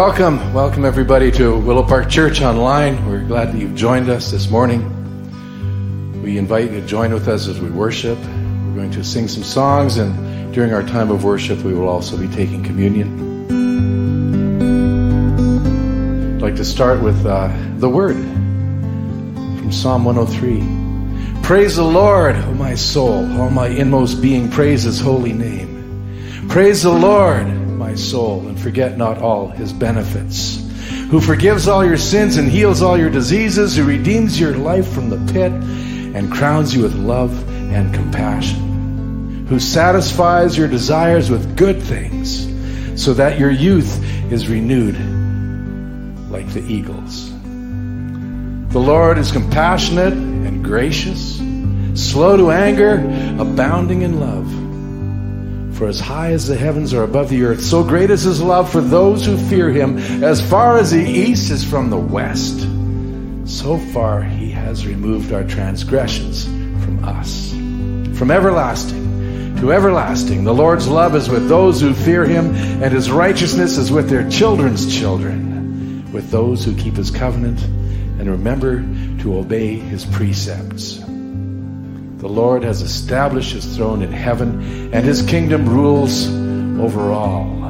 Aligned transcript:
Welcome, 0.00 0.54
welcome 0.54 0.86
everybody 0.86 1.30
to 1.32 1.58
Willow 1.58 1.82
Park 1.82 2.08
Church 2.08 2.40
online. 2.40 3.06
We're 3.06 3.22
glad 3.22 3.52
that 3.52 3.58
you've 3.58 3.74
joined 3.74 4.08
us 4.08 4.30
this 4.30 4.48
morning. 4.48 4.80
We 6.22 6.38
invite 6.38 6.70
you 6.70 6.80
to 6.80 6.86
join 6.86 7.12
with 7.12 7.28
us 7.28 7.46
as 7.48 7.60
we 7.60 7.68
worship. 7.68 8.16
We're 8.16 8.76
going 8.76 8.92
to 8.92 9.04
sing 9.04 9.28
some 9.28 9.42
songs, 9.42 9.98
and 9.98 10.54
during 10.54 10.72
our 10.72 10.82
time 10.82 11.10
of 11.10 11.22
worship, 11.22 11.58
we 11.58 11.74
will 11.74 11.86
also 11.86 12.16
be 12.16 12.28
taking 12.28 12.64
communion. 12.64 13.46
I'd 16.36 16.40
like 16.40 16.56
to 16.56 16.64
start 16.64 17.02
with 17.02 17.26
uh, 17.26 17.54
the 17.76 17.90
Word 17.90 18.16
from 18.16 19.70
Psalm 19.70 20.06
103. 20.06 21.42
Praise 21.42 21.76
the 21.76 21.84
Lord, 21.84 22.36
O 22.36 22.54
my 22.54 22.74
soul, 22.74 23.30
all 23.38 23.50
my 23.50 23.66
inmost 23.66 24.22
being, 24.22 24.50
praise 24.50 24.84
His 24.84 24.98
holy 24.98 25.34
name. 25.34 26.48
Praise 26.48 26.84
the 26.84 26.90
Lord 26.90 27.59
my 27.90 27.96
soul, 27.96 28.46
and 28.46 28.60
forget 28.60 28.96
not 28.96 29.18
all 29.18 29.48
his 29.48 29.72
benefits. 29.72 30.64
Who 31.10 31.20
forgives 31.20 31.66
all 31.66 31.84
your 31.84 31.96
sins 31.96 32.36
and 32.36 32.48
heals 32.48 32.82
all 32.82 32.96
your 32.96 33.10
diseases, 33.10 33.76
who 33.76 33.82
redeems 33.84 34.38
your 34.38 34.56
life 34.56 34.86
from 34.92 35.10
the 35.10 35.32
pit 35.32 35.50
and 35.50 36.30
crowns 36.30 36.72
you 36.72 36.82
with 36.82 36.94
love 36.94 37.32
and 37.72 37.92
compassion. 37.92 39.46
Who 39.48 39.58
satisfies 39.58 40.56
your 40.56 40.68
desires 40.68 41.30
with 41.30 41.56
good 41.56 41.82
things, 41.82 42.46
so 43.02 43.12
that 43.14 43.40
your 43.40 43.50
youth 43.50 44.00
is 44.30 44.48
renewed 44.48 44.94
like 46.30 46.48
the 46.52 46.62
eagles. 46.62 47.28
The 48.72 48.78
Lord 48.78 49.18
is 49.18 49.32
compassionate 49.32 50.12
and 50.12 50.64
gracious, 50.64 51.38
slow 51.94 52.36
to 52.36 52.52
anger, 52.52 53.00
abounding 53.40 54.02
in 54.02 54.20
love. 54.20 54.59
For 55.80 55.88
as 55.88 55.98
high 55.98 56.32
as 56.32 56.46
the 56.46 56.58
heavens 56.58 56.92
are 56.92 57.04
above 57.04 57.30
the 57.30 57.42
earth, 57.42 57.62
so 57.62 57.82
great 57.82 58.10
is 58.10 58.20
his 58.20 58.42
love 58.42 58.70
for 58.70 58.82
those 58.82 59.24
who 59.24 59.38
fear 59.38 59.70
him. 59.70 59.96
As 60.22 60.46
far 60.46 60.76
as 60.76 60.90
the 60.90 61.02
east 61.02 61.50
is 61.50 61.64
from 61.64 61.88
the 61.88 61.96
west, 61.96 62.60
so 63.46 63.78
far 63.78 64.22
he 64.22 64.50
has 64.50 64.86
removed 64.86 65.32
our 65.32 65.42
transgressions 65.42 66.44
from 66.44 67.02
us. 67.02 67.52
From 68.18 68.30
everlasting 68.30 69.56
to 69.60 69.72
everlasting, 69.72 70.44
the 70.44 70.52
Lord's 70.52 70.86
love 70.86 71.16
is 71.16 71.30
with 71.30 71.48
those 71.48 71.80
who 71.80 71.94
fear 71.94 72.26
him, 72.26 72.54
and 72.82 72.92
his 72.92 73.10
righteousness 73.10 73.78
is 73.78 73.90
with 73.90 74.10
their 74.10 74.28
children's 74.28 74.94
children, 74.94 76.12
with 76.12 76.30
those 76.30 76.62
who 76.62 76.76
keep 76.76 76.96
his 76.96 77.10
covenant 77.10 77.58
and 78.20 78.28
remember 78.28 78.82
to 79.22 79.38
obey 79.38 79.76
his 79.76 80.04
precepts. 80.04 81.02
The 82.20 82.28
Lord 82.28 82.62
has 82.64 82.82
established 82.82 83.54
his 83.54 83.76
throne 83.76 84.02
in 84.02 84.12
heaven, 84.12 84.92
and 84.92 85.06
his 85.06 85.22
kingdom 85.22 85.66
rules 85.66 86.28
over 86.78 87.10
all. 87.10 87.60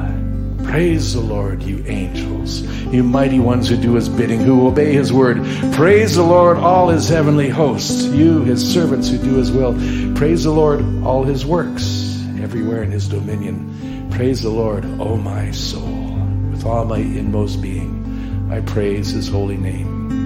Praise 0.65 1.13
the 1.13 1.21
Lord, 1.21 1.63
you 1.63 1.83
angels, 1.87 2.61
you 2.93 3.01
mighty 3.01 3.39
ones 3.39 3.69
who 3.69 3.77
do 3.77 3.95
his 3.95 4.09
bidding, 4.09 4.41
who 4.41 4.67
obey 4.67 4.93
his 4.93 5.11
word. 5.11 5.37
Praise 5.73 6.15
the 6.15 6.23
Lord, 6.23 6.57
all 6.57 6.89
his 6.89 7.07
heavenly 7.07 7.47
hosts, 7.47 8.03
you, 8.03 8.43
his 8.43 8.61
servants 8.61 9.09
who 9.09 9.17
do 9.17 9.35
his 9.35 9.51
will. 9.51 9.73
Praise 10.15 10.43
the 10.43 10.51
Lord, 10.51 10.81
all 11.03 11.23
his 11.23 11.45
works, 11.45 12.21
everywhere 12.41 12.83
in 12.83 12.91
his 12.91 13.07
dominion. 13.07 14.09
Praise 14.11 14.41
the 14.43 14.49
Lord, 14.49 14.85
O 14.99 15.15
my 15.15 15.51
soul. 15.51 16.13
With 16.51 16.65
all 16.65 16.85
my 16.85 16.99
inmost 16.99 17.61
being, 17.61 18.49
I 18.51 18.59
praise 18.61 19.11
his 19.11 19.29
holy 19.29 19.57
name. 19.57 20.20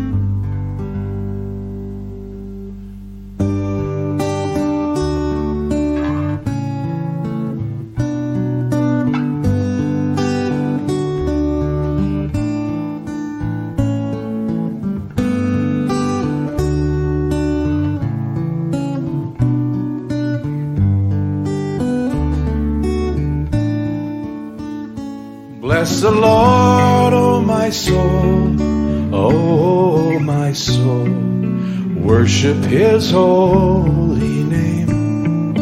His 32.65 33.11
holy 33.11 34.43
name. 34.43 35.53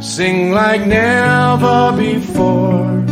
Sing 0.00 0.52
like 0.52 0.86
never 0.86 1.92
before, 1.96 3.04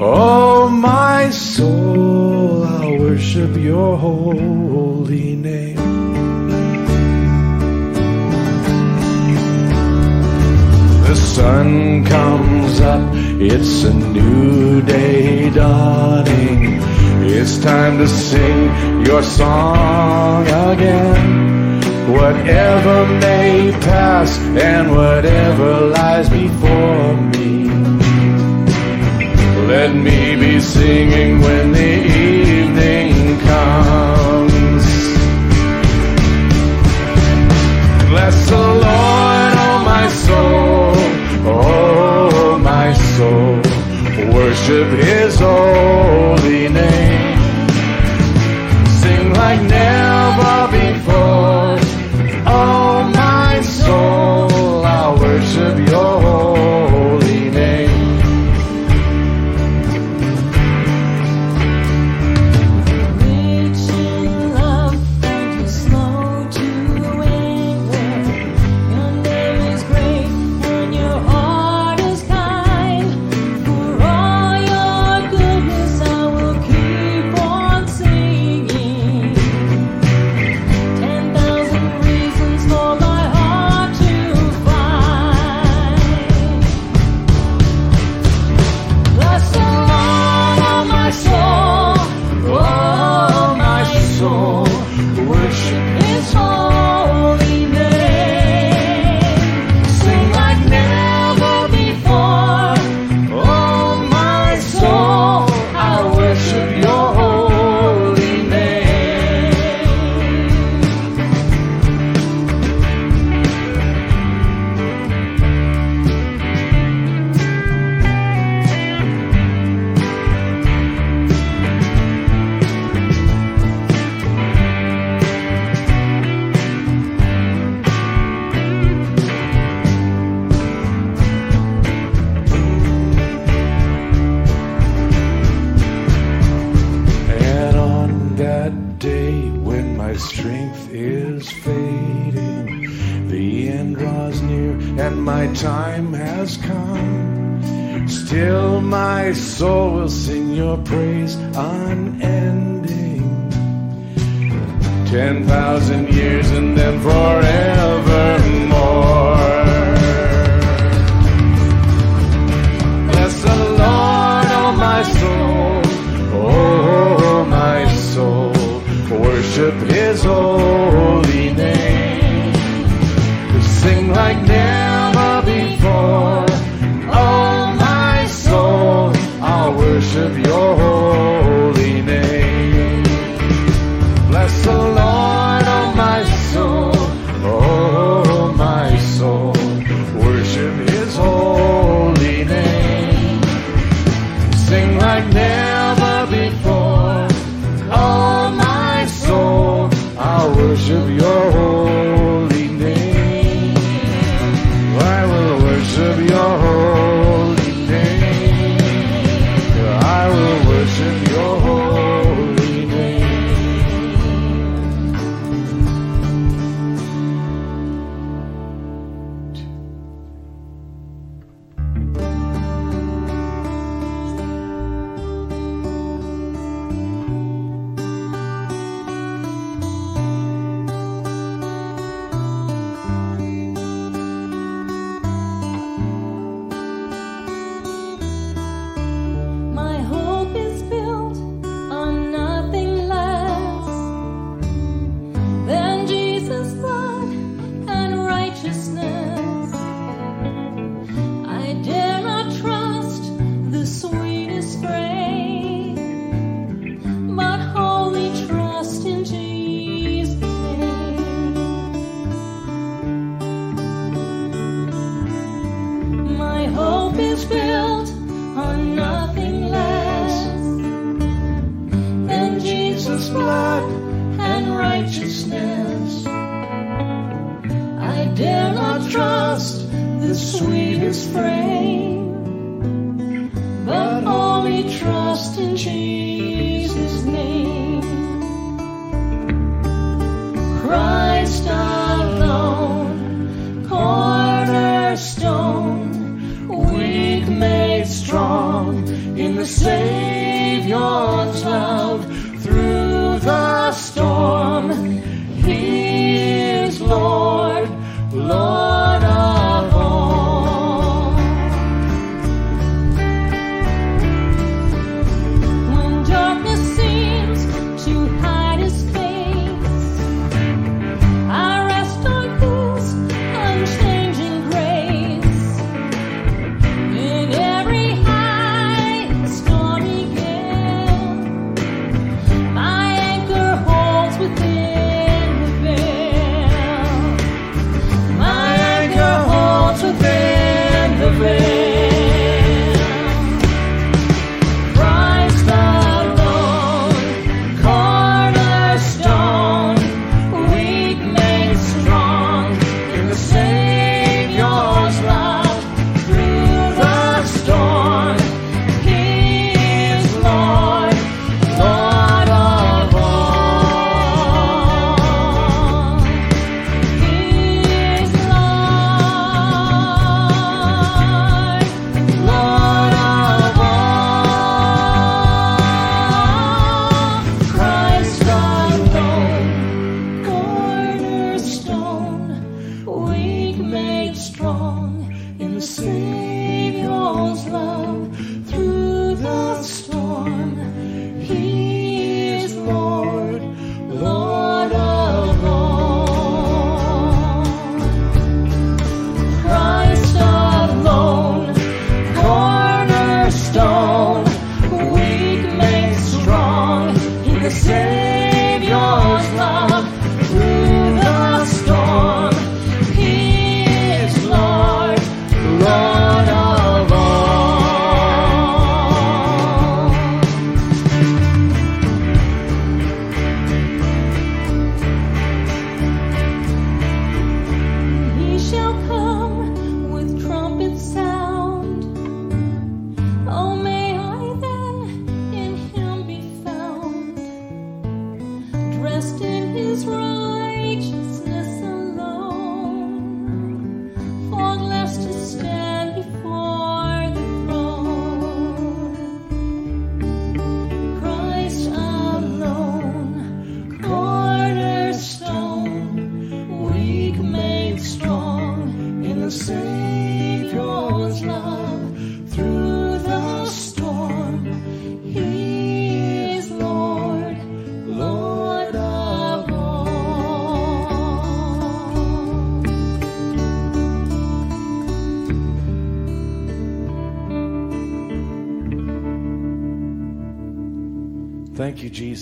oh 0.00 0.68
my 0.68 1.30
soul. 1.30 2.64
I'll 2.64 2.98
worship 2.98 3.56
your 3.56 3.96
holy 3.96 5.36
name. 5.36 5.76
The 11.06 11.16
sun 11.16 12.04
comes 12.04 12.80
up, 12.80 13.14
it's 13.40 13.84
a 13.84 13.94
new 13.94 14.82
day 14.82 15.50
dawning. 15.50 16.80
It's 17.24 17.58
time 17.58 17.98
to 17.98 18.08
sing 18.08 19.06
your 19.06 19.22
song 19.22 20.46
again. 20.46 21.31
Whatever 22.22 23.06
may 23.18 23.72
pass 23.80 24.38
and 24.38 24.92
whatever 24.92 25.70
lies 25.88 26.28
before 26.28 27.16
me. 27.32 27.64
Let 29.66 29.92
me 29.92 30.36
be 30.36 30.60
singing 30.60 31.40
when 31.40 31.72
the 31.72 31.94
evening 32.30 33.40
comes. 33.40 34.86
Bless 38.10 38.36
the 38.50 38.66
Lord, 38.86 39.52
oh 39.66 39.78
my 39.92 40.06
soul, 40.26 40.94
oh 41.50 42.58
my 42.62 42.92
soul. 43.16 43.56
Worship 44.32 44.88
his 45.06 45.40
holy 45.40 46.68
name. 46.68 47.11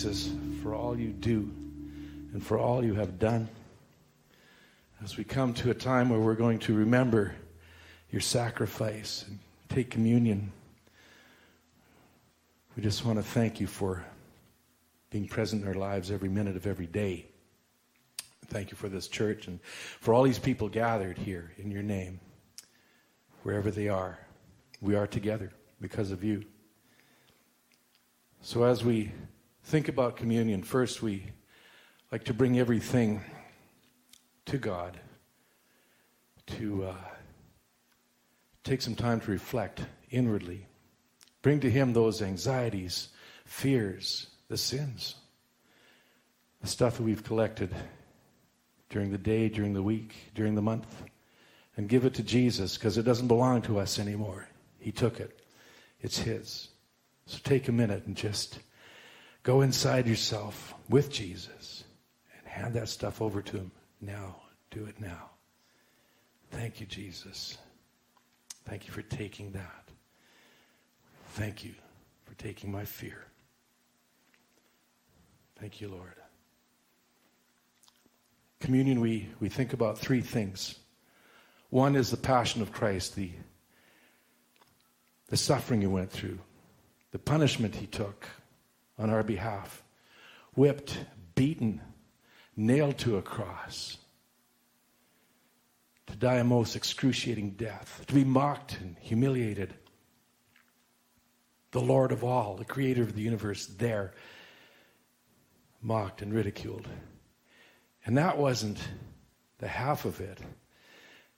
Jesus, 0.00 0.30
for 0.62 0.74
all 0.74 0.98
you 0.98 1.08
do 1.10 1.52
and 2.32 2.42
for 2.42 2.58
all 2.58 2.82
you 2.82 2.94
have 2.94 3.18
done. 3.18 3.46
As 5.04 5.18
we 5.18 5.24
come 5.24 5.52
to 5.52 5.70
a 5.70 5.74
time 5.74 6.08
where 6.08 6.18
we're 6.18 6.36
going 6.36 6.58
to 6.60 6.74
remember 6.74 7.34
your 8.10 8.22
sacrifice 8.22 9.26
and 9.28 9.38
take 9.68 9.90
communion, 9.90 10.52
we 12.74 12.82
just 12.82 13.04
want 13.04 13.18
to 13.18 13.22
thank 13.22 13.60
you 13.60 13.66
for 13.66 14.02
being 15.10 15.28
present 15.28 15.60
in 15.60 15.68
our 15.68 15.74
lives 15.74 16.10
every 16.10 16.30
minute 16.30 16.56
of 16.56 16.66
every 16.66 16.86
day. 16.86 17.26
Thank 18.46 18.70
you 18.70 18.78
for 18.78 18.88
this 18.88 19.06
church 19.06 19.48
and 19.48 19.60
for 20.00 20.14
all 20.14 20.22
these 20.22 20.38
people 20.38 20.70
gathered 20.70 21.18
here 21.18 21.52
in 21.58 21.70
your 21.70 21.82
name, 21.82 22.20
wherever 23.42 23.70
they 23.70 23.88
are. 23.88 24.18
We 24.80 24.94
are 24.94 25.06
together 25.06 25.52
because 25.78 26.10
of 26.10 26.24
you. 26.24 26.44
So 28.40 28.62
as 28.62 28.82
we 28.82 29.12
think 29.70 29.86
about 29.86 30.16
communion, 30.16 30.64
first 30.64 31.00
we 31.00 31.24
like 32.10 32.24
to 32.24 32.34
bring 32.34 32.58
everything 32.58 33.20
to 34.46 34.58
God, 34.58 34.98
to 36.48 36.86
uh, 36.86 36.94
take 38.64 38.82
some 38.82 38.96
time 38.96 39.20
to 39.20 39.30
reflect 39.30 39.80
inwardly, 40.10 40.66
bring 41.42 41.60
to 41.60 41.70
Him 41.70 41.92
those 41.92 42.20
anxieties, 42.20 43.10
fears, 43.44 44.26
the 44.48 44.56
sins, 44.56 45.14
the 46.60 46.66
stuff 46.66 46.96
that 46.96 47.04
we've 47.04 47.22
collected 47.22 47.72
during 48.88 49.12
the 49.12 49.18
day, 49.18 49.48
during 49.48 49.72
the 49.72 49.84
week, 49.84 50.16
during 50.34 50.56
the 50.56 50.62
month, 50.62 51.04
and 51.76 51.88
give 51.88 52.04
it 52.04 52.14
to 52.14 52.24
Jesus 52.24 52.76
because 52.76 52.98
it 52.98 53.04
doesn't 53.04 53.28
belong 53.28 53.62
to 53.62 53.78
us 53.78 54.00
anymore. 54.00 54.48
He 54.80 54.90
took 54.90 55.20
it, 55.20 55.42
it's 56.00 56.18
His. 56.18 56.70
So 57.26 57.38
take 57.44 57.68
a 57.68 57.72
minute 57.72 58.06
and 58.06 58.16
just 58.16 58.58
go 59.42 59.62
inside 59.62 60.06
yourself 60.06 60.74
with 60.88 61.10
Jesus 61.10 61.84
and 62.38 62.46
hand 62.46 62.74
that 62.74 62.88
stuff 62.88 63.22
over 63.22 63.42
to 63.42 63.56
Him 63.56 63.70
now. 64.00 64.36
Do 64.70 64.84
it 64.86 65.00
now. 65.00 65.30
Thank 66.50 66.80
you, 66.80 66.86
Jesus. 66.86 67.58
Thank 68.64 68.86
you 68.86 68.92
for 68.92 69.02
taking 69.02 69.52
that. 69.52 69.88
Thank 71.30 71.64
you 71.64 71.74
for 72.24 72.34
taking 72.34 72.70
my 72.70 72.84
fear. 72.84 73.24
Thank 75.58 75.80
you, 75.80 75.88
Lord. 75.88 76.14
Communion, 78.60 79.00
we, 79.00 79.28
we 79.40 79.48
think 79.48 79.72
about 79.72 79.98
three 79.98 80.20
things. 80.20 80.76
One 81.70 81.96
is 81.96 82.10
the 82.10 82.16
passion 82.16 82.62
of 82.62 82.72
Christ, 82.72 83.14
the, 83.14 83.30
the 85.28 85.36
suffering 85.36 85.80
he 85.80 85.86
went 85.86 86.10
through, 86.10 86.38
the 87.12 87.18
punishment 87.18 87.76
he 87.76 87.86
took 87.86 88.26
on 89.00 89.10
our 89.10 89.22
behalf, 89.22 89.82
whipped, 90.54 90.98
beaten, 91.34 91.80
nailed 92.56 92.98
to 92.98 93.16
a 93.16 93.22
cross, 93.22 93.96
to 96.06 96.16
die 96.16 96.36
a 96.36 96.44
most 96.44 96.76
excruciating 96.76 97.52
death, 97.52 98.04
to 98.06 98.14
be 98.14 98.24
mocked 98.24 98.78
and 98.80 98.96
humiliated. 99.00 99.72
The 101.70 101.80
Lord 101.80 102.12
of 102.12 102.22
all, 102.24 102.56
the 102.56 102.64
creator 102.64 103.02
of 103.02 103.14
the 103.14 103.22
universe, 103.22 103.66
there, 103.66 104.12
mocked 105.80 106.20
and 106.20 106.34
ridiculed. 106.34 106.86
And 108.04 108.18
that 108.18 108.36
wasn't 108.36 108.78
the 109.58 109.68
half 109.68 110.04
of 110.04 110.20
it. 110.20 110.38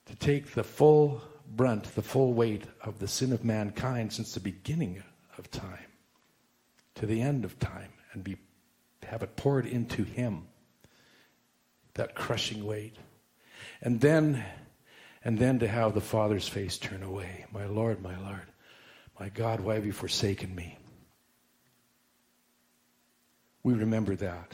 To 0.07 0.16
take 0.16 0.52
the 0.54 0.64
full 0.64 1.23
brunt, 1.47 1.95
the 1.95 2.02
full 2.02 2.33
weight 2.33 2.64
of 2.83 2.99
the 2.99 3.07
sin 3.07 3.33
of 3.33 3.45
mankind 3.45 4.12
since 4.12 4.35
the 4.35 4.40
beginning 4.40 5.02
of 5.38 5.50
time 5.50 5.91
to 6.96 7.06
the 7.06 7.20
end 7.20 7.44
of 7.44 7.58
time 7.58 7.92
and 8.12 8.22
be 8.22 8.37
have 9.04 9.22
it 9.22 9.37
poured 9.37 9.66
into 9.66 10.04
him 10.04 10.46
that 11.94 12.14
crushing 12.14 12.64
weight. 12.64 12.96
And 13.80 14.00
then 14.00 14.44
and 15.25 15.38
then 15.38 15.61
to 15.61 15.68
have 15.68 15.94
the 15.94 16.00
father's 16.00 16.49
face 16.49 16.78
turn 16.78 17.02
away. 17.02 17.46
My 17.52 17.66
lord 17.66 18.02
my 18.02 18.18
lord 18.18 18.46
my 19.18 19.28
god 19.28 19.61
why 19.61 19.75
have 19.75 19.87
you 19.87 19.92
forsaken 19.92 20.54
me? 20.54 20.78
We 23.62 23.75
remember 23.75 24.16
that. 24.16 24.52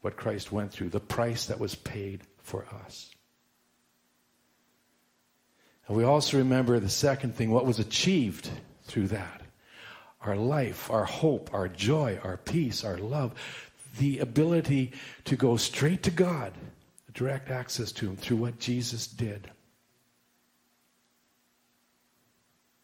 What 0.00 0.16
christ 0.16 0.52
went 0.52 0.72
through 0.72 0.90
the 0.90 1.00
price 1.00 1.46
that 1.46 1.60
was 1.60 1.74
paid 1.74 2.22
for 2.42 2.66
us. 2.84 3.10
And 5.86 5.96
we 5.96 6.04
also 6.04 6.38
remember 6.38 6.78
the 6.78 6.88
second 6.88 7.34
thing 7.34 7.50
what 7.50 7.66
was 7.66 7.78
achieved 7.78 8.48
through 8.84 9.08
that 9.08 9.42
our 10.20 10.36
life, 10.36 10.90
our 10.90 11.04
hope, 11.04 11.52
our 11.52 11.68
joy, 11.68 12.18
our 12.22 12.36
peace, 12.36 12.84
our 12.84 12.98
love, 12.98 13.34
the 13.98 14.18
ability 14.18 14.92
to 15.24 15.36
go 15.36 15.56
straight 15.56 16.02
to 16.04 16.10
God, 16.10 16.52
direct 17.14 17.50
access 17.50 17.92
to 17.92 18.08
Him 18.08 18.16
through 18.16 18.38
what 18.38 18.58
Jesus 18.58 19.06
did. 19.06 19.50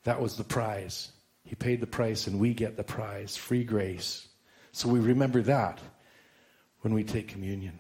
That 0.05 0.21
was 0.21 0.37
the 0.37 0.45
prize. 0.45 1.11
He 1.45 1.55
paid 1.55 1.81
the 1.81 1.87
price, 1.87 2.27
and 2.27 2.39
we 2.39 2.55
get 2.55 2.77
the 2.77 2.85
prize 2.85 3.37
free 3.37 3.65
grace. 3.65 4.29
So 4.73 4.89
we 4.89 5.01
remember 5.01 5.43
that 5.43 5.79
when 6.81 6.95
we 6.95 7.05
take 7.05 7.29
communion. 7.29 7.79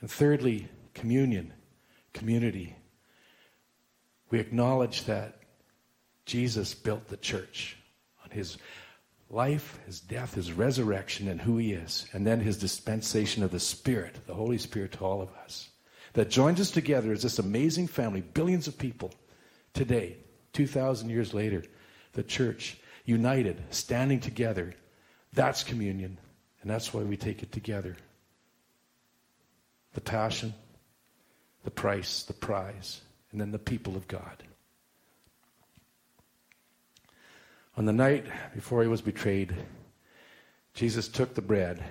And 0.00 0.10
thirdly, 0.10 0.68
communion, 0.94 1.52
community. 2.12 2.76
We 4.30 4.40
acknowledge 4.40 5.04
that 5.04 5.38
Jesus 6.26 6.74
built 6.74 7.08
the 7.08 7.16
church 7.16 7.76
his 8.34 8.58
life, 9.30 9.78
his 9.86 10.00
death, 10.00 10.34
his 10.34 10.52
resurrection, 10.52 11.28
and 11.28 11.40
who 11.40 11.56
he 11.56 11.72
is, 11.72 12.06
and 12.12 12.26
then 12.26 12.40
his 12.40 12.58
dispensation 12.58 13.42
of 13.42 13.50
the 13.50 13.60
Spirit, 13.60 14.18
the 14.26 14.34
Holy 14.34 14.58
Spirit 14.58 14.92
to 14.92 15.04
all 15.04 15.22
of 15.22 15.32
us. 15.42 15.70
That 16.12 16.30
joins 16.30 16.60
us 16.60 16.70
together 16.70 17.12
as 17.12 17.22
this 17.22 17.38
amazing 17.38 17.88
family, 17.88 18.20
billions 18.20 18.68
of 18.68 18.78
people 18.78 19.12
today, 19.72 20.18
2,000 20.52 21.10
years 21.10 21.34
later, 21.34 21.64
the 22.12 22.22
church, 22.22 22.78
united, 23.04 23.60
standing 23.70 24.20
together. 24.20 24.74
That's 25.32 25.64
communion, 25.64 26.18
and 26.62 26.70
that's 26.70 26.94
why 26.94 27.02
we 27.02 27.16
take 27.16 27.42
it 27.42 27.50
together. 27.50 27.96
The 29.94 30.00
passion, 30.00 30.54
the 31.64 31.70
price, 31.70 32.22
the 32.22 32.32
prize, 32.32 33.00
and 33.32 33.40
then 33.40 33.50
the 33.50 33.58
people 33.58 33.96
of 33.96 34.06
God. 34.06 34.44
On 37.76 37.84
the 37.84 37.92
night 37.92 38.26
before 38.54 38.82
he 38.82 38.88
was 38.88 39.02
betrayed, 39.02 39.54
Jesus 40.74 41.08
took 41.08 41.34
the 41.34 41.42
bread, 41.42 41.82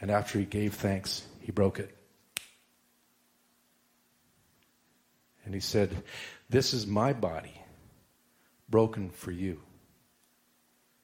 and 0.00 0.10
after 0.10 0.38
he 0.38 0.44
gave 0.44 0.74
thanks, 0.74 1.22
he 1.40 1.52
broke 1.52 1.78
it. 1.78 1.94
And 5.44 5.52
he 5.52 5.60
said, 5.60 6.02
This 6.48 6.72
is 6.72 6.86
my 6.86 7.12
body, 7.12 7.60
broken 8.68 9.10
for 9.10 9.32
you. 9.32 9.60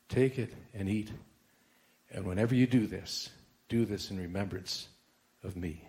Take 0.08 0.38
it 0.38 0.54
and 0.72 0.88
eat. 0.88 1.10
And 2.10 2.24
whenever 2.24 2.54
you 2.54 2.66
do 2.66 2.86
this, 2.86 3.28
do 3.68 3.84
this 3.84 4.10
in 4.10 4.18
remembrance 4.18 4.88
of 5.44 5.56
me. 5.56 5.84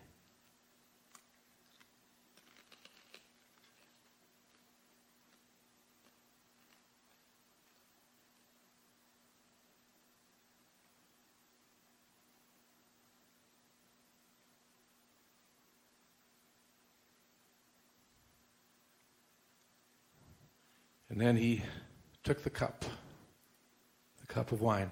And 21.19 21.27
then 21.27 21.35
he 21.35 21.61
took 22.23 22.43
the 22.43 22.49
cup, 22.49 22.85
the 24.21 24.27
cup 24.27 24.53
of 24.53 24.61
wine, 24.61 24.89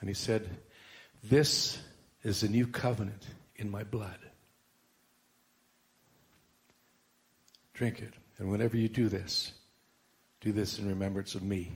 and 0.00 0.10
he 0.10 0.14
said, 0.14 0.50
This 1.22 1.78
is 2.24 2.40
the 2.40 2.48
new 2.48 2.66
covenant 2.66 3.24
in 3.54 3.70
my 3.70 3.84
blood. 3.84 4.18
Drink 7.72 8.00
it. 8.00 8.14
And 8.38 8.50
whenever 8.50 8.76
you 8.76 8.88
do 8.88 9.08
this, 9.08 9.52
do 10.40 10.50
this 10.50 10.80
in 10.80 10.88
remembrance 10.88 11.36
of 11.36 11.44
me, 11.44 11.70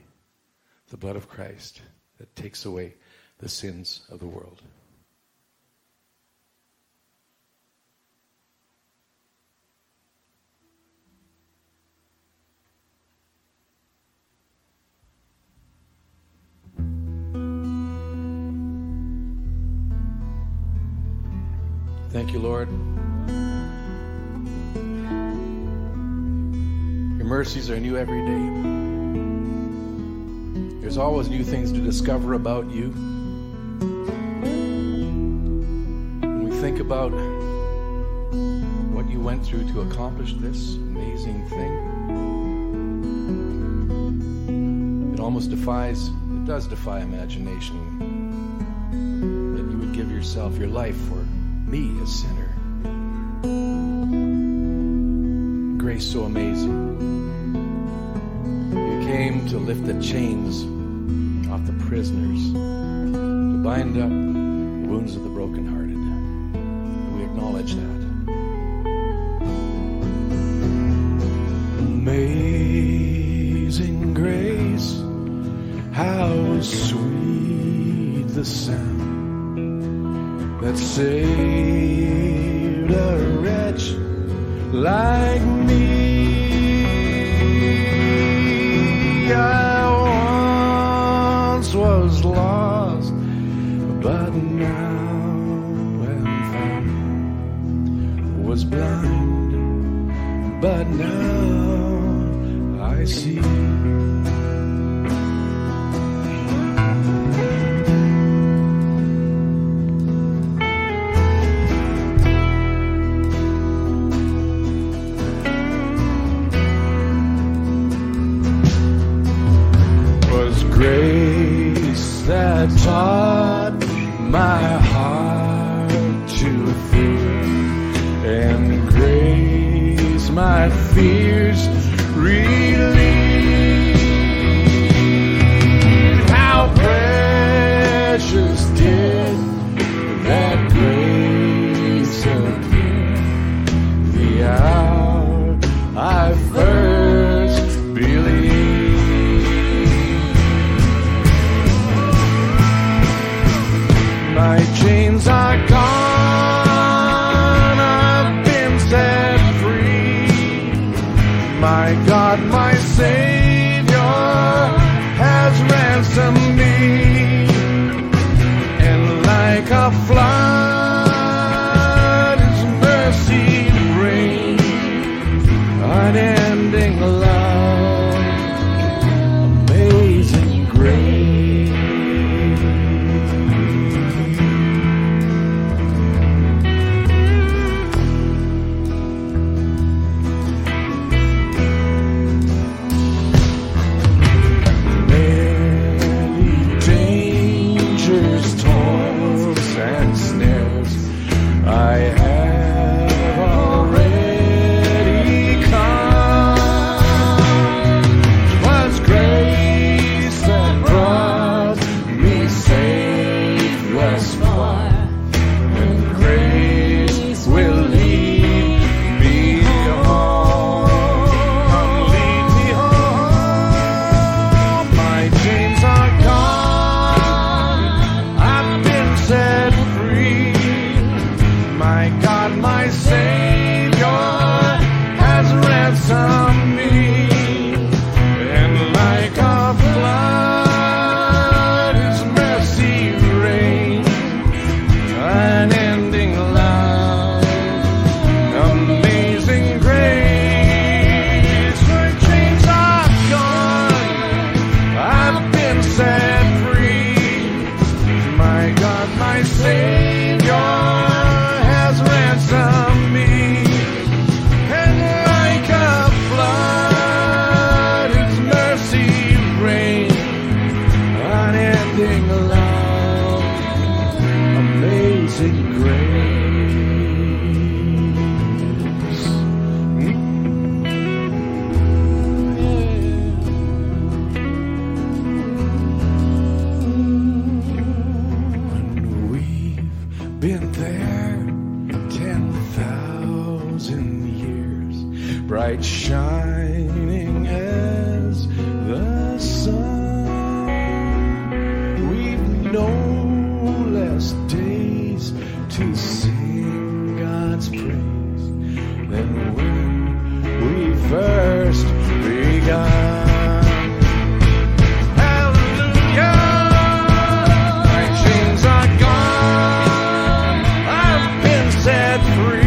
the 0.88 0.97
blood 0.97 1.14
of 1.14 1.28
Christ 1.28 1.83
that 2.18 2.35
takes 2.35 2.64
away 2.64 2.94
the 3.38 3.49
sins 3.49 4.00
of 4.11 4.18
the 4.18 4.26
world. 4.26 4.61
Thank 22.14 22.33
you, 22.33 22.38
Lord. 22.38 22.68
Your 27.18 27.26
mercies 27.26 27.68
are 27.71 27.80
new 27.80 27.97
every 27.97 28.21
day. 28.25 28.49
There's 30.80 30.97
always 30.97 31.28
new 31.28 31.42
things 31.42 31.73
to 31.73 31.80
discover 31.80 32.35
about 32.35 32.71
you. 32.71 32.90
When 36.21 36.44
we 36.44 36.52
think 36.61 36.78
about 36.78 37.11
what 38.94 39.11
you 39.11 39.18
went 39.18 39.44
through 39.44 39.66
to 39.73 39.80
accomplish 39.80 40.35
this 40.35 40.76
amazing 40.76 41.49
thing, 41.49 41.73
it 45.14 45.18
almost 45.18 45.50
defies, 45.50 46.06
it 46.06 46.44
does 46.44 46.68
defy 46.68 47.00
imagination 47.00 47.76
that 49.56 49.68
you 49.68 49.78
would 49.78 49.92
give 49.92 50.12
yourself 50.12 50.56
your 50.56 50.68
life 50.68 50.94
for 51.09 51.26
me, 51.75 51.90
a 52.00 52.07
sinner. 52.07 52.50
Grace 55.76 56.07
so 56.12 56.23
amazing. 56.23 56.78
You 58.71 59.00
came 59.07 59.49
to 59.49 59.59
lift 59.59 59.85
the 59.85 60.00
chains 60.00 60.62
off 61.50 61.66
the 61.66 61.73
prisoners, 61.87 62.52
to 62.52 63.59
bind 63.64 63.99
up 63.99 64.09
the 64.09 64.88
wounds 64.88 65.16
of 65.16 65.25
the 65.25 65.31
brokenhearted. 65.31 65.99
We 67.16 67.25
acknowledge 67.25 67.75
that. 67.75 68.04
Amazing 71.99 74.14
grace, 74.14 75.02
how 75.93 76.61
sweet 76.61 78.28
the 78.28 78.45
sound 78.45 79.03
that 80.64 80.78
saved 80.78 81.30
a 82.90 83.38
wretch 83.38 83.92
like 84.73 85.42
me. 85.42 85.84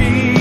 be 0.10 0.37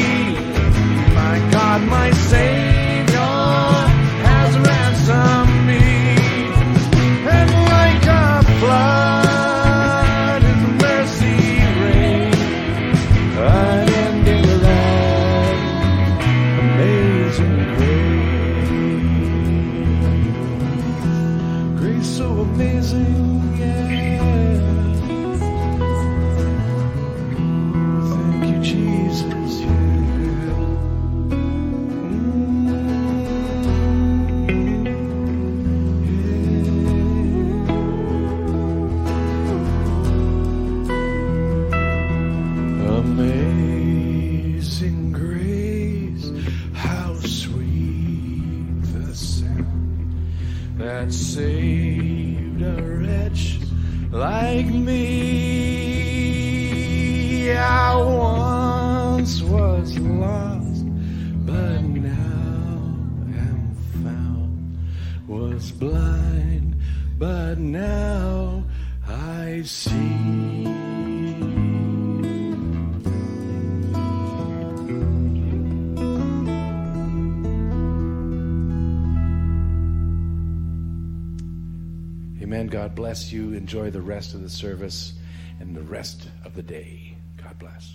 bless 83.17 83.33
you. 83.33 83.55
Enjoy 83.55 83.89
the 83.89 84.03
rest 84.03 84.35
of 84.35 84.43
the 84.43 84.51
service 84.51 85.15
and 85.59 85.75
the 85.75 85.81
rest 85.81 86.29
of 86.45 86.55
the 86.55 86.63
day. 86.63 87.17
God 87.43 87.59
bless. 87.59 87.95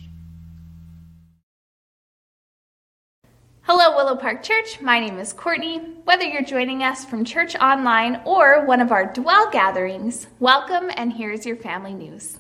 Hello, 3.62 3.96
Willow 3.96 4.16
Park 4.16 4.42
Church. 4.42 4.82
My 4.82 5.00
name 5.00 5.20
is 5.20 5.32
Courtney. 5.32 5.78
Whether 6.06 6.24
you're 6.24 6.42
joining 6.42 6.82
us 6.82 7.06
from 7.06 7.24
church 7.24 7.56
online 7.58 8.20
or 8.26 8.66
one 8.66 8.82
of 8.82 8.92
our 8.92 9.14
dwell 9.14 9.48
gatherings, 9.52 10.26
welcome 10.40 10.90
and 10.98 11.14
here's 11.14 11.46
your 11.46 11.56
family 11.56 11.94
news. 11.94 12.40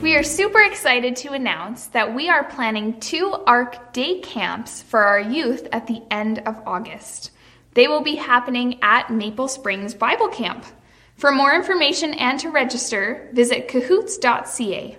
We 0.00 0.14
are 0.14 0.22
super 0.22 0.60
excited 0.62 1.16
to 1.16 1.32
announce 1.32 1.88
that 1.88 2.14
we 2.14 2.28
are 2.28 2.44
planning 2.44 3.00
two 3.00 3.32
ARC 3.48 3.92
day 3.92 4.20
camps 4.20 4.80
for 4.80 5.00
our 5.00 5.18
youth 5.18 5.66
at 5.72 5.88
the 5.88 6.02
end 6.08 6.38
of 6.46 6.62
August. 6.66 7.32
They 7.74 7.88
will 7.88 8.02
be 8.02 8.14
happening 8.14 8.78
at 8.80 9.10
Maple 9.10 9.48
Springs 9.48 9.94
Bible 9.94 10.28
Camp. 10.28 10.64
For 11.16 11.32
more 11.32 11.52
information 11.52 12.14
and 12.14 12.38
to 12.38 12.48
register, 12.48 13.28
visit 13.32 13.66
cahoots.ca. 13.66 14.96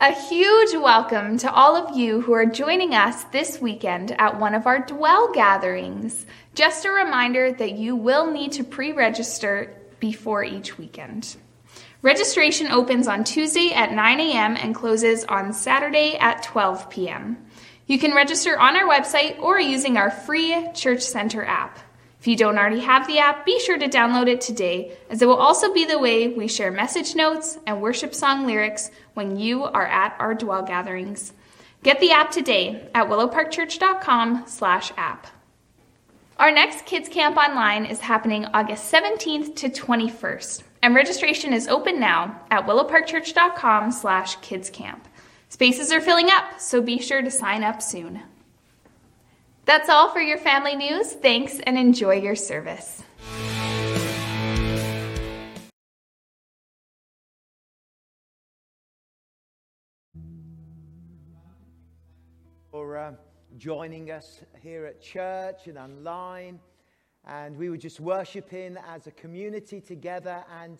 A 0.00 0.12
huge 0.28 0.74
welcome 0.74 1.36
to 1.38 1.52
all 1.52 1.74
of 1.74 1.96
you 1.96 2.20
who 2.20 2.32
are 2.34 2.46
joining 2.46 2.94
us 2.94 3.24
this 3.24 3.60
weekend 3.60 4.12
at 4.12 4.38
one 4.38 4.54
of 4.54 4.68
our 4.68 4.78
Dwell 4.86 5.32
gatherings. 5.32 6.24
Just 6.54 6.84
a 6.84 6.90
reminder 6.90 7.52
that 7.52 7.72
you 7.72 7.96
will 7.96 8.30
need 8.30 8.52
to 8.52 8.62
pre 8.62 8.92
register 8.92 9.76
before 9.98 10.44
each 10.44 10.78
weekend. 10.78 11.36
Registration 12.02 12.70
opens 12.72 13.06
on 13.06 13.22
Tuesday 13.22 13.72
at 13.72 13.92
9 13.92 14.18
a.m. 14.18 14.56
and 14.56 14.74
closes 14.74 15.22
on 15.24 15.52
Saturday 15.52 16.16
at 16.18 16.42
12 16.42 16.90
p.m. 16.90 17.36
You 17.86 17.96
can 17.96 18.12
register 18.12 18.58
on 18.58 18.76
our 18.76 18.88
website 18.88 19.38
or 19.38 19.60
using 19.60 19.96
our 19.96 20.10
free 20.10 20.68
Church 20.74 21.02
Center 21.02 21.44
app. 21.44 21.78
If 22.18 22.26
you 22.26 22.36
don't 22.36 22.58
already 22.58 22.80
have 22.80 23.06
the 23.06 23.20
app, 23.20 23.46
be 23.46 23.60
sure 23.60 23.78
to 23.78 23.88
download 23.88 24.28
it 24.28 24.40
today, 24.40 24.96
as 25.10 25.22
it 25.22 25.26
will 25.26 25.36
also 25.36 25.72
be 25.72 25.84
the 25.84 26.00
way 26.00 26.26
we 26.26 26.48
share 26.48 26.72
message 26.72 27.14
notes 27.14 27.56
and 27.68 27.80
worship 27.80 28.16
song 28.16 28.46
lyrics 28.46 28.90
when 29.14 29.38
you 29.38 29.62
are 29.62 29.86
at 29.86 30.16
our 30.18 30.34
dwell 30.34 30.62
gatherings. 30.62 31.32
Get 31.84 32.00
the 32.00 32.10
app 32.10 32.32
today 32.32 32.90
at 32.96 33.08
willowparkchurch.com/app. 33.08 35.26
Our 36.38 36.50
next 36.50 36.84
kids 36.84 37.08
camp 37.08 37.36
online 37.36 37.84
is 37.84 38.00
happening 38.00 38.46
August 38.46 38.92
17th 38.92 39.54
to 39.56 39.68
21st, 39.68 40.64
and 40.82 40.94
registration 40.94 41.52
is 41.52 41.68
open 41.68 42.00
now 42.00 42.40
at 42.50 42.66
willowparkchurch.com 42.66 43.92
slash 43.92 44.36
kidscamp. 44.38 45.00
Spaces 45.48 45.92
are 45.92 46.00
filling 46.00 46.28
up, 46.30 46.58
so 46.58 46.82
be 46.82 46.98
sure 46.98 47.22
to 47.22 47.30
sign 47.30 47.62
up 47.62 47.80
soon. 47.80 48.22
That's 49.64 49.88
all 49.88 50.10
for 50.10 50.20
your 50.20 50.38
family 50.38 50.74
news. 50.74 51.12
Thanks 51.12 51.60
and 51.60 51.78
enjoy 51.78 52.16
your 52.16 52.36
service. 52.36 53.02
for 62.72 62.96
uh, 62.96 63.12
joining 63.58 64.10
us 64.10 64.40
here 64.62 64.86
at 64.86 65.00
church 65.00 65.66
and 65.66 65.76
online. 65.76 66.58
And 67.26 67.56
we 67.56 67.70
were 67.70 67.76
just 67.76 68.00
worshiping 68.00 68.76
as 68.88 69.06
a 69.06 69.12
community 69.12 69.80
together. 69.80 70.44
And 70.60 70.78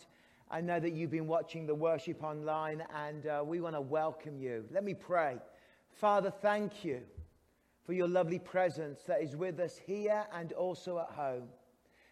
I 0.50 0.60
know 0.60 0.80
that 0.80 0.92
you've 0.92 1.10
been 1.10 1.28
watching 1.28 1.66
the 1.66 1.74
worship 1.74 2.22
online, 2.22 2.82
and 2.94 3.26
uh, 3.26 3.42
we 3.44 3.60
want 3.60 3.74
to 3.74 3.80
welcome 3.80 4.38
you. 4.38 4.64
Let 4.70 4.84
me 4.84 4.94
pray. 4.94 5.38
Father, 5.92 6.30
thank 6.30 6.84
you 6.84 7.00
for 7.84 7.92
your 7.92 8.08
lovely 8.08 8.38
presence 8.38 9.02
that 9.04 9.22
is 9.22 9.36
with 9.36 9.60
us 9.60 9.80
here 9.86 10.24
and 10.32 10.52
also 10.52 10.98
at 10.98 11.14
home. 11.14 11.48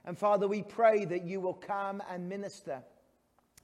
And 0.04 0.16
Father, 0.16 0.48
we 0.48 0.62
pray 0.62 1.04
that 1.04 1.24
you 1.24 1.40
will 1.40 1.54
come 1.54 2.02
and 2.10 2.28
minister 2.28 2.82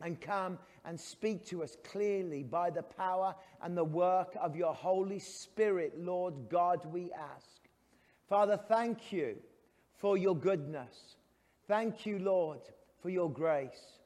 and 0.00 0.20
come 0.20 0.58
and 0.84 0.98
speak 0.98 1.46
to 1.46 1.62
us 1.62 1.76
clearly 1.84 2.42
by 2.42 2.70
the 2.70 2.82
power 2.82 3.34
and 3.62 3.76
the 3.76 3.84
work 3.84 4.36
of 4.40 4.54
your 4.54 4.74
Holy 4.74 5.18
Spirit, 5.18 5.94
Lord 5.98 6.34
God, 6.50 6.84
we 6.92 7.10
ask. 7.12 7.60
Father, 8.28 8.58
thank 8.68 9.12
you 9.12 9.36
for 9.96 10.16
your 10.16 10.36
goodness. 10.36 11.16
Thank 11.66 12.06
you, 12.06 12.18
Lord, 12.18 12.60
for 13.02 13.10
your 13.10 13.30
grace. 13.30 13.98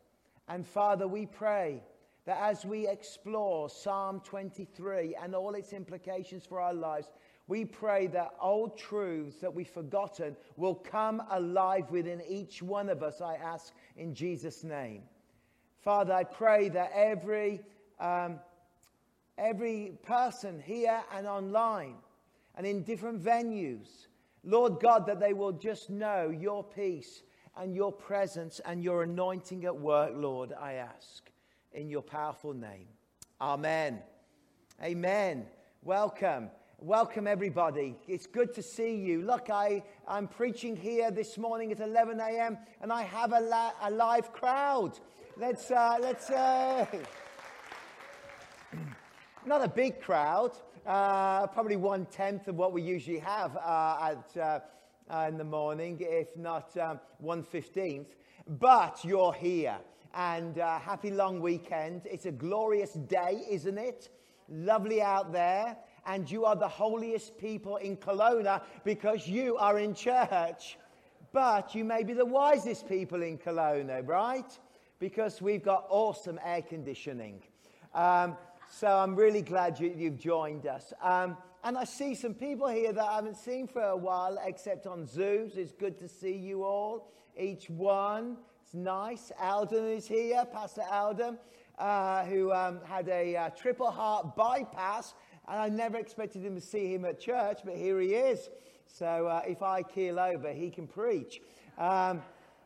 And 0.48 0.66
Father, 0.66 1.06
we 1.06 1.26
pray 1.26 1.82
that 2.26 2.38
as 2.40 2.64
we 2.64 2.88
explore 2.88 3.68
Psalm 3.68 4.20
23 4.24 5.16
and 5.22 5.34
all 5.34 5.54
its 5.54 5.72
implications 5.72 6.44
for 6.44 6.60
our 6.60 6.74
lives, 6.74 7.08
we 7.48 7.64
pray 7.64 8.06
that 8.08 8.34
old 8.40 8.78
truths 8.78 9.40
that 9.40 9.52
we've 9.52 9.68
forgotten 9.68 10.36
will 10.56 10.76
come 10.76 11.22
alive 11.30 11.90
within 11.90 12.22
each 12.28 12.62
one 12.62 12.88
of 12.88 13.02
us, 13.02 13.20
I 13.20 13.34
ask 13.34 13.72
in 13.96 14.14
Jesus' 14.14 14.62
name. 14.62 15.02
Father, 15.82 16.12
I 16.12 16.24
pray 16.24 16.68
that 16.68 16.92
every, 16.94 17.60
um, 17.98 18.38
every 19.36 19.98
person 20.04 20.60
here 20.60 21.02
and 21.12 21.26
online 21.26 21.96
and 22.54 22.66
in 22.66 22.82
different 22.84 23.22
venues, 23.22 24.06
Lord 24.42 24.80
God, 24.80 25.06
that 25.06 25.20
they 25.20 25.32
will 25.32 25.52
just 25.52 25.90
know 25.90 26.30
your 26.30 26.64
peace 26.64 27.22
and 27.56 27.74
your 27.74 27.92
presence 27.92 28.60
and 28.64 28.82
your 28.82 29.02
anointing 29.02 29.64
at 29.64 29.76
work, 29.76 30.12
Lord, 30.14 30.54
I 30.58 30.74
ask 30.74 31.30
in 31.72 31.90
your 31.90 32.02
powerful 32.02 32.54
name. 32.54 32.88
Amen. 33.40 34.00
Amen. 34.82 35.46
Welcome. 35.82 36.50
Welcome, 36.78 37.26
everybody. 37.26 37.96
It's 38.08 38.26
good 38.26 38.54
to 38.54 38.62
see 38.62 38.96
you. 38.96 39.20
Look, 39.20 39.50
I, 39.50 39.82
I'm 40.08 40.26
preaching 40.26 40.74
here 40.74 41.10
this 41.10 41.36
morning 41.36 41.70
at 41.72 41.80
11 41.80 42.18
a.m., 42.20 42.56
and 42.80 42.90
I 42.90 43.02
have 43.02 43.34
a, 43.34 43.40
la- 43.40 43.72
a 43.82 43.90
live 43.90 44.32
crowd. 44.32 44.98
Let's, 45.36 45.70
uh, 45.70 45.98
let's, 46.00 46.30
uh... 46.30 46.86
not 49.44 49.62
a 49.62 49.68
big 49.68 50.00
crowd, 50.00 50.52
uh, 50.86 51.46
probably 51.48 51.76
one 51.76 52.06
tenth 52.06 52.48
of 52.48 52.56
what 52.56 52.72
we 52.72 52.82
usually 52.82 53.18
have 53.18 53.56
uh, 53.56 54.12
at, 54.12 54.36
uh, 54.40 54.60
uh, 55.10 55.26
in 55.28 55.36
the 55.36 55.44
morning, 55.44 55.98
if 56.00 56.36
not 56.36 56.76
um, 56.76 57.00
one 57.18 57.42
fifteenth. 57.42 58.14
But 58.46 59.04
you're 59.04 59.32
here, 59.32 59.76
and 60.14 60.58
uh, 60.58 60.78
happy 60.78 61.10
long 61.10 61.40
weekend. 61.40 62.02
It's 62.04 62.26
a 62.26 62.32
glorious 62.32 62.94
day, 62.94 63.42
isn't 63.48 63.78
it? 63.78 64.08
Lovely 64.48 65.00
out 65.00 65.32
there, 65.32 65.76
and 66.06 66.30
you 66.30 66.44
are 66.44 66.56
the 66.56 66.68
holiest 66.68 67.38
people 67.38 67.76
in 67.76 67.96
Kelowna 67.96 68.62
because 68.84 69.28
you 69.28 69.56
are 69.56 69.78
in 69.78 69.94
church. 69.94 70.78
But 71.32 71.74
you 71.74 71.84
may 71.84 72.02
be 72.02 72.12
the 72.12 72.26
wisest 72.26 72.88
people 72.88 73.22
in 73.22 73.38
Kelowna, 73.38 74.06
right? 74.06 74.58
because 75.00 75.40
we've 75.40 75.62
got 75.62 75.86
awesome 75.88 76.38
air 76.44 76.62
conditioning. 76.62 77.42
Um, 77.94 78.36
so 78.70 78.86
I'm 78.86 79.16
really 79.16 79.42
glad 79.42 79.80
you, 79.80 79.92
have 80.04 80.18
joined 80.18 80.66
us. 80.66 80.92
Um, 81.02 81.36
and 81.64 81.76
I 81.76 81.84
see 81.84 82.14
some 82.14 82.34
people 82.34 82.68
here 82.68 82.92
that 82.92 83.04
I 83.04 83.16
haven't 83.16 83.36
seen 83.36 83.66
for 83.66 83.82
a 83.82 83.96
while, 83.96 84.38
except 84.44 84.86
on 84.86 85.06
Zooms. 85.06 85.56
It's 85.56 85.72
good 85.72 85.98
to 85.98 86.08
see 86.08 86.36
you 86.36 86.62
all, 86.62 87.12
each 87.36 87.68
one. 87.68 88.36
It's 88.64 88.72
nice. 88.72 89.32
Alden 89.40 89.88
is 89.88 90.06
here, 90.06 90.44
Pastor 90.52 90.84
Alden, 90.88 91.36
uh, 91.78 92.24
who 92.24 92.52
um, 92.52 92.80
had 92.84 93.08
a 93.08 93.36
uh, 93.36 93.50
triple 93.50 93.90
heart 93.90 94.36
bypass. 94.36 95.14
And 95.48 95.60
I 95.60 95.68
never 95.68 95.98
expected 95.98 96.44
him 96.44 96.54
to 96.54 96.60
see 96.60 96.94
him 96.94 97.04
at 97.04 97.20
church, 97.20 97.60
but 97.64 97.74
here 97.74 98.00
he 98.00 98.14
is. 98.14 98.48
So 98.86 99.26
uh, 99.26 99.42
if 99.46 99.62
I 99.62 99.82
keel 99.82 100.20
over, 100.20 100.52
he 100.52 100.70
can 100.70 100.86
preach. 100.86 101.40
Um, 101.76 102.22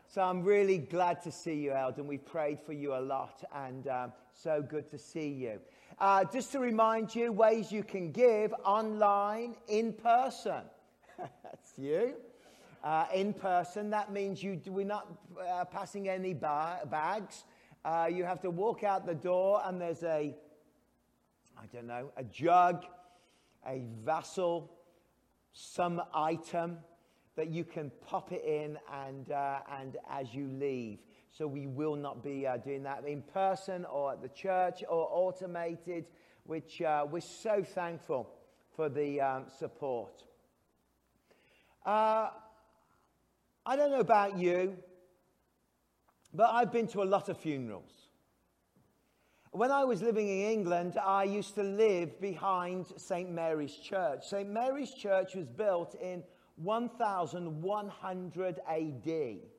so 0.07 0.21
I'm 0.21 0.43
really 0.43 0.77
glad 0.77 1.23
to 1.23 1.31
see 1.31 1.55
you, 1.55 1.73
Alden. 1.73 2.05
We've 2.05 2.25
prayed 2.25 2.59
for 2.61 2.73
you 2.73 2.95
a 2.95 3.01
lot, 3.01 3.43
and 3.53 3.87
um, 3.87 4.13
so 4.33 4.61
good 4.61 4.89
to 4.91 4.99
see 4.99 5.29
you. 5.29 5.59
Uh, 5.97 6.25
just 6.25 6.51
to 6.51 6.59
remind 6.59 7.15
you, 7.15 7.31
ways 7.31 7.71
you 7.71 7.81
can 7.81 8.11
give 8.11 8.53
online, 8.65 9.55
in 9.69 9.93
person. 9.93 10.63
That's 11.17 11.73
you. 11.77 12.15
Uh, 12.83 13.05
in 13.13 13.33
person, 13.33 13.89
that 13.89 14.11
means 14.11 14.43
you, 14.43 14.59
we're 14.67 14.85
not 14.85 15.07
uh, 15.39 15.63
passing 15.63 16.09
any 16.09 16.33
ba- 16.33 16.81
bags. 16.91 17.45
Uh, 17.85 18.09
you 18.11 18.25
have 18.25 18.41
to 18.41 18.49
walk 18.49 18.83
out 18.83 19.05
the 19.05 19.15
door, 19.15 19.61
and 19.65 19.79
there's 19.79 20.03
a, 20.03 20.35
I 21.57 21.65
don't 21.73 21.87
know, 21.87 22.11
a 22.17 22.25
jug, 22.25 22.85
a 23.65 23.81
vessel, 24.03 24.69
some 25.53 26.01
item 26.13 26.77
that 27.37 27.49
you 27.49 27.63
can 27.63 27.89
pop 28.05 28.33
it 28.33 28.43
in 28.43 28.77
and, 28.93 29.31
uh, 29.31 29.59
and 29.79 29.95
as 30.09 30.33
you 30.33 30.49
leave. 30.59 30.99
So 31.37 31.47
we 31.47 31.67
will 31.67 31.97
not 31.97 32.23
be 32.23 32.47
uh, 32.47 32.55
doing 32.55 32.83
that 32.83 33.03
in 33.05 33.21
person 33.21 33.83
or 33.85 34.13
at 34.13 34.21
the 34.21 34.29
church 34.29 34.85
or 34.87 35.09
automated, 35.11 36.05
which 36.45 36.81
uh, 36.81 37.05
we're 37.11 37.19
so 37.19 37.61
thankful 37.61 38.29
for 38.73 38.87
the 38.87 39.19
um, 39.19 39.43
support. 39.59 40.23
Uh, 41.85 42.29
I 43.65 43.75
don't 43.75 43.91
know 43.91 43.99
about 43.99 44.37
you, 44.37 44.77
but 46.33 46.51
I've 46.53 46.71
been 46.71 46.87
to 46.87 47.03
a 47.03 47.03
lot 47.03 47.27
of 47.27 47.37
funerals. 47.37 47.91
When 49.51 49.71
I 49.71 49.83
was 49.83 50.01
living 50.01 50.29
in 50.29 50.51
England, 50.51 50.97
I 50.97 51.25
used 51.25 51.55
to 51.55 51.63
live 51.63 52.21
behind 52.21 52.85
St. 52.95 53.29
Mary's 53.29 53.75
Church. 53.75 54.25
St. 54.25 54.49
Mary's 54.49 54.93
Church 54.93 55.35
was 55.35 55.47
built 55.47 55.95
in 55.95 56.23
1100 56.55 58.59
AD. 58.69 59.54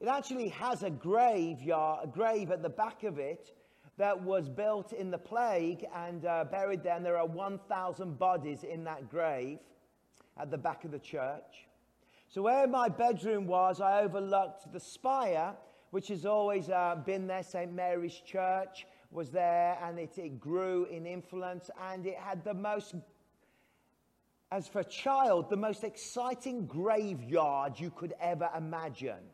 It 0.00 0.06
actually 0.06 0.48
has 0.50 0.82
a 0.82 0.90
graveyard, 0.90 2.00
a 2.04 2.06
grave 2.06 2.50
at 2.50 2.62
the 2.62 2.68
back 2.68 3.02
of 3.02 3.18
it 3.18 3.52
that 3.96 4.22
was 4.22 4.48
built 4.48 4.92
in 4.92 5.10
the 5.10 5.18
plague 5.18 5.84
and 5.94 6.24
uh, 6.24 6.44
buried 6.44 6.84
there. 6.84 6.96
And 6.96 7.04
there 7.04 7.16
are 7.16 7.26
1,000 7.26 8.18
bodies 8.18 8.62
in 8.62 8.84
that 8.84 9.10
grave 9.10 9.58
at 10.38 10.50
the 10.50 10.58
back 10.58 10.84
of 10.84 10.92
the 10.92 11.00
church. 11.00 11.66
So, 12.28 12.42
where 12.42 12.66
my 12.68 12.88
bedroom 12.88 13.46
was, 13.46 13.80
I 13.80 14.02
overlooked 14.02 14.72
the 14.72 14.80
spire 14.80 15.54
which 15.90 16.08
has 16.08 16.26
always 16.26 16.68
uh, 16.68 16.96
been 17.06 17.26
there. 17.26 17.42
St. 17.42 17.72
Mary's 17.72 18.20
Church 18.24 18.86
was 19.10 19.30
there 19.30 19.78
and 19.82 19.98
it, 19.98 20.18
it 20.18 20.38
grew 20.38 20.84
in 20.86 21.06
influence 21.06 21.70
and 21.90 22.06
it 22.06 22.16
had 22.16 22.44
the 22.44 22.54
most, 22.54 22.94
as 24.52 24.68
for 24.68 24.80
a 24.80 24.84
child, 24.84 25.48
the 25.48 25.56
most 25.56 25.84
exciting 25.84 26.66
graveyard 26.66 27.80
you 27.80 27.90
could 27.90 28.14
ever 28.20 28.50
imagine. 28.56 29.24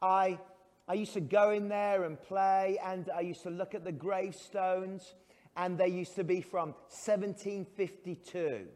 I, 0.00 0.38
I 0.86 0.94
used 0.94 1.14
to 1.14 1.20
go 1.20 1.50
in 1.50 1.68
there 1.68 2.04
and 2.04 2.22
play 2.22 2.78
and 2.84 3.10
I 3.14 3.20
used 3.20 3.42
to 3.42 3.50
look 3.50 3.74
at 3.74 3.84
the 3.84 3.92
gravestones 3.92 5.14
and 5.56 5.76
they 5.76 5.88
used 5.88 6.14
to 6.16 6.24
be 6.24 6.40
from 6.40 6.68
1752, 6.90 8.66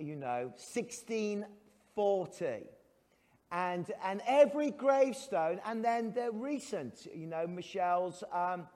you 0.00 0.16
know, 0.16 0.52
1640 0.56 2.64
and, 3.54 3.88
and 4.04 4.20
every 4.26 4.72
gravestone, 4.72 5.60
and 5.64 5.84
then 5.84 6.12
the 6.12 6.32
recent, 6.32 7.06
you 7.14 7.28
know, 7.28 7.46
Michelle's 7.46 8.24
um, 8.32 8.66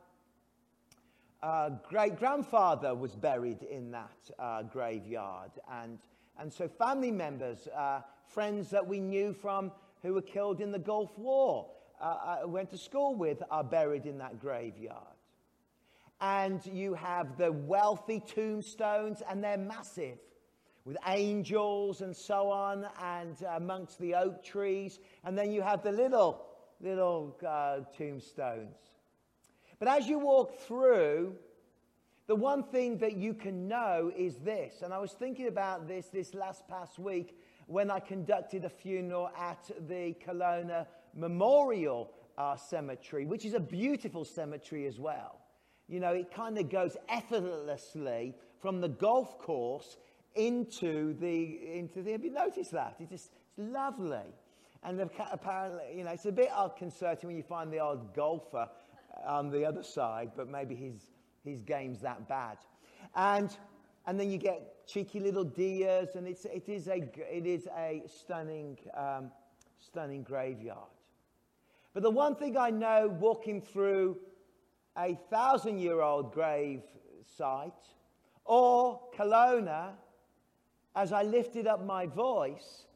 uh, 1.42 1.70
great 1.88 2.16
grandfather 2.16 2.94
was 2.94 3.16
buried 3.16 3.64
in 3.64 3.90
that 3.90 4.30
uh, 4.38 4.62
graveyard. 4.62 5.50
And, 5.68 5.98
and 6.38 6.52
so, 6.52 6.68
family 6.68 7.10
members, 7.10 7.66
uh, 7.76 8.02
friends 8.26 8.70
that 8.70 8.86
we 8.86 9.00
knew 9.00 9.32
from 9.32 9.72
who 10.02 10.14
were 10.14 10.22
killed 10.22 10.60
in 10.60 10.72
the 10.72 10.78
Gulf 10.78 11.16
War, 11.18 11.66
uh, 12.00 12.38
went 12.46 12.70
to 12.70 12.78
school 12.78 13.14
with, 13.14 13.42
are 13.50 13.64
buried 13.64 14.06
in 14.06 14.18
that 14.18 14.40
graveyard. 14.40 15.02
And 16.20 16.64
you 16.66 16.94
have 16.94 17.36
the 17.36 17.52
wealthy 17.52 18.20
tombstones, 18.20 19.22
and 19.28 19.42
they're 19.42 19.56
massive 19.56 20.18
with 20.84 20.96
angels 21.06 22.00
and 22.00 22.16
so 22.16 22.50
on, 22.50 22.86
and 23.02 23.36
amongst 23.54 23.98
the 23.98 24.14
oak 24.14 24.42
trees. 24.42 24.98
And 25.24 25.36
then 25.36 25.52
you 25.52 25.62
have 25.62 25.82
the 25.82 25.92
little, 25.92 26.46
little 26.80 27.36
uh, 27.46 27.80
tombstones. 27.96 28.76
But 29.78 29.88
as 29.88 30.08
you 30.08 30.18
walk 30.18 30.58
through, 30.60 31.36
the 32.26 32.34
one 32.34 32.62
thing 32.62 32.98
that 32.98 33.16
you 33.16 33.32
can 33.32 33.68
know 33.68 34.12
is 34.14 34.36
this. 34.36 34.82
And 34.82 34.92
I 34.92 34.98
was 34.98 35.12
thinking 35.12 35.46
about 35.46 35.88
this 35.88 36.06
this 36.08 36.34
last 36.34 36.66
past 36.68 36.98
week 36.98 37.38
when 37.68 37.90
I 37.90 38.00
conducted 38.00 38.64
a 38.64 38.70
funeral 38.70 39.30
at 39.38 39.70
the 39.88 40.14
Kelowna 40.26 40.86
Memorial 41.14 42.10
uh, 42.38 42.56
Cemetery, 42.56 43.26
which 43.26 43.44
is 43.44 43.52
a 43.52 43.60
beautiful 43.60 44.24
cemetery 44.24 44.86
as 44.86 44.98
well. 44.98 45.38
You 45.86 46.00
know, 46.00 46.12
it 46.12 46.32
kind 46.34 46.58
of 46.58 46.70
goes 46.70 46.96
effortlessly 47.10 48.34
from 48.60 48.80
the 48.80 48.88
golf 48.88 49.38
course 49.38 49.98
into 50.34 51.14
the, 51.18 51.60
into 51.74 52.02
the, 52.02 52.12
have 52.12 52.24
you 52.24 52.32
noticed 52.32 52.72
that? 52.72 52.96
It's 53.00 53.10
just, 53.10 53.32
it's 53.36 53.58
lovely. 53.58 54.32
And 54.82 55.00
apparently, 55.00 55.82
you 55.94 56.04
know, 56.04 56.10
it's 56.10 56.26
a 56.26 56.32
bit 56.32 56.48
disconcerting 56.48 57.26
when 57.26 57.36
you 57.36 57.42
find 57.42 57.70
the 57.70 57.80
odd 57.80 58.14
golfer 58.14 58.68
on 59.26 59.50
the 59.50 59.64
other 59.64 59.82
side, 59.82 60.30
but 60.36 60.48
maybe 60.48 60.74
his, 60.74 61.10
his 61.44 61.60
game's 61.62 62.00
that 62.00 62.28
bad. 62.28 62.56
And, 63.14 63.54
and 64.08 64.18
then 64.18 64.30
you 64.30 64.38
get 64.38 64.86
cheeky 64.86 65.20
little 65.20 65.44
deers, 65.44 66.16
and 66.16 66.26
it's, 66.26 66.46
it, 66.46 66.66
is 66.66 66.88
a, 66.88 66.96
it 67.30 67.44
is 67.44 67.68
a 67.76 68.02
stunning, 68.06 68.78
um, 68.96 69.30
stunning 69.78 70.22
graveyard. 70.22 70.88
But 71.92 72.02
the 72.02 72.10
one 72.10 72.34
thing 72.34 72.56
I 72.56 72.70
know 72.70 73.14
walking 73.20 73.60
through 73.60 74.16
a 74.96 75.14
thousand 75.28 75.80
year 75.80 76.00
old 76.00 76.32
grave 76.32 76.80
site 77.36 77.84
or 78.46 78.98
Kelowna 79.14 79.90
as 80.96 81.12
I 81.12 81.22
lifted 81.22 81.66
up 81.66 81.84
my 81.84 82.06
voice, 82.06 82.86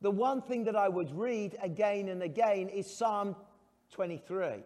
the 0.00 0.10
one 0.10 0.42
thing 0.42 0.64
that 0.64 0.74
I 0.74 0.88
would 0.88 1.16
read 1.16 1.56
again 1.62 2.08
and 2.08 2.24
again 2.24 2.68
is 2.70 2.92
Psalm 2.92 3.36
23. 3.92 4.64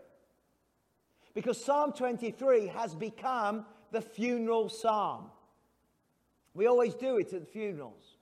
Because 1.34 1.62
Psalm 1.62 1.92
23 1.92 2.68
has 2.68 2.94
become 2.94 3.66
the 3.92 4.00
funeral 4.00 4.70
psalm. 4.70 5.30
We 6.54 6.66
always 6.66 6.94
do 6.94 7.18
it 7.18 7.32
at 7.32 7.48
funerals. 7.48 8.16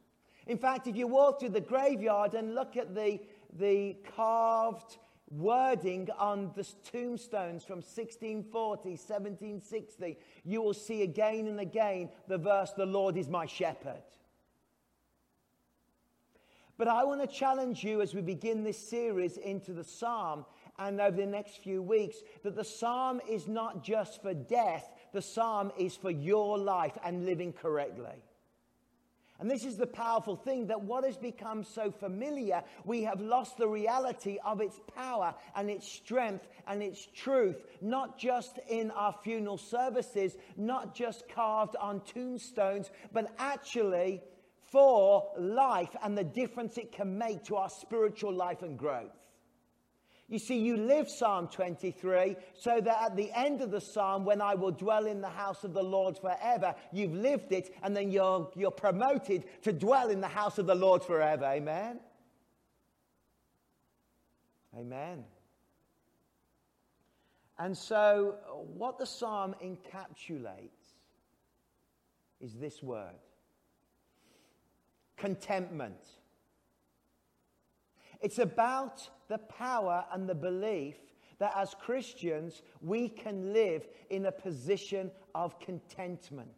In 0.47 0.59
fact, 0.59 0.87
if 0.87 0.97
you 0.97 1.07
walk 1.07 1.41
through 1.41 1.51
the 1.51 1.61
graveyard 1.61 2.35
and 2.35 2.55
look 2.55 2.77
at 2.77 2.95
the, 2.95 3.21
the 3.59 3.97
carved 4.17 4.99
wording 5.31 6.09
on 6.19 6.51
the 6.57 6.67
tombstones 6.91 7.65
from 7.65 7.77
1640, 7.77 8.91
1760, 8.91 10.19
you 10.45 10.63
will 10.63 10.75
see 10.75 11.03
again 11.03 11.47
and 11.47 11.61
again 11.61 12.09
the 12.29 12.39
verse, 12.39 12.73
The 12.73 12.87
Lord 12.87 13.17
is 13.17 13.29
my 13.29 13.47
shepherd. 13.47 14.03
But 16.79 16.89
I 16.89 17.05
want 17.05 17.21
to 17.21 17.27
challenge 17.27 17.83
you 17.83 18.01
as 18.01 18.15
we 18.15 18.23
begin 18.23 18.63
this 18.63 18.79
series 18.79 19.37
into 19.37 19.73
the 19.73 19.85
psalm 19.85 20.47
and 20.79 21.01
over 21.01 21.17
the 21.17 21.27
next 21.27 21.59
few 21.59 21.83
weeks 21.83 22.19
that 22.45 22.55
the 22.55 22.65
psalm 22.65 23.21
is 23.29 23.49
not 23.49 23.83
just 23.83 24.23
for 24.23 24.33
death, 24.33 24.89
the 25.13 25.23
psalm 25.23 25.73
is 25.79 25.97
for 25.97 26.11
your 26.11 26.59
life 26.59 26.97
and 27.05 27.27
living 27.27 27.53
correctly. 27.53 28.23
And 29.41 29.49
this 29.49 29.65
is 29.65 29.77
the 29.77 29.87
powerful 29.87 30.35
thing 30.35 30.67
that 30.67 30.83
what 30.83 31.05
has 31.05 31.17
become 31.17 31.63
so 31.63 31.93
familiar, 31.93 32.63
we 32.85 33.05
have 33.05 33.21
lost 33.21 33.57
the 33.57 33.69
reality 33.69 34.39
of 34.45 34.61
its 34.61 34.81
power 34.97 35.33
and 35.55 35.71
its 35.71 35.87
strength 35.87 36.49
and 36.67 36.83
its 36.83 37.07
truth, 37.15 37.57
not 37.81 38.19
just 38.19 38.59
in 38.69 38.91
our 38.91 39.15
funeral 39.23 39.57
services, 39.57 40.37
not 40.57 40.93
just 40.93 41.29
carved 41.29 41.77
on 41.77 42.01
tombstones, 42.01 42.91
but 43.13 43.33
actually 43.39 44.23
for 44.73 45.31
life 45.39 45.95
and 46.03 46.19
the 46.19 46.25
difference 46.25 46.77
it 46.77 46.91
can 46.91 47.17
make 47.17 47.45
to 47.45 47.57
our 47.57 47.71
spiritual 47.71 48.33
life 48.33 48.63
and 48.63 48.77
growth. 48.77 49.13
You 50.29 50.39
see, 50.39 50.59
you 50.59 50.77
live 50.77 51.09
Psalm 51.09 51.49
23 51.49 52.37
so 52.55 52.81
that 52.83 53.03
at 53.03 53.17
the 53.17 53.31
end 53.35 53.63
of 53.63 53.71
the 53.71 53.81
psalm, 53.81 54.27
when 54.27 54.43
I 54.43 54.55
will 54.55 54.71
dwell 54.71 55.07
in 55.07 55.23
the 55.23 55.29
house 55.29 55.65
of 55.65 55.73
the 55.73 55.83
Lord 55.83 56.19
forever, 56.19 56.75
you've 56.93 57.15
lived 57.15 57.51
it 57.53 57.75
and 57.83 57.97
then 57.97 58.11
you're, 58.11 58.51
you're 58.55 58.71
promoted 58.71 59.45
to 59.63 59.73
dwell 59.73 60.11
in 60.11 60.21
the 60.21 60.29
house 60.29 60.59
of 60.59 60.67
the 60.67 60.75
Lord 60.75 61.03
forever. 61.03 61.47
Amen? 61.47 62.01
Amen. 64.77 65.25
And 67.59 67.77
so, 67.77 68.37
what 68.77 68.99
the 68.99 69.07
psalm 69.07 69.55
encapsulates 69.65 70.93
is 72.41 72.55
this 72.55 72.83
word 72.83 73.17
contentment. 75.17 75.97
It's 78.21 78.39
about 78.39 79.09
the 79.29 79.39
power 79.39 80.05
and 80.13 80.29
the 80.29 80.35
belief 80.35 80.97
that 81.39 81.53
as 81.57 81.75
Christians, 81.75 82.63
we 82.81 83.09
can 83.09 83.53
live 83.53 83.87
in 84.11 84.27
a 84.27 84.33
position 84.33 85.11
of 85.35 85.59
contentment. 85.61 86.49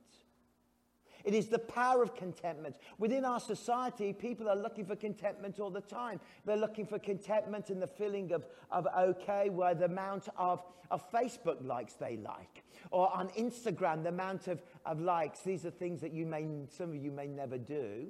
It 1.22 1.34
is 1.34 1.48
the 1.48 1.58
power 1.58 2.02
of 2.02 2.14
contentment. 2.14 2.76
Within 2.98 3.26
our 3.26 3.40
society, 3.40 4.14
people 4.14 4.48
are 4.48 4.56
looking 4.56 4.86
for 4.86 4.96
contentment 4.96 5.60
all 5.60 5.68
the 5.68 5.82
time. 5.82 6.18
They're 6.46 6.56
looking 6.56 6.86
for 6.86 6.98
contentment 6.98 7.68
in 7.68 7.78
the 7.78 7.86
feeling 7.86 8.32
of, 8.32 8.46
of 8.70 8.86
okay, 8.98 9.50
where 9.50 9.74
the 9.74 9.84
amount 9.84 10.28
of, 10.38 10.62
of 10.90 11.10
Facebook 11.12 11.62
likes 11.62 11.94
they 11.94 12.16
like, 12.16 12.64
or 12.90 13.14
on 13.14 13.28
Instagram, 13.30 14.02
the 14.02 14.08
amount 14.08 14.48
of, 14.48 14.62
of 14.86 14.98
likes. 14.98 15.40
These 15.40 15.66
are 15.66 15.70
things 15.70 16.00
that 16.00 16.14
you 16.14 16.24
may, 16.24 16.46
some 16.70 16.90
of 16.90 16.96
you 16.96 17.10
may 17.10 17.26
never 17.26 17.58
do. 17.58 18.06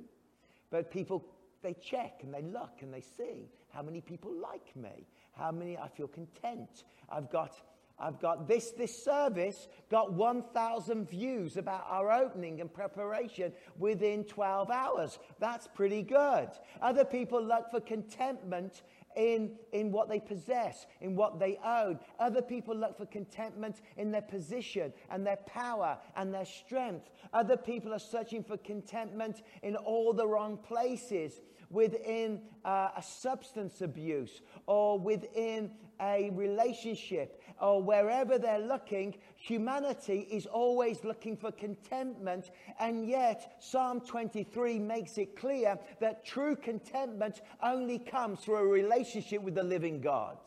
But 0.71 0.93
people, 0.93 1.27
they 1.63 1.75
check 1.75 2.21
and 2.23 2.33
they 2.33 2.43
look 2.43 2.79
and 2.81 2.95
they 2.95 3.01
see 3.01 3.49
how 3.73 3.83
many 3.83 4.01
people 4.01 4.33
like 4.33 4.75
me, 4.77 5.07
how 5.33 5.51
many 5.51 5.77
I 5.79 5.89
feel 5.89 6.09
content. 6.09 6.85
I've 7.09 7.31
got, 7.31 7.55
I've 7.99 8.21
got 8.21 8.49
this, 8.49 8.71
this 8.73 9.05
service 9.05 9.69
got 9.91 10.13
1,000 10.13 11.09
views 11.09 11.57
about 11.57 11.87
our 11.89 12.11
opening 12.11 12.61
and 12.61 12.73
preparation 12.73 13.53
within 13.79 14.25
12 14.25 14.71
hours. 14.71 15.19
That's 15.39 15.69
pretty 15.69 16.03
good. 16.03 16.49
Other 16.83 17.05
people 17.05 17.43
look 17.43 17.71
for 17.71 17.81
contentment 17.81 18.83
in, 19.17 19.53
in 19.73 19.91
what 19.91 20.09
they 20.09 20.21
possess, 20.21 20.87
in 21.01 21.17
what 21.17 21.39
they 21.39 21.59
own. 21.65 21.99
Other 22.19 22.43
people 22.43 22.77
look 22.77 22.97
for 22.97 23.07
contentment 23.07 23.81
in 23.97 24.11
their 24.11 24.23
position 24.23 24.93
and 25.11 25.27
their 25.27 25.39
power 25.47 25.99
and 26.17 26.33
their 26.33 26.45
strength. 26.45 27.11
Other 27.33 27.57
people 27.57 27.93
are 27.93 27.99
searching 27.99 28.45
for 28.45 28.57
contentment 28.57 29.43
in 29.63 29.77
all 29.77 30.13
the 30.13 30.27
wrong 30.27 30.57
places 30.57 31.41
within 31.71 32.41
uh, 32.65 32.89
a 32.97 33.03
substance 33.03 33.81
abuse 33.81 34.43
or 34.67 34.99
within 34.99 35.71
a 36.01 36.31
relationship 36.31 37.43
or 37.61 37.83
wherever 37.83 38.39
they're 38.39 38.59
looking, 38.59 39.15
humanity 39.37 40.27
is 40.31 40.47
always 40.47 41.05
looking 41.05 41.37
for 41.37 41.53
contentment. 41.53 42.51
And 42.79 43.07
yet, 43.07 43.57
Psalm 43.61 44.01
23 44.01 44.79
makes 44.79 45.19
it 45.19 45.37
clear 45.37 45.79
that 46.01 46.25
true 46.25 46.57
contentment 46.57 47.41
only 47.63 47.99
comes 47.99 48.41
through 48.41 48.57
a 48.57 48.67
relationship 48.67 49.43
with 49.43 49.55
the 49.55 49.63
living 49.63 50.01
God. 50.01 50.39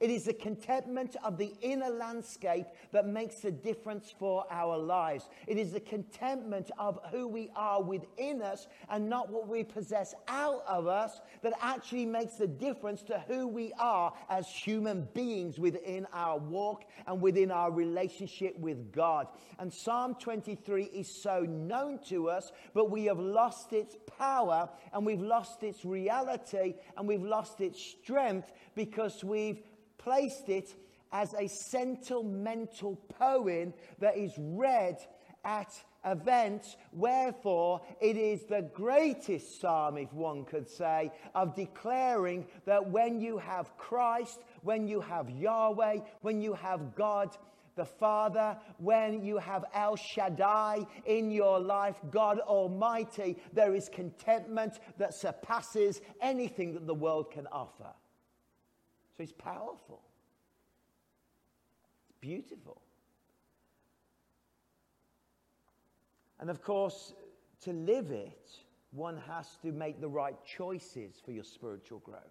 It 0.00 0.08
is 0.08 0.24
the 0.24 0.32
contentment 0.32 1.16
of 1.22 1.36
the 1.36 1.52
inner 1.60 1.90
landscape 1.90 2.66
that 2.92 3.06
makes 3.06 3.36
the 3.36 3.50
difference 3.50 4.14
for 4.18 4.46
our 4.50 4.78
lives. 4.78 5.28
It 5.46 5.58
is 5.58 5.72
the 5.72 5.80
contentment 5.80 6.70
of 6.78 6.98
who 7.10 7.28
we 7.28 7.50
are 7.54 7.82
within 7.82 8.40
us 8.40 8.66
and 8.88 9.10
not 9.10 9.30
what 9.30 9.46
we 9.46 9.62
possess 9.62 10.14
out 10.26 10.62
of 10.66 10.86
us 10.86 11.20
that 11.42 11.52
actually 11.60 12.06
makes 12.06 12.36
the 12.36 12.46
difference 12.46 13.02
to 13.02 13.18
who 13.28 13.46
we 13.46 13.74
are 13.78 14.14
as 14.30 14.48
human 14.48 15.06
beings 15.12 15.58
within 15.58 16.06
our 16.14 16.38
walk 16.38 16.84
and 17.06 17.20
within 17.20 17.50
our 17.50 17.70
relationship 17.70 18.58
with 18.58 18.92
God. 18.92 19.26
And 19.58 19.70
Psalm 19.70 20.14
23 20.14 20.84
is 20.84 21.08
so 21.08 21.40
known 21.40 21.98
to 22.08 22.30
us, 22.30 22.52
but 22.72 22.90
we 22.90 23.04
have 23.04 23.18
lost 23.18 23.74
its 23.74 23.98
power 24.18 24.70
and 24.94 25.04
we've 25.04 25.20
lost 25.20 25.62
its 25.62 25.84
reality 25.84 26.74
and 26.96 27.06
we've 27.06 27.22
lost 27.22 27.60
its 27.60 27.78
strength 27.78 28.50
because 28.74 29.22
we've 29.22 29.60
placed 30.02 30.48
it 30.48 30.74
as 31.12 31.34
a 31.34 31.48
sentimental 31.70 32.96
poem 33.18 33.74
that 33.98 34.16
is 34.16 34.32
read 34.38 34.96
at 35.44 35.72
events. 36.04 36.76
Wherefore, 36.92 37.80
it 38.00 38.16
is 38.16 38.42
the 38.48 38.62
greatest 38.72 39.60
psalm, 39.60 39.98
if 39.98 40.12
one 40.12 40.44
could 40.44 40.68
say, 40.68 41.10
of 41.34 41.54
declaring 41.54 42.46
that 42.64 42.90
when 42.90 43.20
you 43.20 43.38
have 43.38 43.76
Christ, 43.76 44.40
when 44.62 44.86
you 44.86 45.00
have 45.00 45.30
Yahweh, 45.30 45.98
when 46.22 46.40
you 46.40 46.54
have 46.54 46.94
God, 46.94 47.36
the 47.76 47.84
Father, 47.84 48.56
when 48.78 49.24
you 49.24 49.38
have 49.38 49.64
El 49.74 49.96
Shaddai 49.96 50.80
in 51.06 51.30
your 51.30 51.60
life, 51.60 51.96
God 52.10 52.38
Almighty, 52.40 53.36
there 53.52 53.74
is 53.74 53.88
contentment 53.92 54.78
that 54.98 55.14
surpasses 55.14 56.00
anything 56.20 56.74
that 56.74 56.86
the 56.86 56.94
world 56.94 57.30
can 57.30 57.46
offer. 57.46 57.94
So 59.20 59.24
it's 59.24 59.32
powerful. 59.32 60.00
It's 62.08 62.16
beautiful. 62.22 62.80
And 66.38 66.48
of 66.48 66.62
course, 66.62 67.12
to 67.64 67.74
live 67.74 68.12
it, 68.12 68.50
one 68.92 69.20
has 69.28 69.58
to 69.60 69.72
make 69.72 70.00
the 70.00 70.08
right 70.08 70.36
choices 70.46 71.20
for 71.22 71.32
your 71.32 71.44
spiritual 71.44 71.98
growth. 71.98 72.22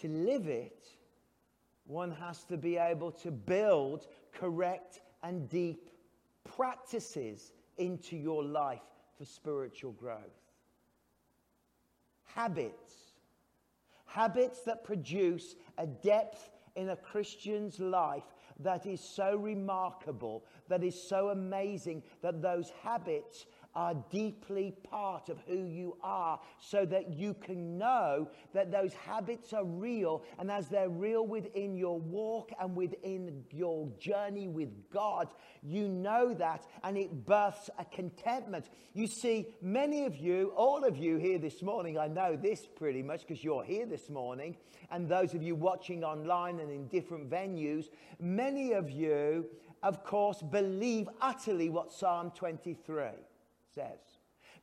To 0.00 0.08
live 0.08 0.48
it, 0.48 0.88
one 1.84 2.10
has 2.12 2.44
to 2.44 2.56
be 2.56 2.78
able 2.78 3.10
to 3.10 3.30
build 3.30 4.06
correct 4.32 5.02
and 5.22 5.50
deep 5.50 5.90
practices 6.44 7.52
into 7.76 8.16
your 8.16 8.42
life 8.42 8.80
for 9.18 9.26
spiritual 9.26 9.92
growth. 9.92 10.40
Habits. 12.24 13.11
Habits 14.12 14.60
that 14.62 14.84
produce 14.84 15.56
a 15.78 15.86
depth 15.86 16.50
in 16.76 16.90
a 16.90 16.96
Christian's 16.96 17.80
life 17.80 18.34
that 18.60 18.84
is 18.84 19.00
so 19.00 19.36
remarkable, 19.36 20.44
that 20.68 20.84
is 20.84 21.00
so 21.00 21.30
amazing, 21.30 22.02
that 22.20 22.42
those 22.42 22.70
habits 22.82 23.46
are 23.74 23.94
deeply 24.10 24.74
part 24.90 25.28
of 25.28 25.38
who 25.46 25.64
you 25.64 25.96
are 26.02 26.38
so 26.58 26.84
that 26.84 27.12
you 27.12 27.34
can 27.34 27.78
know 27.78 28.28
that 28.52 28.70
those 28.70 28.92
habits 28.92 29.52
are 29.52 29.64
real. 29.64 30.22
And 30.38 30.50
as 30.50 30.68
they're 30.68 30.88
real 30.88 31.26
within 31.26 31.76
your 31.76 31.98
walk 31.98 32.50
and 32.60 32.76
within 32.76 33.44
your 33.50 33.88
journey 33.98 34.48
with 34.48 34.90
God, 34.90 35.28
you 35.62 35.88
know 35.88 36.34
that 36.34 36.66
and 36.84 36.98
it 36.98 37.24
births 37.24 37.70
a 37.78 37.84
contentment. 37.84 38.68
You 38.94 39.06
see, 39.06 39.46
many 39.62 40.04
of 40.04 40.16
you, 40.16 40.52
all 40.56 40.84
of 40.84 40.96
you 40.96 41.16
here 41.16 41.38
this 41.38 41.62
morning, 41.62 41.98
I 41.98 42.08
know 42.08 42.36
this 42.36 42.66
pretty 42.66 43.02
much 43.02 43.26
because 43.26 43.42
you're 43.42 43.64
here 43.64 43.86
this 43.86 44.10
morning, 44.10 44.56
and 44.90 45.08
those 45.08 45.34
of 45.34 45.42
you 45.42 45.54
watching 45.54 46.04
online 46.04 46.60
and 46.60 46.70
in 46.70 46.88
different 46.88 47.30
venues, 47.30 47.86
many 48.20 48.72
of 48.72 48.90
you, 48.90 49.46
of 49.82 50.04
course, 50.04 50.42
believe 50.42 51.08
utterly 51.20 51.70
what 51.70 51.92
Psalm 51.92 52.30
23 52.34 53.04
says. 53.74 53.98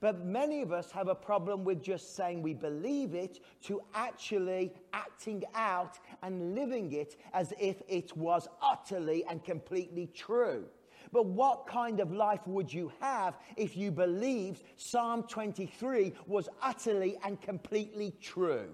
But 0.01 0.23
many 0.23 0.61
of 0.61 0.71
us 0.71 0.91
have 0.91 1.09
a 1.09 1.15
problem 1.15 1.65
with 1.65 1.83
just 1.83 2.15
saying 2.15 2.41
we 2.41 2.53
believe 2.53 3.13
it 3.13 3.39
to 3.63 3.81
actually 3.93 4.73
acting 4.93 5.43
out 5.53 5.99
and 6.23 6.55
living 6.55 6.93
it 6.93 7.17
as 7.33 7.53
if 7.59 7.81
it 7.87 8.15
was 8.15 8.47
utterly 8.61 9.25
and 9.29 9.43
completely 9.43 10.07
true. 10.07 10.65
But 11.11 11.25
what 11.25 11.67
kind 11.67 11.99
of 11.99 12.13
life 12.13 12.45
would 12.45 12.71
you 12.71 12.91
have 13.01 13.37
if 13.57 13.75
you 13.75 13.91
believed 13.91 14.63
Psalm 14.77 15.23
23 15.23 16.13
was 16.27 16.47
utterly 16.61 17.17
and 17.25 17.41
completely 17.41 18.13
true? 18.21 18.69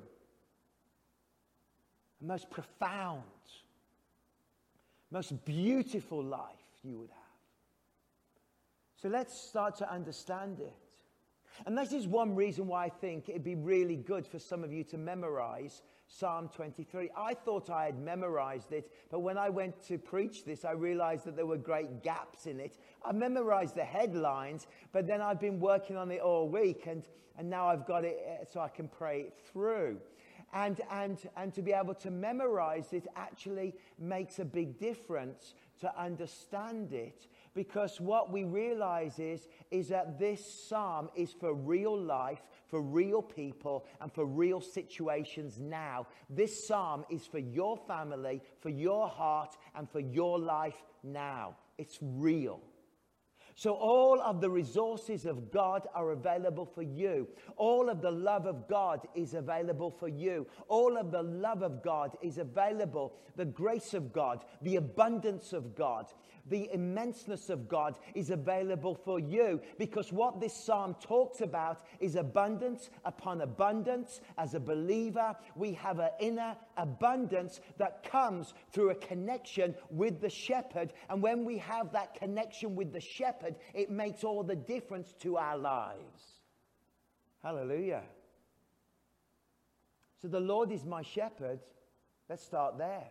The 2.21 2.27
most 2.27 2.49
profound, 2.49 3.23
most 5.11 5.45
beautiful 5.45 6.23
life 6.23 6.49
you 6.83 6.99
would 6.99 7.09
have. 7.09 7.24
So 8.95 9.09
let's 9.09 9.39
start 9.39 9.75
to 9.77 9.91
understand 9.91 10.59
it. 10.59 10.73
And 11.65 11.77
this 11.77 11.93
is 11.93 12.07
one 12.07 12.35
reason 12.35 12.67
why 12.67 12.85
I 12.85 12.89
think 12.89 13.29
it'd 13.29 13.43
be 13.43 13.55
really 13.55 13.95
good 13.95 14.27
for 14.27 14.39
some 14.39 14.63
of 14.63 14.73
you 14.73 14.83
to 14.85 14.97
memorize 14.97 15.81
Psalm 16.07 16.49
23. 16.53 17.09
I 17.15 17.33
thought 17.33 17.69
I 17.69 17.85
had 17.85 17.97
memorized 17.97 18.71
it, 18.71 18.91
but 19.09 19.19
when 19.19 19.37
I 19.37 19.49
went 19.49 19.81
to 19.87 19.97
preach 19.97 20.45
this, 20.45 20.65
I 20.65 20.71
realized 20.71 21.25
that 21.25 21.35
there 21.35 21.45
were 21.45 21.57
great 21.57 22.03
gaps 22.03 22.45
in 22.45 22.59
it. 22.59 22.77
I 23.03 23.11
memorized 23.11 23.75
the 23.75 23.85
headlines, 23.85 24.67
but 24.91 25.07
then 25.07 25.21
I've 25.21 25.39
been 25.39 25.59
working 25.59 25.97
on 25.97 26.11
it 26.11 26.21
all 26.21 26.47
week, 26.47 26.87
and, 26.87 27.03
and 27.37 27.49
now 27.49 27.67
I've 27.67 27.87
got 27.87 28.03
it 28.03 28.17
uh, 28.29 28.45
so 28.45 28.59
I 28.59 28.69
can 28.69 28.87
pray 28.87 29.21
it 29.21 29.33
through. 29.51 29.99
And, 30.53 30.79
and, 30.89 31.17
and 31.35 31.53
to 31.53 31.61
be 31.61 31.73
able 31.73 31.95
to 31.95 32.11
memorize 32.11 32.93
it 32.93 33.07
actually 33.15 33.73
makes 33.99 34.39
a 34.39 34.45
big 34.45 34.79
difference 34.79 35.53
to 35.81 35.99
understand 35.99 36.93
it 36.93 37.27
because 37.53 38.01
what 38.01 38.31
we 38.31 38.43
realize 38.43 39.17
is, 39.17 39.47
is 39.71 39.87
that 39.87 40.19
this 40.19 40.67
psalm 40.67 41.09
is 41.15 41.31
for 41.31 41.53
real 41.53 41.97
life, 41.97 42.41
for 42.67 42.81
real 42.81 43.21
people, 43.21 43.85
and 44.01 44.11
for 44.11 44.25
real 44.25 44.59
situations 44.59 45.57
now. 45.57 46.05
This 46.29 46.67
psalm 46.67 47.05
is 47.09 47.25
for 47.25 47.39
your 47.39 47.77
family, 47.77 48.41
for 48.59 48.69
your 48.69 49.07
heart, 49.07 49.55
and 49.73 49.89
for 49.89 50.01
your 50.01 50.37
life 50.37 50.83
now. 51.01 51.55
It's 51.77 51.97
real. 52.01 52.61
So, 53.58 53.74
all 53.74 54.22
of 54.22 54.41
the 54.41 54.49
resources 54.49 55.26
of 55.26 55.49
God 55.49 55.88
are 55.95 56.12
available 56.12 56.66
for 56.66 56.82
you. 56.82 57.30
All 57.56 57.89
of 57.89 58.01
the 58.01 58.12
love 58.12 58.45
of 58.45 58.68
God 58.68 59.08
is 59.16 59.34
available 59.34 59.91
for 59.91 60.10
you. 60.10 60.45
All 60.68 60.97
of 60.97 61.10
the 61.10 61.24
love 61.24 61.62
of 61.62 61.82
God 61.82 62.18
is 62.22 62.38
available. 62.38 63.14
The 63.38 63.45
grace 63.45 63.93
of 63.93 64.12
God, 64.12 64.43
the 64.62 64.76
abundance 64.76 65.53
of 65.53 65.74
God, 65.74 66.08
the 66.45 66.69
immenseness 66.75 67.49
of 67.49 67.67
God 67.67 67.97
is 68.13 68.29
available 68.29 68.93
for 68.93 69.19
you 69.19 69.59
because 69.77 70.11
what 70.11 70.39
this 70.39 70.53
psalm 70.53 70.95
talks 71.01 71.41
about 71.41 71.81
is 71.99 72.15
abundance 72.15 72.89
upon 73.03 73.41
abundance. 73.41 74.21
As 74.37 74.53
a 74.53 74.59
believer, 74.59 75.35
we 75.55 75.73
have 75.73 75.99
an 75.99 76.11
inner 76.19 76.55
abundance 76.77 77.61
that 77.77 78.09
comes 78.09 78.53
through 78.71 78.91
a 78.91 78.95
connection 78.95 79.73
with 79.89 80.21
the 80.21 80.29
shepherd. 80.29 80.93
And 81.09 81.21
when 81.21 81.45
we 81.45 81.57
have 81.59 81.91
that 81.93 82.15
connection 82.15 82.75
with 82.75 82.93
the 82.93 83.01
shepherd, 83.01 83.55
it 83.73 83.89
makes 83.89 84.23
all 84.23 84.43
the 84.43 84.55
difference 84.55 85.13
to 85.21 85.37
our 85.37 85.57
lives. 85.57 86.41
Hallelujah. 87.41 88.03
So 90.21 90.27
the 90.27 90.39
Lord 90.39 90.71
is 90.71 90.85
my 90.85 91.01
shepherd. 91.01 91.59
Let's 92.29 92.43
start 92.43 92.77
there. 92.77 93.07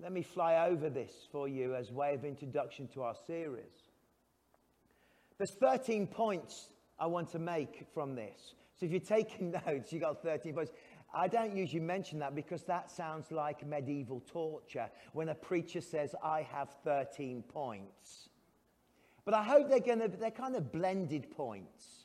Let 0.00 0.12
me 0.12 0.22
fly 0.22 0.68
over 0.68 0.88
this 0.88 1.10
for 1.32 1.48
you 1.48 1.74
as 1.74 1.90
way 1.90 2.14
of 2.14 2.24
introduction 2.24 2.88
to 2.94 3.02
our 3.02 3.16
series. 3.26 3.64
There's 5.38 5.50
13 5.50 6.06
points 6.06 6.68
I 6.98 7.06
want 7.06 7.30
to 7.30 7.38
make 7.38 7.86
from 7.94 8.14
this. 8.14 8.54
So 8.78 8.86
if 8.86 8.92
you're 8.92 9.00
taking 9.00 9.50
notes, 9.66 9.92
you 9.92 10.00
got 10.00 10.22
13 10.22 10.54
points. 10.54 10.72
I 11.12 11.26
don't 11.26 11.56
usually 11.56 11.80
mention 11.80 12.18
that 12.20 12.34
because 12.34 12.62
that 12.64 12.90
sounds 12.90 13.32
like 13.32 13.66
medieval 13.66 14.22
torture 14.26 14.88
when 15.12 15.30
a 15.30 15.34
preacher 15.34 15.80
says, 15.80 16.14
I 16.22 16.42
have 16.42 16.68
13 16.84 17.42
points. 17.42 18.28
But 19.24 19.34
I 19.34 19.42
hope 19.42 19.68
they're, 19.68 19.80
gonna, 19.80 20.08
they're 20.08 20.30
kind 20.30 20.54
of 20.54 20.70
blended 20.70 21.30
points. 21.30 21.97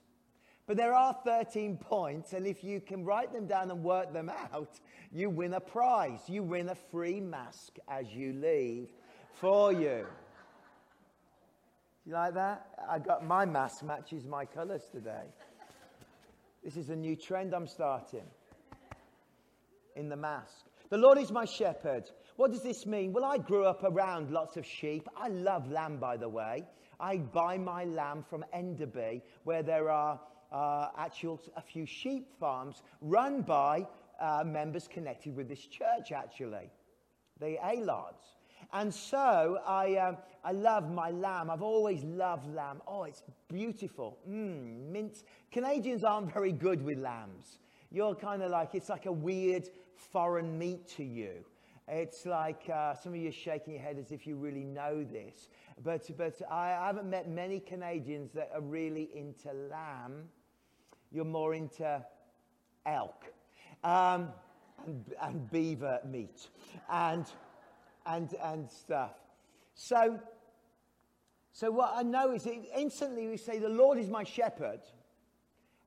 But 0.66 0.78
there 0.78 0.94
are 0.94 1.14
13 1.26 1.78
points, 1.78 2.32
and 2.34 2.48
if 2.48 2.64
you 2.64 2.80
can 2.80 3.04
write 3.04 3.34
them 3.34 3.48
down 3.48 3.70
and 3.70 3.84
work 3.84 4.14
them 4.14 4.30
out, 4.30 4.80
you 5.12 5.30
win 5.30 5.54
a 5.54 5.60
prize. 5.60 6.22
You 6.28 6.42
win 6.42 6.70
a 6.70 6.76
free 6.90 7.20
mask 7.20 7.78
as 7.90 8.08
you 8.14 8.34
leave 8.34 8.88
for 9.34 9.74
you. 9.74 10.06
You 12.06 12.14
like 12.14 12.34
that? 12.36 12.68
I 12.90 13.00
got 13.00 13.26
my 13.26 13.46
mask 13.46 13.84
matches 13.84 14.26
my 14.26 14.46
colours 14.46 14.84
today. 14.92 15.26
This 16.64 16.78
is 16.78 16.90
a 16.90 16.96
new 16.96 17.16
trend 17.18 17.54
I'm 17.54 17.68
starting 17.68 18.26
in 19.98 20.08
the 20.08 20.16
mask. 20.16 20.66
The 20.90 20.98
Lord 20.98 21.18
is 21.18 21.32
my 21.32 21.46
shepherd. 21.46 22.10
What 22.38 22.52
does 22.52 22.64
this 22.64 22.86
mean? 22.86 23.12
Well, 23.14 23.26
I 23.26 23.38
grew 23.38 23.66
up 23.66 23.84
around 23.84 24.32
lots 24.32 24.58
of 24.58 24.66
sheep. 24.66 25.08
I 25.16 25.28
love 25.28 25.70
lamb, 25.70 25.98
by 25.98 26.18
the 26.18 26.30
way. 26.30 26.64
I 27.00 27.18
buy 27.18 27.58
my 27.58 27.84
lamb 27.84 28.24
from 28.30 28.46
Enderby, 28.54 29.22
where 29.44 29.64
there 29.64 29.90
are 29.90 30.20
uh, 30.54 30.90
actual 30.98 31.42
a 31.58 31.62
few 31.62 31.86
sheep 31.86 32.28
farms 32.40 32.84
run 33.02 33.42
by 33.42 33.88
uh, 34.22 34.44
members 34.46 34.88
connected 34.88 35.36
with 35.36 35.50
this 35.50 35.66
church, 35.66 36.12
actually, 36.16 36.70
the 37.40 37.58
Alards. 37.64 38.24
And 38.72 38.94
so 38.94 39.60
I, 39.68 39.96
um, 39.98 40.18
I 40.44 40.52
love 40.52 40.90
my 40.90 41.12
lamb. 41.12 41.50
I've 41.50 41.62
always 41.62 42.04
loved 42.04 42.48
lamb. 42.54 42.82
Oh, 42.88 43.04
it's 43.04 43.24
beautiful. 43.50 44.18
Mmm, 44.30 44.90
mint. 44.90 45.24
Canadians 45.52 46.04
aren't 46.04 46.34
very 46.34 46.52
good 46.52 46.82
with 46.82 46.98
lambs. 46.98 47.60
You're 47.92 48.16
kind 48.16 48.42
of 48.42 48.52
like, 48.52 48.74
it's 48.74 48.90
like 48.90 49.06
a 49.06 49.12
weird 49.12 49.70
foreign 49.96 50.58
meat 50.58 50.88
to 50.98 51.04
you. 51.04 51.46
It's 51.88 52.26
like 52.26 52.70
uh, 52.74 52.96
some 52.96 53.14
of 53.14 53.20
you 53.20 53.30
are 53.30 53.34
shaking 53.34 53.74
your 53.74 53.82
head 53.82 53.98
as 54.00 54.12
if 54.12 54.26
you 54.26 54.38
really 54.38 54.64
know 54.64 55.04
this. 55.04 55.50
But, 55.84 56.10
but 56.18 56.42
I 56.50 56.70
haven't 56.70 57.10
met 57.10 57.30
many 57.30 57.60
Canadians 57.60 58.32
that 58.34 58.50
are 58.56 58.62
really 58.62 59.10
into 59.14 59.52
lamb. 59.70 60.30
You're 61.14 61.26
more 61.26 61.54
into 61.54 62.04
elk 62.86 63.24
um, 63.84 64.30
and, 64.86 65.06
and 65.22 65.50
beaver 65.50 66.00
meat. 66.06 66.50
And 66.92 67.26
and, 68.06 68.34
and 68.44 68.70
stuff. 68.70 69.12
So, 69.76 70.20
so 71.52 71.72
what 71.72 71.94
I 71.96 72.04
know 72.04 72.32
is 72.32 72.44
that 72.44 72.56
instantly 72.78 73.28
we 73.28 73.38
say, 73.38 73.60
The 73.60 73.70
Lord 73.70 73.98
is 73.98 74.10
my 74.10 74.24
shepherd. 74.24 74.82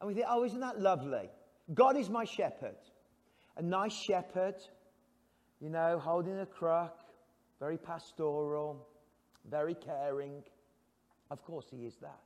And 0.00 0.08
we 0.08 0.14
think, 0.14 0.26
oh, 0.28 0.44
isn't 0.44 0.60
that 0.60 0.78
lovely? 0.78 1.30
God 1.72 1.96
is 1.96 2.10
my 2.10 2.24
shepherd. 2.24 2.76
A 3.56 3.62
nice 3.62 3.94
shepherd, 3.94 4.56
you 5.58 5.70
know, 5.70 5.98
holding 5.98 6.38
a 6.38 6.44
crook, 6.44 6.98
very 7.58 7.78
pastoral, 7.78 8.86
very 9.50 9.74
caring. 9.74 10.42
Of 11.30 11.42
course, 11.42 11.64
he 11.70 11.86
is 11.86 11.96
that. 12.02 12.25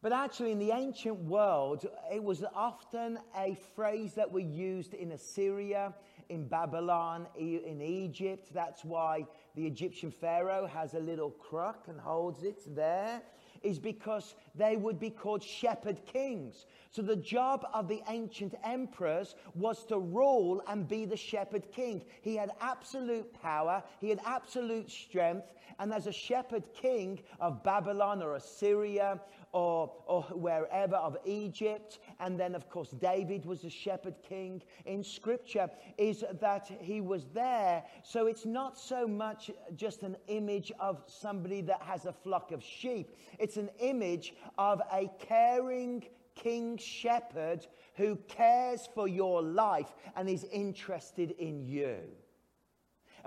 But 0.00 0.12
actually, 0.12 0.52
in 0.52 0.60
the 0.60 0.70
ancient 0.70 1.16
world, 1.16 1.84
it 2.12 2.22
was 2.22 2.44
often 2.54 3.18
a 3.36 3.56
phrase 3.74 4.14
that 4.14 4.30
was 4.30 4.44
used 4.44 4.94
in 4.94 5.10
Assyria 5.12 5.92
in 6.28 6.46
Babylon, 6.46 7.26
in 7.36 7.80
Egypt. 7.80 8.52
That's 8.52 8.84
why 8.84 9.26
the 9.56 9.66
Egyptian 9.66 10.10
Pharaoh 10.10 10.66
has 10.66 10.94
a 10.94 11.00
little 11.00 11.30
crook 11.30 11.86
and 11.88 11.98
holds 11.98 12.44
it 12.44 12.62
there, 12.76 13.22
is 13.62 13.78
because 13.78 14.34
they 14.54 14.76
would 14.76 14.98
be 14.98 15.10
called 15.10 15.42
shepherd 15.42 15.98
kings. 16.06 16.66
So 16.90 17.02
the 17.02 17.16
job 17.16 17.66
of 17.74 17.88
the 17.88 18.02
ancient 18.08 18.54
emperors 18.64 19.34
was 19.54 19.84
to 19.86 19.98
rule 19.98 20.62
and 20.68 20.88
be 20.88 21.04
the 21.04 21.16
shepherd 21.16 21.70
king. 21.72 22.02
He 22.22 22.36
had 22.36 22.50
absolute 22.60 23.32
power, 23.42 23.82
he 24.00 24.08
had 24.08 24.20
absolute 24.24 24.90
strength, 24.90 25.46
and 25.78 25.92
as 25.92 26.06
a 26.06 26.12
shepherd 26.12 26.64
king 26.74 27.20
of 27.40 27.62
Babylon 27.62 28.22
or 28.22 28.34
Assyria 28.36 29.20
or, 29.52 29.92
or 30.06 30.22
wherever 30.32 30.96
of 30.96 31.16
Egypt. 31.24 31.98
And 32.20 32.38
then, 32.38 32.54
of 32.54 32.68
course, 32.68 32.90
David 32.90 33.44
was 33.44 33.62
the 33.62 33.70
shepherd 33.70 34.14
king 34.28 34.62
in 34.86 35.04
scripture, 35.04 35.70
is 35.96 36.24
that 36.40 36.70
he 36.80 37.00
was 37.00 37.26
there. 37.32 37.84
So 38.02 38.26
it's 38.26 38.44
not 38.44 38.78
so 38.78 39.06
much 39.06 39.50
just 39.76 40.02
an 40.02 40.16
image 40.26 40.72
of 40.80 41.02
somebody 41.06 41.60
that 41.62 41.82
has 41.82 42.06
a 42.06 42.12
flock 42.12 42.52
of 42.52 42.62
sheep, 42.62 43.16
it's 43.38 43.56
an 43.56 43.70
image 43.78 44.34
of 44.56 44.82
a 44.92 45.10
caring 45.18 46.04
king 46.34 46.76
shepherd 46.76 47.66
who 47.94 48.16
cares 48.28 48.88
for 48.94 49.08
your 49.08 49.42
life 49.42 49.94
and 50.16 50.28
is 50.28 50.44
interested 50.44 51.32
in 51.32 51.66
you. 51.66 51.98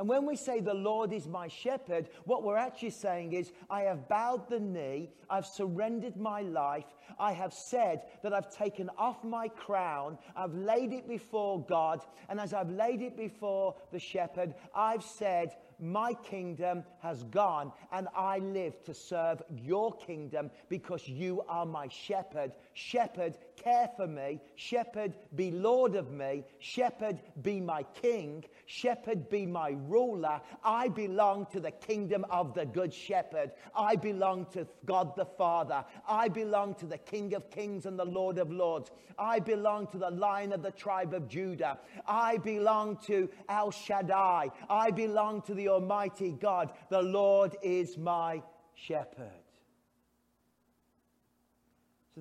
And 0.01 0.09
when 0.09 0.25
we 0.25 0.35
say 0.35 0.61
the 0.61 0.73
Lord 0.73 1.13
is 1.13 1.27
my 1.27 1.47
shepherd, 1.47 2.09
what 2.25 2.41
we're 2.41 2.57
actually 2.57 2.89
saying 2.89 3.33
is, 3.33 3.51
I 3.69 3.81
have 3.81 4.09
bowed 4.09 4.49
the 4.49 4.59
knee, 4.59 5.11
I've 5.29 5.45
surrendered 5.45 6.17
my 6.17 6.41
life, 6.41 6.87
I 7.19 7.33
have 7.33 7.53
said 7.53 8.01
that 8.23 8.33
I've 8.33 8.51
taken 8.51 8.89
off 8.97 9.23
my 9.23 9.47
crown, 9.47 10.17
I've 10.35 10.55
laid 10.55 10.91
it 10.91 11.07
before 11.07 11.63
God, 11.63 12.03
and 12.29 12.39
as 12.39 12.51
I've 12.51 12.71
laid 12.71 13.03
it 13.03 13.15
before 13.15 13.75
the 13.91 13.99
shepherd, 13.99 14.55
I've 14.73 15.03
said, 15.03 15.55
my 15.81 16.13
kingdom 16.13 16.83
has 17.01 17.23
gone, 17.25 17.71
and 17.91 18.07
I 18.15 18.39
live 18.39 18.83
to 18.85 18.95
serve 18.95 19.41
your 19.55 19.93
kingdom 19.97 20.49
because 20.69 21.07
you 21.07 21.43
are 21.47 21.65
my 21.65 21.87
shepherd. 21.89 22.53
Shepherd, 22.73 23.37
care 23.57 23.89
for 23.95 24.07
me. 24.07 24.39
Shepherd, 24.55 25.13
be 25.35 25.51
Lord 25.51 25.95
of 25.95 26.11
me. 26.11 26.43
Shepherd, 26.59 27.19
be 27.41 27.59
my 27.59 27.83
king. 28.01 28.43
Shepherd, 28.65 29.29
be 29.29 29.45
my 29.45 29.75
ruler. 29.87 30.41
I 30.63 30.87
belong 30.87 31.47
to 31.47 31.59
the 31.59 31.71
kingdom 31.71 32.25
of 32.29 32.53
the 32.53 32.65
good 32.65 32.93
shepherd. 32.93 33.51
I 33.75 33.95
belong 33.95 34.45
to 34.53 34.67
God 34.85 35.15
the 35.15 35.25
Father. 35.25 35.83
I 36.07 36.29
belong 36.29 36.75
to 36.75 36.85
the 36.85 36.97
King 36.97 37.33
of 37.33 37.49
kings 37.51 37.85
and 37.85 37.99
the 37.99 38.05
Lord 38.05 38.37
of 38.37 38.51
lords. 38.51 38.91
I 39.19 39.39
belong 39.39 39.87
to 39.87 39.97
the 39.97 40.09
lion 40.09 40.53
of 40.53 40.63
the 40.63 40.71
tribe 40.71 41.13
of 41.13 41.27
Judah. 41.27 41.77
I 42.07 42.37
belong 42.37 42.97
to 43.07 43.29
El 43.49 43.71
Shaddai. 43.71 44.49
I 44.69 44.91
belong 44.91 45.41
to 45.43 45.53
the 45.53 45.69
Almighty 45.69 46.31
God. 46.31 46.71
The 46.89 47.01
Lord 47.01 47.57
is 47.61 47.97
my 47.97 48.41
shepherd. 48.73 49.40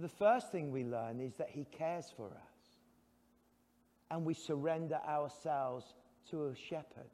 The 0.01 0.09
first 0.09 0.51
thing 0.51 0.70
we 0.70 0.84
learn 0.84 1.20
is 1.20 1.34
that 1.34 1.51
He 1.51 1.64
cares 1.64 2.07
for 2.16 2.26
us. 2.26 2.78
And 4.11 4.24
we 4.24 4.34
surrender 4.34 4.98
ourselves 5.07 5.94
to 6.30 6.46
a 6.46 6.55
shepherd. 6.55 7.11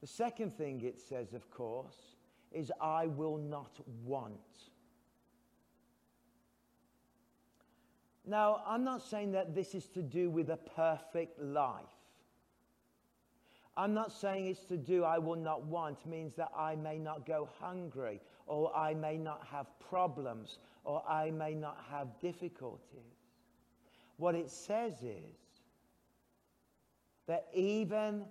The 0.00 0.06
second 0.06 0.52
thing 0.52 0.82
it 0.82 1.00
says, 1.00 1.32
of 1.32 1.50
course, 1.50 2.16
is 2.50 2.72
I 2.80 3.06
will 3.06 3.38
not 3.38 3.78
want. 4.04 4.34
Now, 8.26 8.62
I'm 8.66 8.84
not 8.84 9.02
saying 9.02 9.32
that 9.32 9.54
this 9.54 9.74
is 9.74 9.86
to 9.88 10.02
do 10.02 10.30
with 10.30 10.50
a 10.50 10.56
perfect 10.56 11.40
life. 11.40 11.84
I'm 13.76 13.94
not 13.94 14.12
saying 14.12 14.46
it's 14.46 14.64
to 14.66 14.76
do 14.76 15.02
I 15.04 15.18
will 15.18 15.36
not 15.36 15.64
want 15.64 16.04
means 16.06 16.34
that 16.36 16.50
I 16.56 16.76
may 16.76 16.98
not 16.98 17.24
go 17.24 17.48
hungry 17.58 18.20
or 18.46 18.74
I 18.76 18.94
may 18.94 19.16
not 19.16 19.46
have 19.50 19.66
problems 19.78 20.58
or 20.84 21.02
I 21.08 21.30
may 21.30 21.54
not 21.54 21.78
have 21.90 22.08
difficulties. 22.20 22.80
What 24.16 24.34
it 24.34 24.50
says 24.50 25.02
is 25.02 25.36
that 27.26 27.46
even 27.54 28.24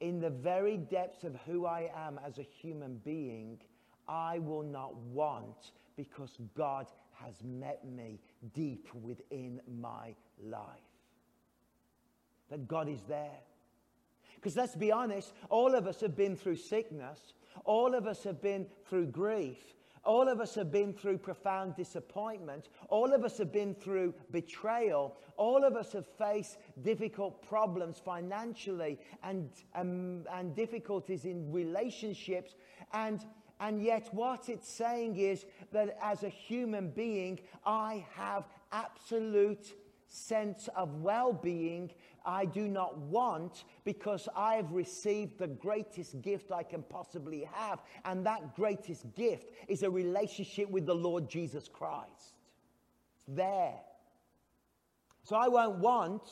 in 0.00 0.20
the 0.20 0.30
very 0.30 0.76
depths 0.76 1.24
of 1.24 1.36
who 1.46 1.66
I 1.66 1.90
am 1.94 2.18
as 2.26 2.38
a 2.38 2.42
human 2.42 2.96
being, 3.04 3.58
I 4.08 4.38
will 4.38 4.62
not 4.62 4.94
want 4.96 5.72
because 5.96 6.36
God 6.56 6.86
has 7.12 7.42
met 7.42 7.84
me 7.84 8.20
deep 8.54 8.88
within 9.02 9.60
my 9.80 10.14
life. 10.42 10.60
That 12.50 12.66
God 12.68 12.88
is 12.88 13.00
there. 13.08 13.40
Because 14.34 14.56
let's 14.56 14.76
be 14.76 14.92
honest, 14.92 15.32
all 15.48 15.74
of 15.74 15.86
us 15.86 16.00
have 16.00 16.14
been 16.14 16.36
through 16.36 16.56
sickness, 16.56 17.32
all 17.64 17.94
of 17.94 18.06
us 18.06 18.22
have 18.24 18.40
been 18.40 18.66
through 18.88 19.06
grief. 19.06 19.58
All 20.04 20.28
of 20.28 20.40
us 20.40 20.54
have 20.56 20.70
been 20.70 20.92
through 20.92 21.18
profound 21.18 21.76
disappointment. 21.76 22.68
All 22.88 23.14
of 23.14 23.24
us 23.24 23.38
have 23.38 23.52
been 23.52 23.74
through 23.74 24.14
betrayal. 24.30 25.16
All 25.36 25.64
of 25.64 25.76
us 25.76 25.92
have 25.92 26.06
faced 26.18 26.58
difficult 26.82 27.42
problems 27.42 27.98
financially 28.04 28.98
and, 29.22 29.50
um, 29.74 30.26
and 30.30 30.54
difficulties 30.54 31.24
in 31.24 31.50
relationships. 31.50 32.54
And, 32.92 33.24
and 33.60 33.82
yet, 33.82 34.12
what 34.12 34.50
it's 34.50 34.68
saying 34.68 35.16
is 35.16 35.46
that 35.72 35.96
as 36.02 36.22
a 36.22 36.28
human 36.28 36.90
being, 36.90 37.40
I 37.64 38.04
have 38.14 38.44
absolute 38.72 39.72
sense 40.06 40.68
of 40.76 41.02
well 41.02 41.32
being 41.32 41.90
I 42.24 42.46
do 42.46 42.68
not 42.68 42.96
want 42.98 43.64
because 43.84 44.28
I 44.34 44.54
have 44.54 44.72
received 44.72 45.38
the 45.38 45.46
greatest 45.46 46.22
gift 46.22 46.52
I 46.52 46.62
can 46.62 46.82
possibly 46.82 47.48
have. 47.52 47.82
And 48.04 48.24
that 48.26 48.56
greatest 48.56 49.14
gift 49.14 49.52
is 49.68 49.82
a 49.82 49.90
relationship 49.90 50.70
with 50.70 50.86
the 50.86 50.94
Lord 50.94 51.28
Jesus 51.28 51.68
Christ. 51.68 52.34
It's 53.16 53.36
there. 53.36 53.80
So 55.22 55.36
I 55.36 55.48
won't 55.48 55.78
want 55.78 56.22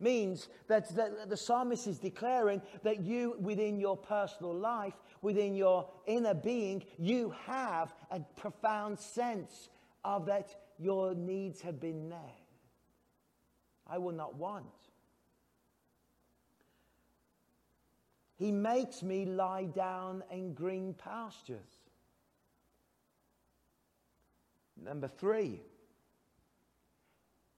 means 0.00 0.48
that, 0.66 0.94
that 0.96 1.30
the 1.30 1.36
psalmist 1.36 1.86
is 1.86 1.98
declaring 1.98 2.60
that 2.82 3.00
you, 3.00 3.36
within 3.38 3.78
your 3.78 3.96
personal 3.96 4.54
life, 4.54 4.94
within 5.22 5.54
your 5.54 5.88
inner 6.06 6.34
being, 6.34 6.84
you 6.98 7.32
have 7.46 7.94
a 8.10 8.20
profound 8.36 8.98
sense 8.98 9.68
of 10.04 10.26
that 10.26 10.56
your 10.78 11.14
needs 11.14 11.60
have 11.60 11.78
been 11.80 12.08
met. 12.08 12.40
I 13.86 13.98
will 13.98 14.12
not 14.12 14.34
want. 14.34 14.66
He 18.42 18.50
makes 18.50 19.04
me 19.04 19.24
lie 19.24 19.66
down 19.66 20.24
in 20.32 20.52
green 20.52 20.94
pastures. 20.94 21.78
Number 24.84 25.06
three, 25.06 25.60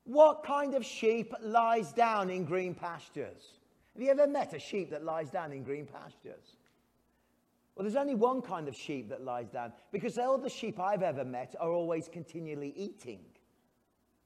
what 0.04 0.44
kind 0.44 0.74
of 0.74 0.84
sheep 0.84 1.32
lies 1.40 1.90
down 1.94 2.28
in 2.28 2.44
green 2.44 2.74
pastures? 2.74 3.52
Have 3.94 4.02
you 4.02 4.10
ever 4.10 4.26
met 4.26 4.52
a 4.52 4.58
sheep 4.58 4.90
that 4.90 5.02
lies 5.02 5.30
down 5.30 5.52
in 5.52 5.62
green 5.62 5.86
pastures? 5.86 6.58
Well, 7.74 7.84
there's 7.84 7.96
only 7.96 8.14
one 8.14 8.42
kind 8.42 8.68
of 8.68 8.76
sheep 8.76 9.08
that 9.08 9.24
lies 9.24 9.48
down 9.48 9.72
because 9.90 10.18
all 10.18 10.36
the 10.36 10.50
sheep 10.50 10.78
I've 10.78 11.02
ever 11.02 11.24
met 11.24 11.54
are 11.58 11.70
always 11.72 12.08
continually 12.08 12.74
eating. 12.76 13.20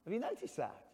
Have 0.03 0.13
you 0.13 0.19
noticed 0.19 0.57
that? 0.57 0.87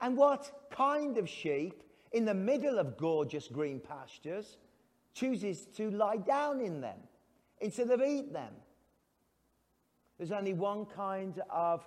And 0.00 0.16
what 0.16 0.66
kind 0.70 1.18
of 1.18 1.28
sheep 1.28 1.84
in 2.12 2.24
the 2.24 2.34
middle 2.34 2.78
of 2.78 2.96
gorgeous 2.96 3.48
green 3.48 3.80
pastures 3.80 4.56
chooses 5.14 5.66
to 5.76 5.90
lie 5.90 6.16
down 6.16 6.60
in 6.60 6.80
them 6.80 6.98
instead 7.60 7.90
of 7.90 8.00
eat 8.02 8.32
them? 8.32 8.52
There's 10.18 10.32
only 10.32 10.52
one 10.54 10.86
kind 10.86 11.40
of 11.50 11.86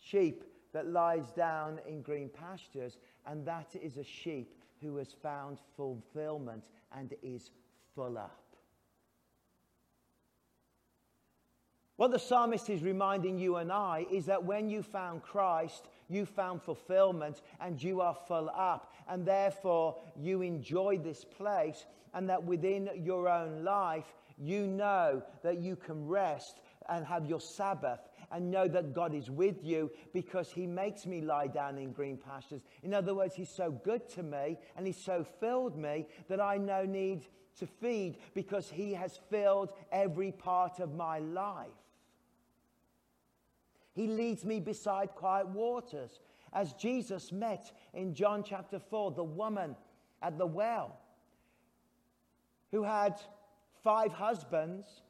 sheep 0.00 0.44
that 0.72 0.88
lies 0.88 1.30
down 1.32 1.80
in 1.88 2.02
green 2.02 2.28
pastures, 2.28 2.98
and 3.26 3.46
that 3.46 3.68
is 3.80 3.96
a 3.96 4.04
sheep 4.04 4.62
who 4.82 4.96
has 4.96 5.12
found 5.12 5.58
fulfillment 5.76 6.64
and 6.96 7.14
is 7.22 7.50
full 7.94 8.18
up. 8.18 8.42
What 11.96 12.10
the 12.10 12.18
psalmist 12.18 12.68
is 12.68 12.82
reminding 12.82 13.38
you 13.38 13.56
and 13.56 13.72
I 13.72 14.06
is 14.12 14.26
that 14.26 14.44
when 14.44 14.68
you 14.68 14.82
found 14.82 15.22
Christ, 15.22 15.88
you 16.08 16.26
found 16.26 16.62
fulfillment 16.62 17.42
and 17.60 17.82
you 17.82 18.00
are 18.00 18.16
full 18.26 18.50
up, 18.50 18.92
and 19.08 19.26
therefore 19.26 19.96
you 20.16 20.42
enjoy 20.42 20.98
this 20.98 21.24
place, 21.24 21.86
and 22.14 22.28
that 22.28 22.42
within 22.42 22.88
your 22.96 23.28
own 23.28 23.64
life, 23.64 24.14
you 24.38 24.66
know 24.66 25.22
that 25.42 25.58
you 25.58 25.76
can 25.76 26.06
rest 26.06 26.60
and 26.88 27.04
have 27.04 27.26
your 27.26 27.40
Sabbath 27.40 28.00
and 28.32 28.50
know 28.50 28.68
that 28.68 28.94
God 28.94 29.14
is 29.14 29.30
with 29.30 29.64
you 29.64 29.90
because 30.12 30.50
He 30.50 30.66
makes 30.66 31.06
me 31.06 31.20
lie 31.20 31.46
down 31.46 31.78
in 31.78 31.92
green 31.92 32.16
pastures. 32.16 32.62
In 32.82 32.92
other 32.94 33.14
words, 33.14 33.34
He's 33.34 33.48
so 33.48 33.70
good 33.70 34.08
to 34.10 34.22
me 34.22 34.58
and 34.76 34.86
He's 34.86 35.02
so 35.02 35.24
filled 35.40 35.76
me 35.76 36.06
that 36.28 36.40
I 36.40 36.56
no 36.56 36.84
need 36.84 37.26
to 37.58 37.66
feed 37.66 38.18
because 38.34 38.70
He 38.70 38.94
has 38.94 39.18
filled 39.30 39.72
every 39.90 40.32
part 40.32 40.80
of 40.80 40.94
my 40.94 41.18
life. 41.18 41.68
He 43.96 44.06
leads 44.06 44.44
me 44.44 44.60
beside 44.60 45.16
quiet 45.16 45.48
waters. 45.48 46.20
As 46.52 46.72
Jesus 46.74 47.32
met 47.32 47.72
in 47.92 48.14
John 48.14 48.44
chapter 48.44 48.78
4, 48.78 49.10
the 49.10 49.24
woman 49.24 49.74
at 50.22 50.38
the 50.38 50.46
well 50.46 51.00
who 52.70 52.84
had 52.84 53.20
five 53.82 54.12
husbands 54.12 55.02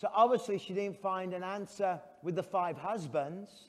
so 0.00 0.08
obviously, 0.14 0.56
she 0.56 0.72
didn't 0.72 0.96
find 0.96 1.34
an 1.34 1.42
answer 1.42 2.00
with 2.22 2.34
the 2.34 2.42
five 2.42 2.78
husbands. 2.78 3.68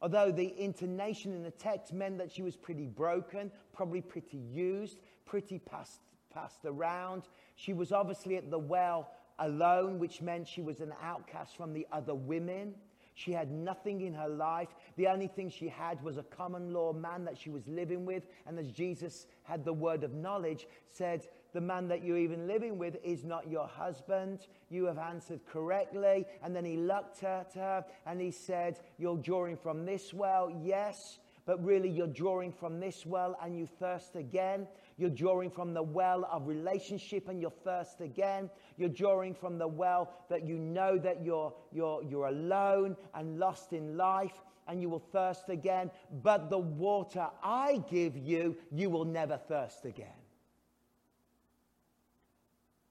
Although 0.00 0.32
the 0.32 0.58
intonation 0.58 1.34
in 1.34 1.42
the 1.42 1.50
text 1.50 1.92
meant 1.92 2.16
that 2.16 2.32
she 2.32 2.40
was 2.40 2.56
pretty 2.56 2.86
broken, 2.86 3.52
probably 3.74 4.00
pretty 4.00 4.38
used, 4.38 4.96
pretty 5.26 5.58
passed, 5.58 6.00
passed 6.32 6.64
around. 6.64 7.24
She 7.56 7.74
was 7.74 7.92
obviously 7.92 8.38
at 8.38 8.50
the 8.50 8.58
well 8.58 9.10
alone, 9.38 9.98
which 9.98 10.22
meant 10.22 10.48
she 10.48 10.62
was 10.62 10.80
an 10.80 10.94
outcast 11.02 11.58
from 11.58 11.74
the 11.74 11.86
other 11.92 12.14
women. 12.14 12.74
She 13.16 13.32
had 13.32 13.50
nothing 13.50 14.02
in 14.02 14.12
her 14.12 14.28
life. 14.28 14.68
The 14.96 15.08
only 15.08 15.26
thing 15.26 15.48
she 15.48 15.68
had 15.68 16.02
was 16.04 16.18
a 16.18 16.22
common 16.22 16.74
law 16.74 16.92
man 16.92 17.24
that 17.24 17.38
she 17.38 17.48
was 17.48 17.66
living 17.66 18.04
with. 18.04 18.26
And 18.46 18.58
as 18.58 18.70
Jesus 18.70 19.26
had 19.42 19.64
the 19.64 19.72
word 19.72 20.04
of 20.04 20.12
knowledge, 20.12 20.66
said, 20.90 21.26
The 21.54 21.62
man 21.62 21.88
that 21.88 22.04
you're 22.04 22.18
even 22.18 22.46
living 22.46 22.76
with 22.76 22.98
is 23.02 23.24
not 23.24 23.50
your 23.50 23.66
husband. 23.66 24.46
You 24.68 24.84
have 24.84 24.98
answered 24.98 25.40
correctly. 25.50 26.26
And 26.42 26.54
then 26.54 26.66
he 26.66 26.76
looked 26.76 27.24
at 27.24 27.54
her 27.54 27.86
and 28.04 28.20
he 28.20 28.30
said, 28.30 28.80
You're 28.98 29.16
drawing 29.16 29.56
from 29.56 29.86
this 29.86 30.12
well? 30.12 30.50
Yes 30.62 31.18
but 31.46 31.64
really 31.64 31.88
you're 31.88 32.08
drawing 32.08 32.52
from 32.52 32.80
this 32.80 33.06
well 33.06 33.38
and 33.40 33.56
you 33.56 33.66
thirst 33.78 34.16
again. 34.16 34.66
You're 34.98 35.10
drawing 35.10 35.50
from 35.50 35.74
the 35.74 35.82
well 35.82 36.26
of 36.32 36.46
relationship 36.46 37.28
and 37.28 37.40
you're 37.40 37.50
thirst 37.50 38.00
again. 38.00 38.48
You're 38.78 38.88
drawing 38.88 39.34
from 39.34 39.58
the 39.58 39.68
well 39.68 40.12
that 40.30 40.46
you 40.46 40.58
know 40.58 40.96
that 40.98 41.22
you're, 41.22 41.52
you're, 41.70 42.02
you're 42.02 42.28
alone 42.28 42.96
and 43.14 43.38
lost 43.38 43.74
in 43.74 43.98
life 43.98 44.32
and 44.66 44.80
you 44.80 44.88
will 44.88 45.04
thirst 45.12 45.50
again. 45.50 45.90
But 46.22 46.48
the 46.48 46.58
water 46.58 47.28
I 47.42 47.82
give 47.90 48.16
you, 48.16 48.56
you 48.72 48.88
will 48.88 49.04
never 49.04 49.36
thirst 49.36 49.84
again. 49.84 50.08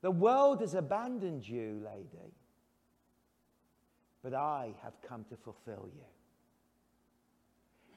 The 0.01 0.11
world 0.11 0.61
has 0.61 0.75
abandoned 0.75 1.47
you, 1.47 1.81
lady, 1.83 2.35
but 4.21 4.35
I 4.35 4.75
have 4.83 4.93
come 5.01 5.25
to 5.29 5.35
fulfill 5.35 5.89
you. 5.95 6.05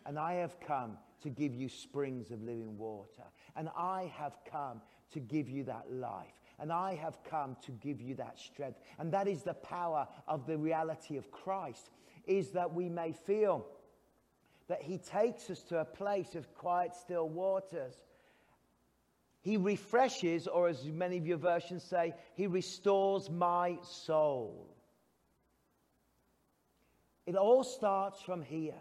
And 0.06 0.18
I 0.18 0.34
have 0.34 0.58
come 0.60 0.96
to 1.22 1.28
give 1.28 1.54
you 1.54 1.68
springs 1.68 2.30
of 2.30 2.42
living 2.42 2.76
water. 2.78 3.24
And 3.56 3.68
I 3.76 4.12
have 4.16 4.36
come 4.50 4.80
to 5.12 5.20
give 5.20 5.48
you 5.48 5.64
that 5.64 5.90
life. 5.90 6.40
And 6.60 6.72
I 6.72 6.94
have 6.96 7.18
come 7.24 7.56
to 7.66 7.72
give 7.72 8.00
you 8.00 8.14
that 8.16 8.38
strength. 8.38 8.78
And 8.98 9.12
that 9.12 9.28
is 9.28 9.42
the 9.42 9.54
power 9.54 10.06
of 10.26 10.46
the 10.46 10.58
reality 10.58 11.16
of 11.16 11.30
Christ, 11.30 11.90
is 12.26 12.50
that 12.50 12.74
we 12.74 12.88
may 12.88 13.12
feel 13.12 13.66
that 14.68 14.82
he 14.82 14.98
takes 14.98 15.48
us 15.50 15.62
to 15.64 15.78
a 15.78 15.84
place 15.84 16.34
of 16.34 16.52
quiet, 16.54 16.94
still 16.94 17.28
waters. 17.28 17.94
He 19.40 19.56
refreshes, 19.56 20.46
or 20.46 20.68
as 20.68 20.84
many 20.84 21.16
of 21.16 21.26
your 21.26 21.38
versions 21.38 21.84
say, 21.84 22.14
he 22.34 22.46
restores 22.46 23.30
my 23.30 23.78
soul. 23.82 24.74
It 27.24 27.36
all 27.36 27.62
starts 27.62 28.20
from 28.20 28.42
here. 28.42 28.80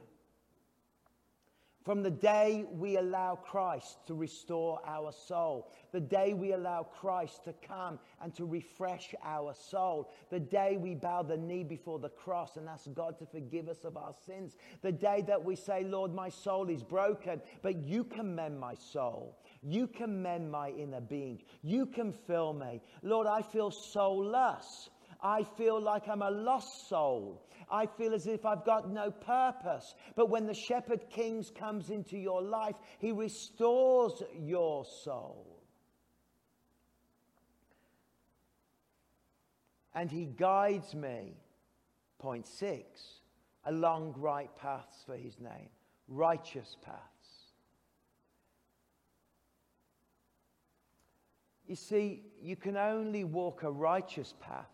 From 1.87 2.03
the 2.03 2.11
day 2.11 2.65
we 2.69 2.97
allow 2.97 3.35
Christ 3.35 3.99
to 4.07 4.13
restore 4.13 4.81
our 4.85 5.13
soul, 5.13 5.71
the 5.93 6.01
day 6.01 6.33
we 6.33 6.51
allow 6.51 6.83
Christ 6.83 7.45
to 7.45 7.53
come 7.65 7.97
and 8.21 8.35
to 8.35 8.43
refresh 8.43 9.15
our 9.23 9.53
soul, 9.53 10.11
the 10.29 10.41
day 10.41 10.75
we 10.75 10.95
bow 10.95 11.23
the 11.23 11.37
knee 11.37 11.63
before 11.63 11.97
the 11.97 12.09
cross 12.09 12.57
and 12.57 12.67
ask 12.67 12.93
God 12.93 13.17
to 13.19 13.25
forgive 13.25 13.69
us 13.69 13.85
of 13.85 13.95
our 13.95 14.13
sins, 14.25 14.57
the 14.81 14.91
day 14.91 15.23
that 15.27 15.41
we 15.41 15.55
say, 15.55 15.85
Lord, 15.85 16.13
my 16.13 16.27
soul 16.27 16.69
is 16.69 16.83
broken, 16.83 17.41
but 17.61 17.77
you 17.77 18.03
can 18.03 18.35
mend 18.35 18.59
my 18.59 18.73
soul. 18.73 19.39
You 19.63 19.87
can 19.87 20.21
mend 20.21 20.51
my 20.51 20.71
inner 20.71 20.99
being. 20.99 21.41
You 21.63 21.85
can 21.85 22.11
fill 22.11 22.51
me. 22.51 22.81
Lord, 23.01 23.27
I 23.27 23.41
feel 23.41 23.71
soulless. 23.71 24.89
I 25.21 25.43
feel 25.43 25.81
like 25.81 26.07
I'm 26.07 26.21
a 26.21 26.31
lost 26.31 26.89
soul. 26.89 27.43
I 27.69 27.85
feel 27.85 28.13
as 28.13 28.27
if 28.27 28.45
I've 28.45 28.65
got 28.65 28.89
no 28.89 29.11
purpose. 29.11 29.95
But 30.15 30.29
when 30.29 30.45
the 30.45 30.53
shepherd 30.53 31.09
kings 31.09 31.51
comes 31.51 31.89
into 31.89 32.17
your 32.17 32.41
life, 32.41 32.75
he 32.99 33.11
restores 33.11 34.23
your 34.39 34.85
soul. 34.85 35.61
And 39.93 40.11
he 40.11 40.25
guides 40.25 40.93
me, 40.93 41.33
point 42.19 42.47
six, 42.47 43.21
along 43.65 44.13
right 44.17 44.55
paths 44.55 45.03
for 45.05 45.15
his 45.15 45.39
name, 45.39 45.69
righteous 46.07 46.77
paths. 46.83 47.01
You 51.65 51.75
see, 51.75 52.21
you 52.41 52.55
can 52.55 52.77
only 52.77 53.23
walk 53.23 53.63
a 53.63 53.71
righteous 53.71 54.33
path, 54.39 54.69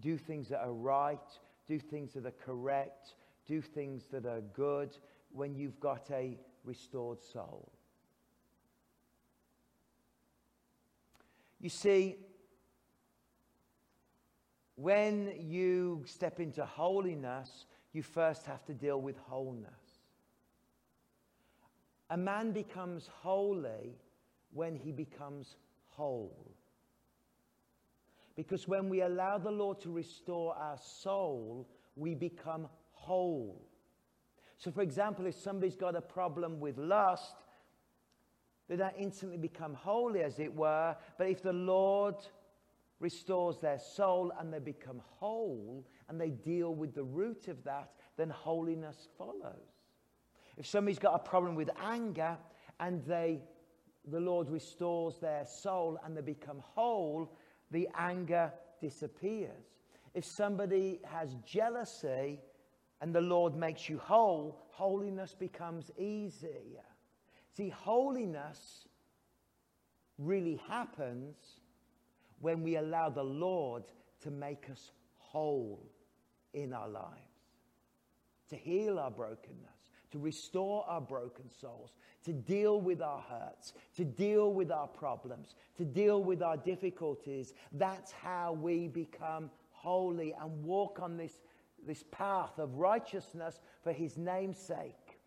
do 0.00 0.16
things 0.16 0.48
that 0.48 0.60
are 0.60 0.72
right, 0.72 1.18
do 1.66 1.78
things 1.78 2.12
that 2.14 2.26
are 2.26 2.34
correct, 2.44 3.14
do 3.46 3.60
things 3.60 4.04
that 4.10 4.26
are 4.26 4.40
good 4.52 4.96
when 5.32 5.54
you've 5.54 5.78
got 5.80 6.10
a 6.10 6.38
restored 6.64 7.22
soul. 7.22 7.70
You 11.60 11.68
see, 11.70 12.16
when 14.76 15.32
you 15.38 16.02
step 16.06 16.40
into 16.40 16.64
holiness, 16.64 17.66
you 17.92 18.02
first 18.02 18.44
have 18.46 18.64
to 18.66 18.74
deal 18.74 19.00
with 19.00 19.16
wholeness. 19.18 19.70
A 22.10 22.16
man 22.16 22.52
becomes 22.52 23.08
holy 23.22 23.96
when 24.52 24.76
he 24.76 24.92
becomes 24.92 25.56
whole. 25.88 26.53
Because 28.36 28.66
when 28.66 28.88
we 28.88 29.02
allow 29.02 29.38
the 29.38 29.50
Lord 29.50 29.80
to 29.82 29.90
restore 29.90 30.54
our 30.56 30.78
soul, 30.78 31.68
we 31.94 32.14
become 32.14 32.68
whole. 32.92 33.68
So, 34.58 34.70
for 34.70 34.82
example, 34.82 35.26
if 35.26 35.34
somebody's 35.34 35.76
got 35.76 35.94
a 35.94 36.00
problem 36.00 36.58
with 36.58 36.78
lust, 36.78 37.34
they 38.68 38.76
don't 38.76 38.94
instantly 38.98 39.36
become 39.36 39.74
holy, 39.74 40.22
as 40.22 40.38
it 40.38 40.54
were. 40.54 40.96
But 41.18 41.28
if 41.28 41.42
the 41.42 41.52
Lord 41.52 42.16
restores 42.98 43.58
their 43.58 43.78
soul 43.78 44.32
and 44.38 44.52
they 44.52 44.58
become 44.58 45.02
whole 45.04 45.86
and 46.08 46.20
they 46.20 46.30
deal 46.30 46.74
with 46.74 46.94
the 46.94 47.04
root 47.04 47.48
of 47.48 47.62
that, 47.64 47.92
then 48.16 48.30
holiness 48.30 49.08
follows. 49.18 49.68
If 50.56 50.66
somebody's 50.66 50.98
got 50.98 51.14
a 51.14 51.18
problem 51.18 51.54
with 51.54 51.68
anger 51.82 52.38
and 52.80 53.04
they, 53.04 53.42
the 54.06 54.20
Lord 54.20 54.48
restores 54.48 55.18
their 55.18 55.44
soul 55.44 55.98
and 56.04 56.16
they 56.16 56.22
become 56.22 56.60
whole, 56.60 57.36
the 57.70 57.88
anger 57.96 58.52
disappears. 58.80 59.64
If 60.14 60.24
somebody 60.24 61.00
has 61.04 61.34
jealousy 61.44 62.40
and 63.00 63.14
the 63.14 63.20
Lord 63.20 63.56
makes 63.56 63.88
you 63.88 63.98
whole, 63.98 64.66
holiness 64.70 65.34
becomes 65.34 65.90
easier. 65.98 66.84
See, 67.56 67.68
holiness 67.68 68.86
really 70.18 70.60
happens 70.68 71.36
when 72.40 72.62
we 72.62 72.76
allow 72.76 73.08
the 73.08 73.22
Lord 73.22 73.84
to 74.22 74.30
make 74.30 74.68
us 74.70 74.92
whole 75.18 75.84
in 76.52 76.72
our 76.72 76.88
lives, 76.88 77.10
to 78.48 78.56
heal 78.56 78.98
our 78.98 79.10
brokenness, 79.10 79.73
to 80.14 80.20
restore 80.20 80.84
our 80.88 81.00
broken 81.00 81.50
souls, 81.60 81.90
to 82.24 82.32
deal 82.32 82.80
with 82.80 83.02
our 83.02 83.20
hurts, 83.28 83.72
to 83.96 84.04
deal 84.04 84.52
with 84.52 84.70
our 84.70 84.86
problems, 84.86 85.56
to 85.76 85.84
deal 85.84 86.22
with 86.22 86.40
our 86.40 86.56
difficulties. 86.56 87.52
That's 87.72 88.12
how 88.12 88.52
we 88.52 88.86
become 88.86 89.50
holy 89.72 90.32
and 90.40 90.62
walk 90.62 91.00
on 91.02 91.16
this, 91.16 91.32
this 91.84 92.04
path 92.12 92.60
of 92.60 92.76
righteousness 92.76 93.58
for 93.82 93.92
His 93.92 94.16
name's 94.16 94.56
sake. 94.56 95.18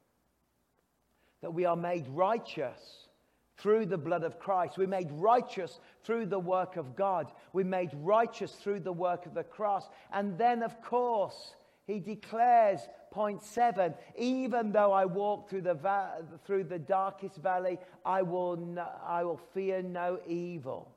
That 1.42 1.54
we 1.54 1.66
are 1.66 1.76
made 1.76 2.08
righteous 2.08 3.10
through 3.58 3.88
the 3.88 3.98
blood 3.98 4.24
of 4.24 4.40
Christ. 4.40 4.78
We're 4.78 4.88
made 4.88 5.12
righteous 5.12 5.82
through 6.06 6.28
the 6.28 6.40
work 6.40 6.78
of 6.78 6.96
God. 6.96 7.30
We're 7.52 7.66
made 7.66 7.92
righteous 7.94 8.54
through 8.54 8.80
the 8.80 8.94
work 8.94 9.26
of 9.26 9.34
the 9.34 9.44
cross. 9.44 9.90
And 10.14 10.38
then, 10.38 10.64
of 10.64 10.82
course, 10.82 11.56
he 11.88 12.00
declares, 12.00 12.82
point 13.12 13.42
seven, 13.42 13.94
even 14.18 14.74
though 14.74 14.92
I 14.92 15.06
walk 15.06 15.50
through 15.50 15.62
the, 15.62 15.74
va- 15.74 16.22
through 16.46 16.66
the 16.66 16.78
darkest 16.78 17.38
valley, 17.38 17.80
I 18.06 18.22
will, 18.24 18.58
no, 18.58 18.88
I 19.06 19.24
will 19.24 19.40
fear 19.54 19.82
no 19.82 20.20
evil. 20.28 20.92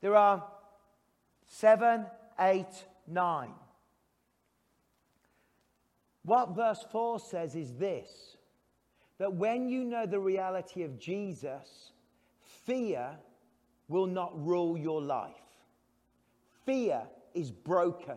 There 0.00 0.16
are 0.16 0.44
seven, 1.46 2.06
eight, 2.40 2.84
nine. 3.06 3.52
What 6.24 6.56
verse 6.56 6.84
4 6.90 7.20
says 7.20 7.54
is 7.54 7.72
this 7.74 8.36
that 9.18 9.32
when 9.32 9.68
you 9.68 9.84
know 9.84 10.04
the 10.04 10.18
reality 10.18 10.82
of 10.82 10.98
Jesus, 10.98 11.92
fear 12.64 13.16
will 13.88 14.06
not 14.06 14.44
rule 14.44 14.76
your 14.76 15.00
life. 15.00 15.32
Fear 16.66 17.02
is 17.32 17.50
broken. 17.50 18.16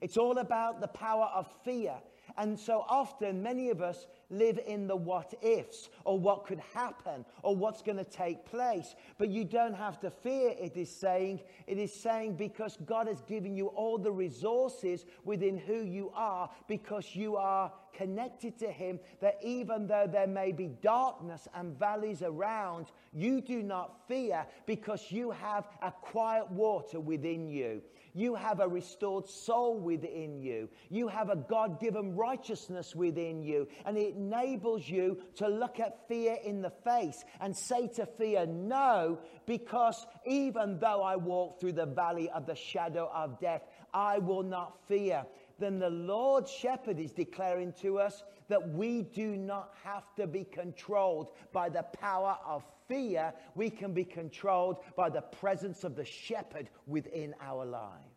It's 0.00 0.16
all 0.16 0.38
about 0.38 0.80
the 0.80 0.88
power 0.88 1.30
of 1.34 1.48
fear. 1.64 1.94
And 2.36 2.58
so 2.58 2.84
often, 2.88 3.42
many 3.42 3.70
of 3.70 3.80
us 3.80 4.06
live 4.30 4.58
in 4.66 4.88
the 4.88 4.96
what 4.96 5.34
ifs 5.42 5.88
or 6.04 6.18
what 6.18 6.46
could 6.46 6.60
happen 6.74 7.24
or 7.42 7.54
what's 7.54 7.82
going 7.82 7.98
to 7.98 8.04
take 8.04 8.44
place. 8.44 8.94
But 9.18 9.28
you 9.28 9.44
don't 9.44 9.74
have 9.74 10.00
to 10.00 10.10
fear, 10.10 10.54
it 10.58 10.76
is 10.76 10.90
saying. 10.90 11.40
It 11.66 11.78
is 11.78 11.92
saying 11.92 12.36
because 12.36 12.76
God 12.84 13.06
has 13.06 13.20
given 13.22 13.54
you 13.54 13.68
all 13.68 13.98
the 13.98 14.10
resources 14.10 15.04
within 15.24 15.56
who 15.56 15.84
you 15.84 16.10
are, 16.14 16.50
because 16.66 17.14
you 17.14 17.36
are 17.36 17.70
connected 17.92 18.58
to 18.58 18.70
Him, 18.70 18.98
that 19.20 19.38
even 19.42 19.86
though 19.86 20.08
there 20.10 20.26
may 20.26 20.50
be 20.50 20.68
darkness 20.82 21.46
and 21.54 21.78
valleys 21.78 22.22
around, 22.22 22.86
you 23.12 23.40
do 23.40 23.62
not 23.62 24.08
fear 24.08 24.44
because 24.66 25.12
you 25.12 25.30
have 25.30 25.68
a 25.82 25.92
quiet 25.92 26.50
water 26.50 26.98
within 26.98 27.46
you. 27.46 27.80
You 28.16 28.36
have 28.36 28.60
a 28.60 28.68
restored 28.68 29.28
soul 29.28 29.76
within 29.76 30.40
you. 30.40 30.68
You 30.88 31.08
have 31.08 31.30
a 31.30 31.36
God 31.36 31.80
given 31.80 32.14
righteousness 32.14 32.94
within 32.94 33.42
you. 33.42 33.66
And 33.84 33.98
it 33.98 34.14
enables 34.14 34.88
you 34.88 35.18
to 35.36 35.48
look 35.48 35.80
at 35.80 36.06
fear 36.06 36.36
in 36.44 36.62
the 36.62 36.70
face 36.84 37.24
and 37.40 37.56
say 37.56 37.88
to 37.88 38.06
fear, 38.06 38.46
No, 38.46 39.18
because 39.46 40.06
even 40.24 40.78
though 40.78 41.02
I 41.02 41.16
walk 41.16 41.58
through 41.58 41.72
the 41.72 41.86
valley 41.86 42.30
of 42.30 42.46
the 42.46 42.54
shadow 42.54 43.10
of 43.12 43.40
death, 43.40 43.62
I 43.92 44.18
will 44.18 44.44
not 44.44 44.86
fear. 44.86 45.26
Then 45.58 45.80
the 45.80 45.90
Lord 45.90 46.48
shepherd 46.48 47.00
is 47.00 47.12
declaring 47.12 47.72
to 47.82 47.98
us 47.98 48.22
that 48.48 48.70
we 48.70 49.02
do 49.02 49.36
not 49.36 49.72
have 49.82 50.04
to 50.16 50.26
be 50.26 50.44
controlled 50.44 51.30
by 51.52 51.68
the 51.68 51.82
power 52.00 52.36
of 52.46 52.62
fear. 52.88 53.32
We 53.54 53.70
can 53.70 53.92
be 53.92 54.04
controlled 54.04 54.78
by 54.96 55.10
the 55.10 55.22
presence 55.22 55.84
of 55.84 55.96
the 55.96 56.04
shepherd 56.04 56.70
within 56.86 57.34
our 57.40 57.64
lives. 57.64 58.14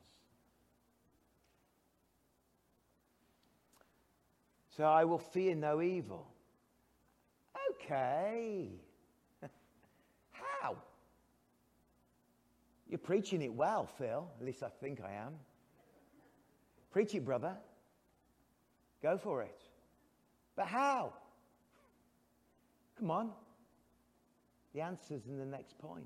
So 4.76 4.84
I 4.84 5.06
will 5.06 5.18
fear 5.18 5.56
no 5.56 5.82
evil. 5.82 6.28
Okay. 7.72 8.70
How? 10.32 10.78
You're 12.88 13.00
preaching 13.00 13.42
it 13.42 13.54
well, 13.54 13.90
Phil. 13.98 14.30
At 14.40 14.46
least 14.46 14.62
I 14.62 14.70
think 14.80 15.02
I 15.02 15.14
am. 15.14 15.34
Preach 16.92 17.16
it, 17.16 17.26
brother. 17.26 17.56
Go 19.02 19.18
for 19.18 19.44
it. 19.44 19.62
But 20.56 20.68
how? 20.68 21.14
Come 23.00 23.12
on. 23.12 23.32
The 24.78 24.84
answer's 24.84 25.26
in 25.26 25.40
the 25.40 25.46
next 25.46 25.80
point. 25.80 26.06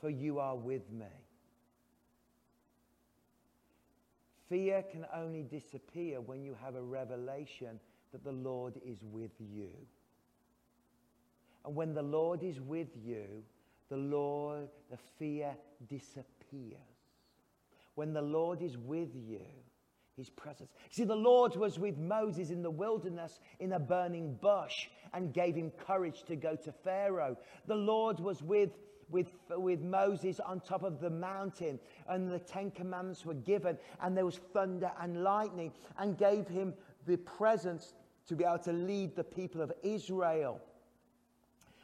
For 0.00 0.08
you 0.08 0.38
are 0.38 0.56
with 0.56 0.90
me. 0.90 1.04
Fear 4.48 4.84
can 4.90 5.04
only 5.14 5.42
disappear 5.42 6.22
when 6.22 6.42
you 6.42 6.56
have 6.64 6.76
a 6.76 6.82
revelation 6.82 7.78
that 8.12 8.24
the 8.24 8.32
Lord 8.32 8.80
is 8.82 8.96
with 9.12 9.32
you. 9.38 9.68
And 11.66 11.76
when 11.76 11.92
the 11.92 12.02
Lord 12.02 12.42
is 12.42 12.62
with 12.62 12.88
you, 13.04 13.26
the 13.90 13.98
Lord, 13.98 14.70
the 14.90 14.96
fear 15.18 15.54
disappears. 15.86 16.78
When 17.94 18.14
the 18.14 18.22
Lord 18.22 18.62
is 18.62 18.78
with 18.78 19.14
you, 19.14 19.44
his 20.20 20.30
presence. 20.30 20.70
See, 20.90 21.04
the 21.04 21.16
Lord 21.16 21.56
was 21.56 21.78
with 21.78 21.98
Moses 21.98 22.50
in 22.50 22.62
the 22.62 22.70
wilderness 22.70 23.40
in 23.58 23.72
a 23.72 23.78
burning 23.80 24.34
bush 24.40 24.88
and 25.14 25.32
gave 25.32 25.54
him 25.54 25.72
courage 25.86 26.22
to 26.24 26.36
go 26.36 26.54
to 26.56 26.72
Pharaoh. 26.72 27.36
The 27.66 27.74
Lord 27.74 28.20
was 28.20 28.42
with 28.42 28.70
with, 29.08 29.26
with 29.50 29.80
Moses 29.80 30.38
on 30.38 30.60
top 30.60 30.84
of 30.84 31.00
the 31.00 31.10
mountain, 31.10 31.80
and 32.08 32.30
the 32.30 32.38
Ten 32.38 32.70
Commandments 32.70 33.26
were 33.26 33.34
given, 33.34 33.76
and 34.00 34.16
there 34.16 34.24
was 34.24 34.38
thunder 34.52 34.92
and 35.00 35.24
lightning, 35.24 35.72
and 35.98 36.16
gave 36.16 36.46
him 36.46 36.72
the 37.06 37.16
presence 37.16 37.94
to 38.28 38.36
be 38.36 38.44
able 38.44 38.60
to 38.60 38.72
lead 38.72 39.16
the 39.16 39.24
people 39.24 39.62
of 39.62 39.72
Israel. 39.82 40.60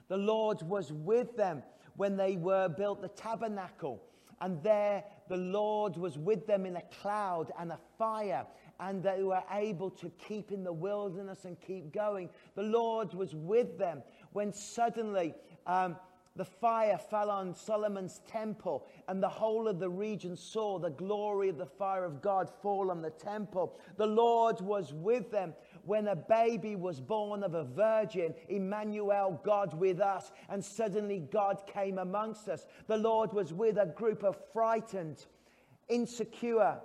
The 0.06 0.16
Lord 0.16 0.62
was 0.62 0.92
with 0.92 1.36
them 1.36 1.64
when 1.96 2.16
they 2.16 2.36
were 2.36 2.68
built 2.68 3.02
the 3.02 3.08
tabernacle. 3.08 4.00
And 4.40 4.62
there 4.62 5.04
the 5.28 5.36
Lord 5.36 5.96
was 5.96 6.18
with 6.18 6.46
them 6.46 6.66
in 6.66 6.76
a 6.76 6.82
cloud 7.00 7.52
and 7.58 7.72
a 7.72 7.78
fire, 7.98 8.46
and 8.78 9.02
they 9.02 9.22
were 9.22 9.42
able 9.52 9.90
to 9.90 10.10
keep 10.28 10.52
in 10.52 10.62
the 10.62 10.72
wilderness 10.72 11.44
and 11.44 11.60
keep 11.60 11.92
going. 11.92 12.28
The 12.54 12.62
Lord 12.62 13.14
was 13.14 13.34
with 13.34 13.78
them 13.78 14.02
when 14.32 14.52
suddenly 14.52 15.34
um, 15.66 15.96
the 16.36 16.44
fire 16.44 16.98
fell 16.98 17.30
on 17.30 17.54
Solomon's 17.54 18.20
temple, 18.28 18.86
and 19.08 19.22
the 19.22 19.28
whole 19.28 19.66
of 19.66 19.78
the 19.78 19.88
region 19.88 20.36
saw 20.36 20.78
the 20.78 20.90
glory 20.90 21.48
of 21.48 21.56
the 21.56 21.64
fire 21.64 22.04
of 22.04 22.20
God 22.20 22.50
fall 22.62 22.90
on 22.90 23.00
the 23.00 23.10
temple. 23.10 23.78
The 23.96 24.06
Lord 24.06 24.60
was 24.60 24.92
with 24.92 25.30
them 25.30 25.54
when 25.86 26.08
a 26.08 26.16
baby 26.16 26.76
was 26.76 27.00
born 27.00 27.42
of 27.42 27.54
a 27.54 27.64
virgin, 27.64 28.34
Emmanuel, 28.48 29.40
God 29.44 29.72
with 29.74 30.00
us, 30.00 30.32
and 30.48 30.64
suddenly 30.64 31.20
God 31.20 31.62
came 31.66 31.98
amongst 31.98 32.48
us. 32.48 32.66
The 32.86 32.96
Lord 32.96 33.32
was 33.32 33.52
with 33.52 33.78
a 33.78 33.86
group 33.86 34.24
of 34.24 34.36
frightened, 34.52 35.24
insecure, 35.88 36.78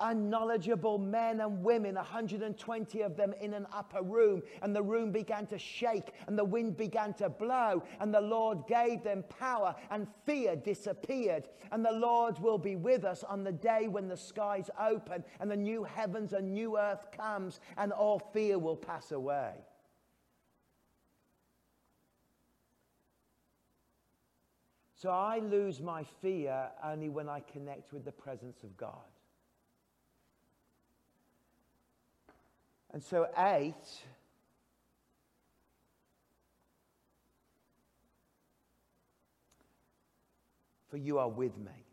unknowledgeable 0.00 0.98
men 0.98 1.40
and 1.40 1.62
women, 1.62 1.94
120 1.94 3.00
of 3.02 3.16
them 3.16 3.32
in 3.40 3.54
an 3.54 3.66
upper 3.72 4.02
room, 4.02 4.42
and 4.62 4.74
the 4.74 4.82
room 4.82 5.12
began 5.12 5.46
to 5.46 5.58
shake, 5.58 6.12
and 6.26 6.38
the 6.38 6.44
wind 6.44 6.76
began 6.76 7.14
to 7.14 7.28
blow, 7.28 7.82
and 8.00 8.12
the 8.12 8.20
Lord 8.20 8.66
gave 8.66 9.02
them 9.02 9.24
power, 9.38 9.74
and 9.90 10.06
fear 10.24 10.56
disappeared. 10.56 11.48
And 11.72 11.84
the 11.84 11.92
Lord 11.92 12.38
will 12.38 12.58
be 12.58 12.76
with 12.76 13.04
us 13.04 13.24
on 13.24 13.44
the 13.44 13.52
day 13.52 13.88
when 13.88 14.08
the 14.08 14.16
skies 14.16 14.70
open, 14.80 15.24
and 15.40 15.50
the 15.50 15.56
new 15.56 15.84
heavens 15.84 16.32
and 16.32 16.52
new 16.52 16.78
earth 16.78 17.06
comes, 17.16 17.60
and 17.76 17.92
all 17.92 18.18
fear 18.32 18.58
will 18.58 18.76
pass 18.76 19.12
away. 19.12 19.52
So 24.94 25.10
I 25.10 25.38
lose 25.40 25.82
my 25.82 26.04
fear 26.22 26.70
only 26.82 27.10
when 27.10 27.28
I 27.28 27.40
connect 27.40 27.92
with 27.92 28.04
the 28.04 28.12
presence 28.12 28.62
of 28.62 28.76
God. 28.78 29.15
And 32.96 33.04
so, 33.04 33.28
eight. 33.36 33.74
For 40.88 40.96
you 40.96 41.18
are 41.18 41.28
with 41.28 41.58
me. 41.58 41.84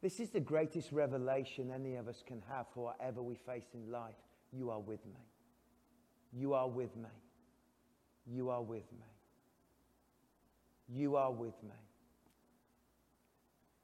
This 0.00 0.20
is 0.20 0.30
the 0.30 0.38
greatest 0.38 0.92
revelation 0.92 1.72
any 1.74 1.96
of 1.96 2.06
us 2.06 2.22
can 2.24 2.40
have 2.48 2.66
for 2.72 2.84
whatever 2.84 3.20
we 3.20 3.34
face 3.34 3.66
in 3.74 3.90
life. 3.90 4.14
You 4.52 4.70
are 4.70 4.78
with 4.78 5.04
me. 5.06 5.26
You 6.32 6.54
are 6.54 6.68
with 6.68 6.94
me. 6.94 7.10
You 8.24 8.48
are 8.48 8.62
with 8.62 8.92
me. 8.92 9.08
You 10.88 11.16
are 11.16 11.32
with 11.32 11.60
me. 11.64 11.80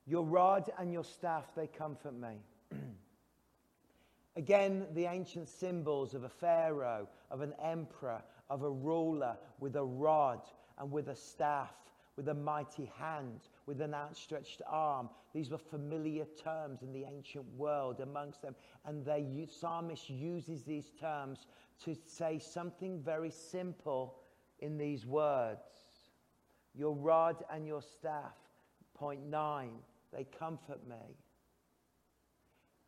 Your 0.07 0.23
rod 0.23 0.71
and 0.79 0.93
your 0.93 1.03
staff, 1.03 1.47
they 1.57 1.67
comfort 1.67 2.15
me. 2.15 2.79
Again, 4.37 4.87
the 4.95 5.07
ancient 5.07 5.49
symbols 5.49 6.15
of 6.15 6.25
a 6.25 6.29
pharaoh, 6.29 7.09
of 7.31 7.41
an 7.41 7.55
emperor, 7.63 8.23
of 8.49 8.63
a 8.63 8.71
ruler 8.71 9.37
with 9.59 9.77
a 9.77 9.85
rod 9.85 10.41
and 10.79 10.91
with 10.91 11.09
a 11.09 11.17
staff, 11.17 11.75
with 12.17 12.29
a 12.29 12.35
mighty 12.35 12.91
hand, 12.99 13.49
with 13.67 13.81
an 13.81 13.95
outstretched 13.95 14.63
arm. 14.67 15.09
These 15.35 15.51
were 15.51 15.59
familiar 15.59 16.25
terms 16.43 16.83
in 16.83 16.93
the 16.93 17.05
ancient 17.05 17.47
world 17.57 18.01
amongst 18.01 18.43
them. 18.43 18.55
And 18.85 19.05
the 19.05 19.47
psalmist 19.51 20.09
uses 20.09 20.65
these 20.65 20.91
terms 21.01 21.47
to 21.85 21.97
say 22.07 22.39
something 22.39 23.01
very 23.03 23.31
simple 23.31 24.17
in 24.61 24.79
these 24.79 25.07
words. 25.07 25.61
Your 26.75 26.95
rod 26.95 27.45
and 27.53 27.67
your 27.67 27.83
staff, 27.83 28.37
point 28.95 29.25
nine, 29.29 29.75
they 30.13 30.25
comfort 30.25 30.87
me. 30.89 31.17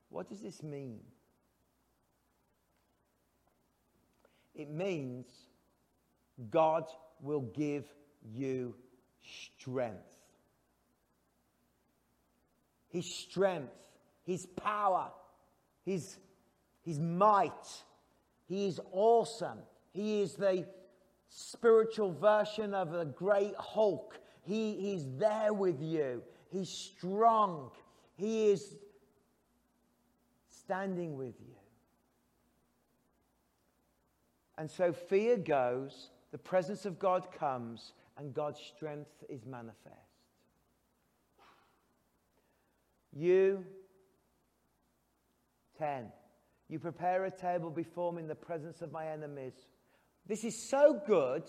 What 0.09 0.29
does 0.29 0.41
this 0.41 0.63
mean? 0.63 1.01
It 4.55 4.71
means 4.71 5.27
God 6.51 6.85
will 7.21 7.41
give 7.41 7.85
you 8.33 8.75
strength. 9.59 9.97
His 12.89 13.07
strength, 13.23 13.73
His 14.25 14.47
power, 14.47 15.11
His, 15.85 16.19
his 16.83 16.99
might. 16.99 17.53
He 18.49 18.67
is 18.67 18.81
awesome. 18.93 19.59
He 19.93 20.23
is 20.23 20.35
the 20.35 20.67
spiritual 21.29 22.13
version 22.13 22.75
of 22.75 22.91
the 22.91 23.05
great 23.05 23.55
Hulk. 23.57 24.19
He, 24.43 24.77
he's 24.81 25.07
there 25.19 25.53
with 25.53 25.81
you. 25.81 26.23
He's 26.51 26.69
strong. 26.69 27.71
He 28.17 28.51
is 28.51 28.75
standing 30.49 31.17
with 31.17 31.35
you. 31.41 31.60
And 34.61 34.71
so 34.71 34.93
fear 34.93 35.39
goes, 35.39 36.11
the 36.33 36.39
presence 36.39 36.85
of 36.85 36.99
God 36.99 37.33
comes, 37.33 37.95
and 38.19 38.35
God's 38.35 38.61
strength 38.61 39.25
is 39.31 39.47
manifest. 39.47 39.97
You, 43.11 43.65
10, 45.79 46.13
you 46.69 46.79
prepare 46.79 47.25
a 47.25 47.31
table 47.31 47.71
before 47.71 48.13
me 48.13 48.21
in 48.21 48.29
the 48.29 48.35
presence 48.35 48.83
of 48.83 48.93
my 48.93 49.07
enemies. 49.09 49.55
This 50.27 50.45
is 50.45 50.69
so 50.69 51.01
good. 51.07 51.45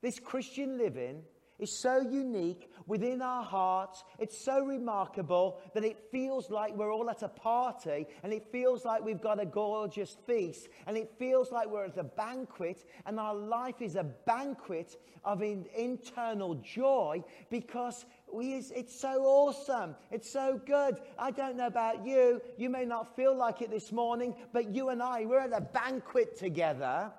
This 0.00 0.20
Christian 0.20 0.78
living 0.78 1.22
is 1.58 1.70
so 1.70 2.00
unique 2.00 2.70
within 2.86 3.22
our 3.22 3.42
hearts. 3.42 4.04
It's 4.18 4.38
so 4.38 4.60
remarkable 4.60 5.60
that 5.74 5.84
it 5.84 5.98
feels 6.10 6.50
like 6.50 6.74
we're 6.76 6.92
all 6.92 7.10
at 7.10 7.22
a 7.22 7.28
party 7.28 8.06
and 8.22 8.32
it 8.32 8.46
feels 8.52 8.84
like 8.84 9.04
we've 9.04 9.20
got 9.20 9.40
a 9.40 9.46
gorgeous 9.46 10.16
feast 10.26 10.68
and 10.86 10.96
it 10.96 11.10
feels 11.18 11.50
like 11.50 11.68
we're 11.68 11.86
at 11.86 11.96
a 11.98 12.04
banquet 12.04 12.84
and 13.06 13.18
our 13.18 13.34
life 13.34 13.80
is 13.80 13.96
a 13.96 14.04
banquet 14.04 14.96
of 15.24 15.42
in, 15.42 15.66
internal 15.76 16.54
joy 16.56 17.22
because 17.50 18.06
we, 18.32 18.54
it's 18.54 18.98
so 18.98 19.24
awesome. 19.24 19.94
It's 20.10 20.30
so 20.30 20.60
good. 20.64 21.00
I 21.18 21.30
don't 21.30 21.56
know 21.56 21.66
about 21.66 22.06
you. 22.06 22.40
You 22.56 22.70
may 22.70 22.84
not 22.84 23.16
feel 23.16 23.36
like 23.36 23.62
it 23.62 23.70
this 23.70 23.92
morning, 23.92 24.34
but 24.52 24.74
you 24.74 24.90
and 24.90 25.02
I, 25.02 25.24
we're 25.24 25.40
at 25.40 25.52
a 25.52 25.60
banquet 25.60 26.36
together 26.36 27.12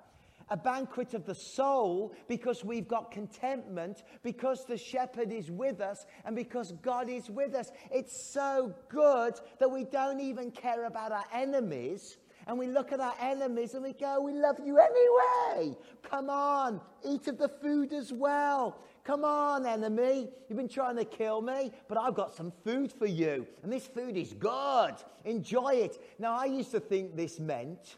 a 0.50 0.56
banquet 0.56 1.14
of 1.14 1.24
the 1.24 1.34
soul 1.34 2.14
because 2.28 2.64
we've 2.64 2.88
got 2.88 3.10
contentment, 3.10 4.02
because 4.22 4.64
the 4.64 4.76
shepherd 4.76 5.32
is 5.32 5.50
with 5.50 5.80
us, 5.80 6.06
and 6.24 6.34
because 6.34 6.72
God 6.82 7.08
is 7.08 7.30
with 7.30 7.54
us. 7.54 7.70
It's 7.90 8.32
so 8.32 8.74
good 8.88 9.34
that 9.58 9.70
we 9.70 9.84
don't 9.84 10.20
even 10.20 10.50
care 10.50 10.84
about 10.86 11.12
our 11.12 11.24
enemies. 11.32 12.16
And 12.46 12.58
we 12.58 12.66
look 12.66 12.92
at 12.92 13.00
our 13.00 13.14
enemies 13.20 13.74
and 13.74 13.82
we 13.82 13.92
go, 13.92 14.22
We 14.22 14.32
love 14.32 14.56
you 14.64 14.78
anyway. 14.78 15.76
Come 16.02 16.30
on, 16.30 16.80
eat 17.04 17.28
of 17.28 17.36
the 17.36 17.48
food 17.48 17.92
as 17.92 18.10
well. 18.10 18.78
Come 19.04 19.24
on, 19.24 19.64
enemy. 19.64 20.28
You've 20.48 20.58
been 20.58 20.68
trying 20.68 20.96
to 20.96 21.04
kill 21.04 21.40
me, 21.40 21.72
but 21.88 21.96
I've 21.96 22.14
got 22.14 22.34
some 22.34 22.52
food 22.64 22.92
for 22.92 23.06
you. 23.06 23.46
And 23.62 23.72
this 23.72 23.86
food 23.86 24.16
is 24.16 24.34
good. 24.34 24.94
Enjoy 25.24 25.74
it. 25.74 25.98
Now, 26.18 26.36
I 26.38 26.44
used 26.44 26.70
to 26.72 26.80
think 26.80 27.16
this 27.16 27.40
meant, 27.40 27.96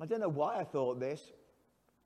I 0.00 0.04
don't 0.04 0.20
know 0.20 0.28
why 0.28 0.56
I 0.56 0.64
thought 0.64 1.00
this, 1.00 1.32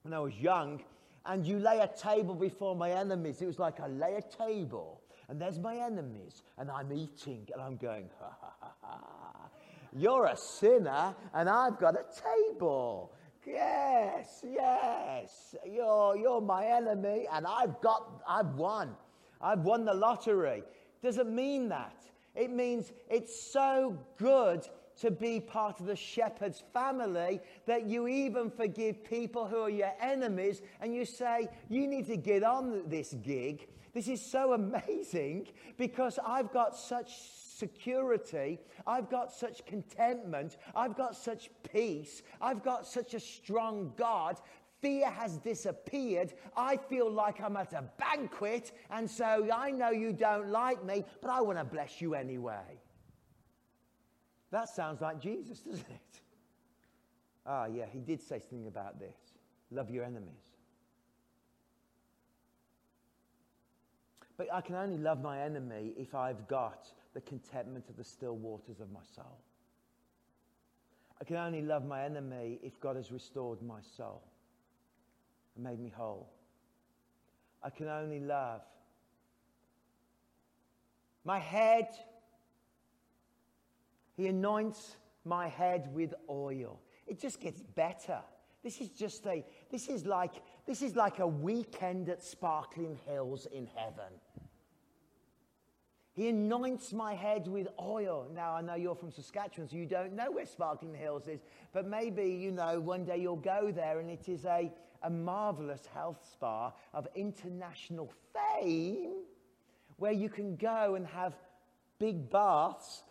when 0.04 0.12
I 0.12 0.20
was 0.20 0.34
young, 0.38 0.82
and 1.24 1.46
you 1.46 1.58
lay 1.58 1.80
a 1.80 1.88
table 1.88 2.34
before 2.34 2.76
my 2.76 2.90
enemies. 2.90 3.40
It 3.40 3.46
was 3.46 3.58
like 3.58 3.80
I 3.80 3.88
lay 3.88 4.16
a 4.16 4.22
table, 4.22 5.00
and 5.28 5.40
there's 5.40 5.58
my 5.58 5.76
enemies, 5.76 6.42
and 6.58 6.70
I'm 6.70 6.92
eating, 6.92 7.48
and 7.52 7.62
I'm 7.62 7.76
going, 7.76 8.10
ha 8.20 8.36
ha 8.38 8.52
ha 8.60 8.72
ha. 8.82 9.48
You're 9.96 10.26
a 10.26 10.36
sinner, 10.36 11.14
and 11.32 11.48
I've 11.48 11.78
got 11.78 11.94
a 11.94 12.04
table. 12.52 13.12
Yes, 13.46 14.44
yes. 14.46 15.54
You're, 15.64 16.16
you're 16.18 16.42
my 16.42 16.66
enemy, 16.66 17.26
and 17.32 17.46
I've 17.46 17.80
got, 17.80 18.22
I've 18.28 18.54
won. 18.56 18.94
I've 19.40 19.60
won 19.60 19.86
the 19.86 19.94
lottery. 19.94 20.64
Doesn't 21.02 21.34
mean 21.34 21.70
that. 21.70 22.04
It 22.34 22.50
means 22.50 22.92
it's 23.08 23.52
so 23.52 23.98
good 24.18 24.68
to 25.00 25.10
be 25.10 25.40
part 25.40 25.80
of 25.80 25.86
the 25.86 25.96
shepherd's 25.96 26.62
family 26.72 27.40
that 27.66 27.86
you 27.86 28.06
even 28.08 28.50
forgive 28.50 29.04
people 29.04 29.46
who 29.46 29.60
are 29.60 29.70
your 29.70 29.92
enemies 30.00 30.62
and 30.80 30.94
you 30.94 31.04
say, 31.04 31.48
You 31.68 31.86
need 31.86 32.06
to 32.06 32.16
get 32.16 32.42
on 32.42 32.88
this 32.88 33.14
gig. 33.22 33.68
This 33.92 34.08
is 34.08 34.20
so 34.20 34.52
amazing 34.54 35.48
because 35.76 36.18
I've 36.24 36.52
got 36.52 36.76
such 36.76 37.12
security, 37.56 38.58
I've 38.86 39.08
got 39.08 39.32
such 39.32 39.64
contentment, 39.64 40.56
I've 40.74 40.96
got 40.96 41.16
such 41.16 41.50
peace, 41.72 42.22
I've 42.40 42.62
got 42.62 42.86
such 42.86 43.14
a 43.14 43.20
strong 43.20 43.92
God. 43.96 44.40
Fear 44.80 45.08
has 45.08 45.38
disappeared. 45.38 46.34
I 46.54 46.76
feel 46.76 47.10
like 47.10 47.40
I'm 47.40 47.56
at 47.56 47.72
a 47.72 47.84
banquet, 47.96 48.72
and 48.90 49.10
so 49.10 49.48
I 49.50 49.70
know 49.70 49.90
you 49.90 50.12
don't 50.12 50.50
like 50.50 50.84
me, 50.84 51.04
but 51.22 51.30
I 51.30 51.40
want 51.40 51.56
to 51.56 51.64
bless 51.64 52.02
you 52.02 52.14
anyway. 52.14 52.83
That 54.54 54.68
sounds 54.68 55.00
like 55.00 55.20
Jesus, 55.20 55.58
doesn't 55.58 55.80
it? 55.80 56.20
Ah, 57.44 57.66
yeah, 57.66 57.86
he 57.92 57.98
did 57.98 58.22
say 58.22 58.38
something 58.38 58.68
about 58.68 59.00
this. 59.00 59.16
Love 59.72 59.90
your 59.90 60.04
enemies. 60.04 60.52
But 64.36 64.46
I 64.54 64.60
can 64.60 64.76
only 64.76 64.96
love 64.96 65.20
my 65.20 65.40
enemy 65.40 65.92
if 65.98 66.14
I've 66.14 66.46
got 66.46 66.86
the 67.14 67.20
contentment 67.22 67.88
of 67.88 67.96
the 67.96 68.04
still 68.04 68.36
waters 68.36 68.78
of 68.78 68.92
my 68.92 69.00
soul. 69.16 69.40
I 71.20 71.24
can 71.24 71.34
only 71.34 71.60
love 71.60 71.84
my 71.84 72.04
enemy 72.04 72.60
if 72.62 72.78
God 72.78 72.94
has 72.94 73.10
restored 73.10 73.60
my 73.60 73.80
soul 73.96 74.22
and 75.56 75.64
made 75.64 75.80
me 75.80 75.90
whole. 75.90 76.30
I 77.60 77.70
can 77.70 77.88
only 77.88 78.20
love 78.20 78.60
my 81.24 81.40
head 81.40 81.88
he 84.16 84.28
anoints 84.28 84.96
my 85.24 85.48
head 85.48 85.88
with 85.92 86.14
oil. 86.28 86.80
It 87.06 87.20
just 87.20 87.40
gets 87.40 87.62
better. 87.62 88.20
This 88.62 88.80
is 88.80 88.88
just 88.88 89.26
a, 89.26 89.44
this 89.70 89.88
is 89.88 90.06
like, 90.06 90.42
this 90.66 90.80
is 90.80 90.96
like 90.96 91.18
a 91.18 91.26
weekend 91.26 92.08
at 92.08 92.22
Sparkling 92.22 92.98
Hills 93.06 93.46
in 93.52 93.68
heaven. 93.76 94.12
He 96.14 96.28
anoints 96.28 96.92
my 96.92 97.14
head 97.14 97.48
with 97.48 97.66
oil. 97.78 98.28
Now, 98.32 98.54
I 98.54 98.62
know 98.62 98.76
you're 98.76 98.94
from 98.94 99.10
Saskatchewan, 99.10 99.68
so 99.68 99.76
you 99.76 99.84
don't 99.84 100.14
know 100.14 100.30
where 100.30 100.46
Sparkling 100.46 100.94
Hills 100.94 101.26
is, 101.26 101.40
but 101.72 101.86
maybe, 101.86 102.30
you 102.30 102.52
know, 102.52 102.80
one 102.80 103.04
day 103.04 103.18
you'll 103.18 103.36
go 103.36 103.72
there 103.74 103.98
and 103.98 104.08
it 104.08 104.28
is 104.28 104.44
a, 104.44 104.72
a 105.02 105.10
marvelous 105.10 105.86
health 105.92 106.24
spa 106.32 106.72
of 106.94 107.08
international 107.16 108.12
fame 108.32 109.24
where 109.96 110.12
you 110.12 110.28
can 110.28 110.54
go 110.56 110.94
and 110.94 111.06
have 111.06 111.34
big 111.98 112.30
baths 112.30 113.02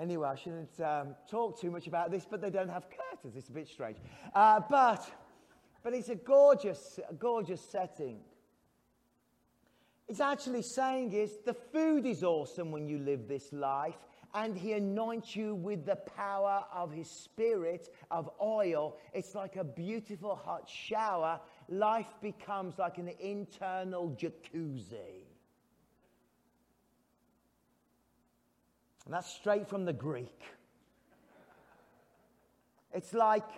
Anyway, 0.00 0.28
I 0.28 0.36
shouldn't 0.36 0.80
um, 0.80 1.16
talk 1.28 1.60
too 1.60 1.70
much 1.70 1.86
about 1.88 2.10
this, 2.10 2.24
but 2.30 2.40
they 2.40 2.50
don't 2.50 2.68
have 2.68 2.84
curtains. 2.88 3.34
It's 3.36 3.48
a 3.48 3.52
bit 3.52 3.68
strange. 3.68 3.96
Uh, 4.34 4.60
but, 4.70 5.04
but 5.82 5.92
it's 5.92 6.08
a 6.08 6.14
gorgeous, 6.14 7.00
gorgeous 7.18 7.60
setting. 7.60 8.20
It's 10.06 10.20
actually 10.20 10.62
saying 10.62 11.12
is 11.12 11.36
the 11.44 11.54
food 11.54 12.06
is 12.06 12.22
awesome 12.22 12.70
when 12.70 12.86
you 12.86 12.98
live 12.98 13.28
this 13.28 13.52
life, 13.52 13.98
and 14.34 14.56
he 14.56 14.72
anoints 14.72 15.34
you 15.34 15.54
with 15.54 15.84
the 15.84 15.96
power 15.96 16.64
of 16.72 16.92
his 16.92 17.10
spirit 17.10 17.88
of 18.10 18.30
oil. 18.40 18.98
It's 19.12 19.34
like 19.34 19.56
a 19.56 19.64
beautiful 19.64 20.36
hot 20.36 20.68
shower. 20.68 21.40
Life 21.68 22.14
becomes 22.22 22.78
like 22.78 22.98
an 22.98 23.10
internal 23.20 24.16
jacuzzi. 24.18 25.27
And 29.08 29.14
that's 29.14 29.32
straight 29.32 29.66
from 29.66 29.86
the 29.86 29.92
Greek. 29.94 30.42
It's 32.92 33.14
like 33.14 33.48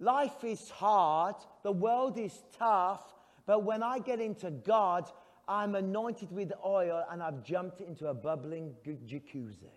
life 0.00 0.42
is 0.42 0.68
hard, 0.68 1.36
the 1.62 1.70
world 1.70 2.18
is 2.18 2.36
tough, 2.58 3.04
but 3.46 3.62
when 3.62 3.84
I 3.84 4.00
get 4.00 4.20
into 4.20 4.50
God, 4.50 5.08
I'm 5.46 5.76
anointed 5.76 6.32
with 6.32 6.50
oil 6.64 7.04
and 7.08 7.22
I've 7.22 7.44
jumped 7.44 7.80
into 7.80 8.08
a 8.08 8.14
bubbling 8.14 8.74
jacuzzi. 8.84 9.70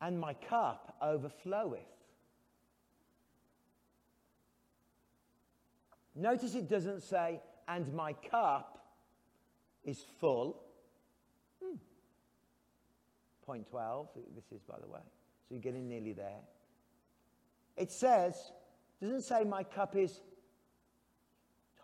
And 0.00 0.18
my 0.18 0.32
cup 0.32 0.96
overfloweth. 1.02 1.80
Notice 6.14 6.54
it 6.54 6.70
doesn't 6.70 7.02
say, 7.02 7.42
and 7.68 7.92
my 7.92 8.14
cup 8.14 8.83
is 9.84 10.04
full. 10.20 10.62
Hmm. 11.62 11.76
Point 13.44 13.68
12, 13.68 14.08
this 14.34 14.44
is, 14.52 14.62
by 14.62 14.76
the 14.80 14.88
way. 14.88 15.00
So 15.48 15.54
you're 15.54 15.62
getting 15.62 15.88
nearly 15.88 16.12
there. 16.12 16.40
It 17.76 17.90
says, 17.90 18.52
doesn't 19.00 19.22
say 19.22 19.44
my 19.44 19.62
cup 19.62 19.96
is 19.96 20.20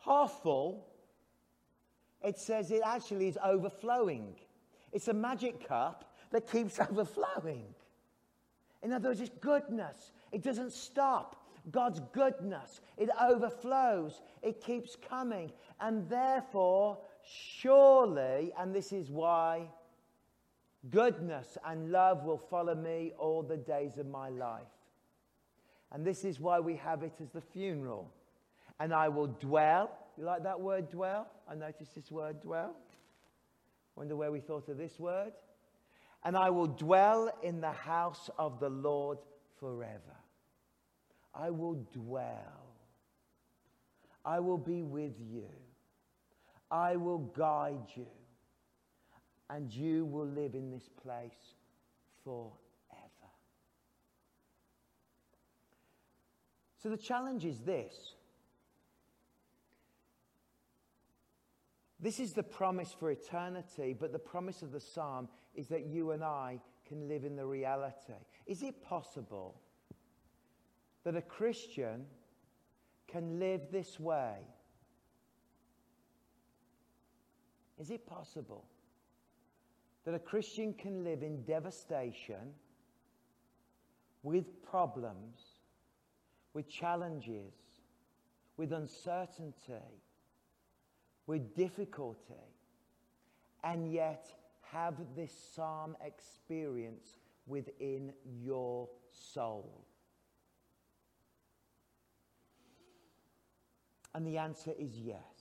half 0.05 0.41
full. 0.43 0.87
It 2.23 2.39
says 2.39 2.71
it 2.71 2.83
actually 2.85 3.29
is 3.29 3.39
overflowing. 3.43 4.35
It's 4.93 5.09
a 5.09 5.15
magic 5.15 5.67
cup 5.67 6.15
that 6.31 6.51
keeps 6.51 6.79
overflowing. 6.91 7.65
In 8.83 8.93
other 8.93 9.11
words, 9.11 9.21
it's 9.21 9.31
goodness. 9.41 10.13
It 10.33 10.43
doesn't 10.43 10.73
stop. 10.73 11.37
God's 11.71 12.01
goodness. 12.13 12.81
It 12.97 13.11
overflows. 13.21 14.23
It 14.43 14.65
keeps 14.65 14.97
coming. 14.97 15.53
And 15.81 16.09
therefore, 16.09 16.99
surely, 17.25 18.53
and 18.59 18.75
this 18.75 18.93
is 18.93 19.11
why 19.11 19.69
goodness 20.89 21.59
and 21.67 21.93
love 21.93 22.25
will 22.25 22.39
follow 22.39 22.75
me 22.75 23.13
all 23.19 23.43
the 23.43 23.57
days 23.57 23.99
of 23.99 24.07
my 24.07 24.31
life. 24.31 24.63
And 25.93 26.05
this 26.07 26.25
is 26.25 26.41
why 26.41 26.61
we 26.61 26.77
have 26.77 27.03
it 27.03 27.15
as 27.21 27.31
the 27.31 27.41
funeral. 27.41 28.13
And 28.79 28.95
I 28.95 29.09
will 29.09 29.27
dwell. 29.27 29.91
You 30.17 30.25
like 30.25 30.43
that 30.45 30.61
word 30.61 30.91
dwell? 30.91 31.27
I 31.49 31.55
noticed 31.55 31.95
this 31.95 32.11
word 32.11 32.41
dwell. 32.41 32.77
Wonder 33.97 34.17
where 34.17 34.31
we 34.31 34.41
thought 34.41 34.69
of 34.69 34.79
this 34.79 34.99
word. 34.99 35.33
And 36.25 36.37
I 36.37 36.51
will 36.51 36.67
dwell 36.67 37.31
in 37.43 37.61
the 37.61 37.73
house 37.73 38.31
of 38.39 38.61
the 38.61 38.69
Lord 38.69 39.19
forever. 39.59 40.17
I 41.35 41.51
will 41.51 41.87
dwell. 41.93 42.75
I 44.25 44.41
will 44.41 44.59
be 44.59 44.83
with 44.83 45.15
you. 45.19 45.49
I 46.71 46.97
will 46.97 47.19
guide 47.19 47.87
you. 47.95 48.07
And 49.49 49.73
you 49.73 50.05
will 50.05 50.27
live 50.27 50.55
in 50.55 50.71
this 50.71 50.89
place 51.03 51.55
forever. 52.23 52.55
So 56.81 56.89
the 56.89 56.97
challenge 56.97 57.45
is 57.45 57.59
this. 57.61 58.15
This 61.99 62.21
is 62.21 62.33
the 62.33 62.43
promise 62.43 62.95
for 62.99 63.11
eternity, 63.11 63.95
but 63.99 64.13
the 64.13 64.19
promise 64.19 64.63
of 64.63 64.73
the 64.73 64.81
psalm 64.81 65.29
is 65.55 65.67
that 65.69 65.87
you 65.87 66.13
and 66.13 66.25
I 66.25 66.61
can 66.89 67.09
live 67.09 67.25
in 67.25 67.37
the 67.37 67.45
reality. 67.45 68.15
Is 68.47 68.63
it 68.63 68.83
possible 68.83 69.61
that 71.05 71.17
a 71.17 71.23
Christian 71.23 72.07
can 73.07 73.39
live 73.39 73.63
this 73.71 74.01
way? 74.01 74.37
Is 77.81 77.91
it 77.91 78.07
possible 78.07 78.67
that 80.05 80.15
a 80.15 80.19
Christian 80.19 80.75
can 80.75 81.03
live 81.03 81.23
in 81.23 81.43
devastation, 81.45 82.53
with 84.23 84.63
problems, 84.63 85.41
with 86.53 86.69
challenges, 86.69 87.55
with 88.59 88.73
uncertainty, 88.73 89.73
with 91.27 91.55
difficulty, 91.55 92.35
and 93.65 93.91
yet 93.91 94.27
have 94.61 94.95
this 95.17 95.33
psalm 95.55 95.97
experience 96.05 97.19
within 97.47 98.13
your 98.43 98.91
soul? 99.11 99.87
And 104.15 104.27
the 104.27 104.37
answer 104.37 104.73
is 104.79 104.99
yes. 104.99 105.40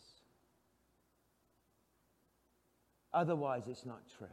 Otherwise, 3.14 3.64
it's 3.68 3.86
not 3.86 4.02
true. 4.18 4.28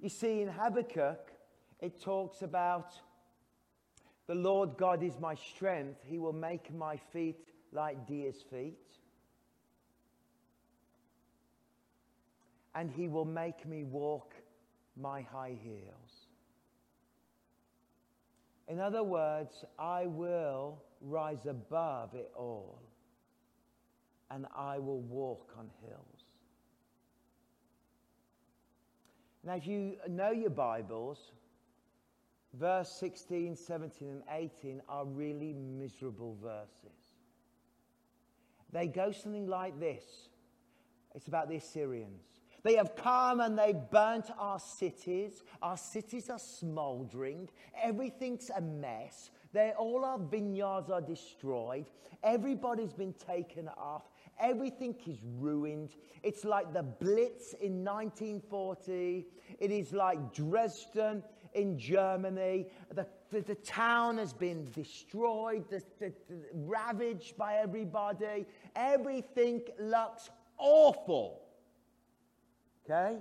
You 0.00 0.08
see, 0.08 0.42
in 0.42 0.48
Habakkuk, 0.48 1.32
it 1.80 2.00
talks 2.00 2.42
about 2.42 2.92
the 4.26 4.34
Lord 4.34 4.76
God 4.76 5.02
is 5.02 5.18
my 5.18 5.34
strength. 5.34 6.00
He 6.04 6.18
will 6.18 6.32
make 6.32 6.74
my 6.74 6.96
feet 7.12 7.48
like 7.72 8.06
deer's 8.06 8.42
feet. 8.50 8.78
And 12.74 12.90
he 12.90 13.08
will 13.08 13.24
make 13.24 13.66
me 13.66 13.84
walk 13.84 14.34
my 14.96 15.22
high 15.22 15.56
heels. 15.62 16.26
In 18.68 18.80
other 18.80 19.02
words, 19.02 19.64
I 19.78 20.06
will 20.06 20.82
rise 21.00 21.46
above 21.46 22.14
it 22.14 22.30
all 22.36 22.87
and 24.30 24.46
I 24.54 24.78
will 24.78 25.00
walk 25.00 25.54
on 25.58 25.70
hills. 25.82 26.24
Now, 29.44 29.54
if 29.56 29.66
you 29.66 29.96
know 30.08 30.30
your 30.30 30.50
Bibles, 30.50 31.32
verse 32.54 32.90
16, 32.90 33.56
17, 33.56 34.08
and 34.08 34.22
18 34.30 34.82
are 34.88 35.04
really 35.04 35.54
miserable 35.54 36.36
verses. 36.42 36.98
They 38.72 38.86
go 38.86 39.12
something 39.12 39.46
like 39.46 39.78
this 39.80 40.28
it's 41.14 41.26
about 41.26 41.48
the 41.48 41.56
Assyrians. 41.56 42.22
They 42.62 42.76
have 42.76 42.94
come 42.94 43.40
and 43.40 43.58
they 43.58 43.72
burnt 43.72 44.30
our 44.38 44.60
cities. 44.60 45.42
Our 45.62 45.76
cities 45.76 46.28
are 46.28 46.38
smoldering. 46.38 47.48
Everything's 47.82 48.50
a 48.54 48.60
mess. 48.60 49.30
They, 49.52 49.72
all 49.78 50.04
our 50.04 50.18
vineyards 50.18 50.90
are 50.90 51.00
destroyed. 51.00 51.86
Everybody's 52.22 52.92
been 52.92 53.14
taken 53.14 53.68
off. 53.68 54.02
Everything 54.40 54.94
is 55.06 55.18
ruined. 55.38 55.94
It's 56.22 56.44
like 56.44 56.72
the 56.72 56.82
Blitz 56.82 57.54
in 57.54 57.84
1940. 57.84 59.26
It 59.58 59.70
is 59.70 59.92
like 59.92 60.32
Dresden 60.32 61.22
in 61.54 61.78
Germany. 61.78 62.66
The, 62.94 63.06
the, 63.30 63.40
the 63.40 63.54
town 63.56 64.18
has 64.18 64.32
been 64.32 64.70
destroyed, 64.72 65.64
the, 65.70 66.12
ravaged 66.52 67.36
by 67.36 67.56
everybody. 67.56 68.46
Everything 68.76 69.62
looks 69.78 70.30
awful. 70.58 71.42
Okay? 72.84 73.18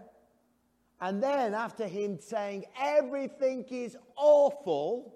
And 1.00 1.22
then, 1.22 1.54
after 1.54 1.88
him 1.88 2.20
saying, 2.20 2.66
Everything 2.80 3.66
is 3.70 3.96
awful, 4.16 5.16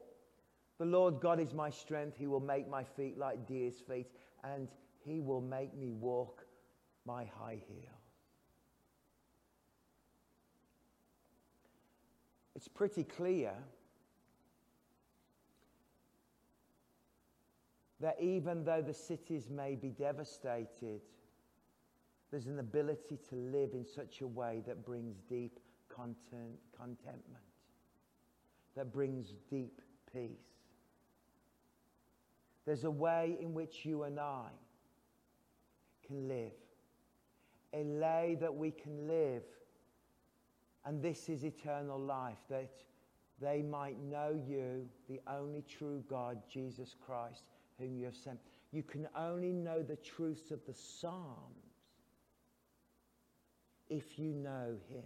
the 0.78 0.86
Lord 0.86 1.20
God 1.20 1.40
is 1.40 1.54
my 1.54 1.70
strength. 1.70 2.18
He 2.18 2.28
will 2.28 2.40
make 2.40 2.70
my 2.70 2.84
feet 2.84 3.18
like 3.18 3.48
deer's 3.48 3.80
feet, 3.80 4.08
and 4.44 4.68
he 5.04 5.20
will 5.20 5.42
make 5.42 5.76
me 5.76 5.92
walk 5.92 6.46
my 7.06 7.26
high 7.26 7.60
heel. 7.68 7.98
It's 12.56 12.68
pretty 12.68 13.04
clear 13.04 13.54
that 18.00 18.18
even 18.20 18.64
though 18.64 18.82
the 18.82 18.94
cities 18.94 19.50
may 19.50 19.76
be 19.76 19.90
devastated, 19.90 21.02
there's 22.30 22.48
an 22.48 22.60
ability 22.60 23.18
to 23.30 23.36
live 23.36 23.72
in 23.74 23.86
such 23.86 24.22
a 24.22 24.28
way 24.28 24.64
that 24.66 24.86
brings 24.86 25.18
deep 25.30 25.60
content, 25.90 26.58
contentment, 26.76 27.44
that 28.76 28.92
brings 28.94 29.34
deep 29.50 29.82
peace. 30.14 30.30
There's 32.66 32.84
a 32.84 32.92
way 32.92 33.38
in 33.42 33.54
which 33.54 33.86
you 33.86 34.04
and 34.04 34.20
I 34.20 34.50
can 36.12 36.28
live, 36.28 36.52
a 37.74 37.84
lay 37.84 38.38
that 38.40 38.54
we 38.54 38.72
can 38.72 39.08
live, 39.08 39.44
and 40.86 41.02
this 41.02 41.30
is 41.30 41.46
eternal 41.46 42.00
life, 42.00 42.40
that 42.50 42.72
they 43.40 43.62
might 43.62 43.98
know 44.04 44.40
you, 44.48 44.88
the 45.10 45.22
only 45.28 45.64
true 45.68 46.04
God, 46.10 46.42
Jesus 46.52 46.96
Christ, 47.06 47.44
whom 47.80 47.96
you 47.96 48.06
have 48.06 48.16
sent. 48.16 48.40
You 48.72 48.84
can 48.84 49.08
only 49.16 49.54
know 49.54 49.82
the 49.82 49.96
truths 49.96 50.52
of 50.52 50.60
the 50.66 50.74
Psalms 50.74 51.78
if 53.90 54.20
you 54.20 54.34
know 54.34 54.76
Him, 54.90 55.04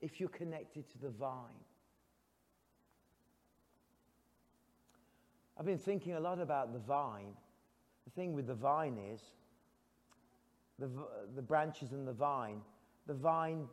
if 0.00 0.20
you're 0.20 0.28
connected 0.28 0.90
to 0.90 0.98
the 0.98 1.10
vine. 1.10 1.64
I've 5.58 5.66
been 5.66 5.78
thinking 5.78 6.14
a 6.14 6.20
lot 6.20 6.40
about 6.40 6.72
the 6.72 6.78
vine. 6.78 7.34
The 8.04 8.10
thing 8.10 8.32
with 8.34 8.46
the 8.46 8.54
vine 8.54 8.98
is 9.12 9.20
the, 10.78 10.90
the 11.34 11.42
branches 11.42 11.92
and 11.92 12.06
the 12.06 12.12
vine. 12.12 12.60
The 13.06 13.14
vine 13.14 13.66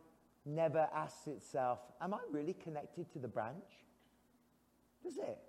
never 0.46 0.88
asks 0.94 1.28
itself, 1.28 1.80
Am 2.02 2.14
I 2.14 2.20
really 2.32 2.54
connected 2.54 3.12
to 3.14 3.20
the 3.20 3.28
branch? 3.28 3.86
Does 5.04 5.18
it? 5.18 5.40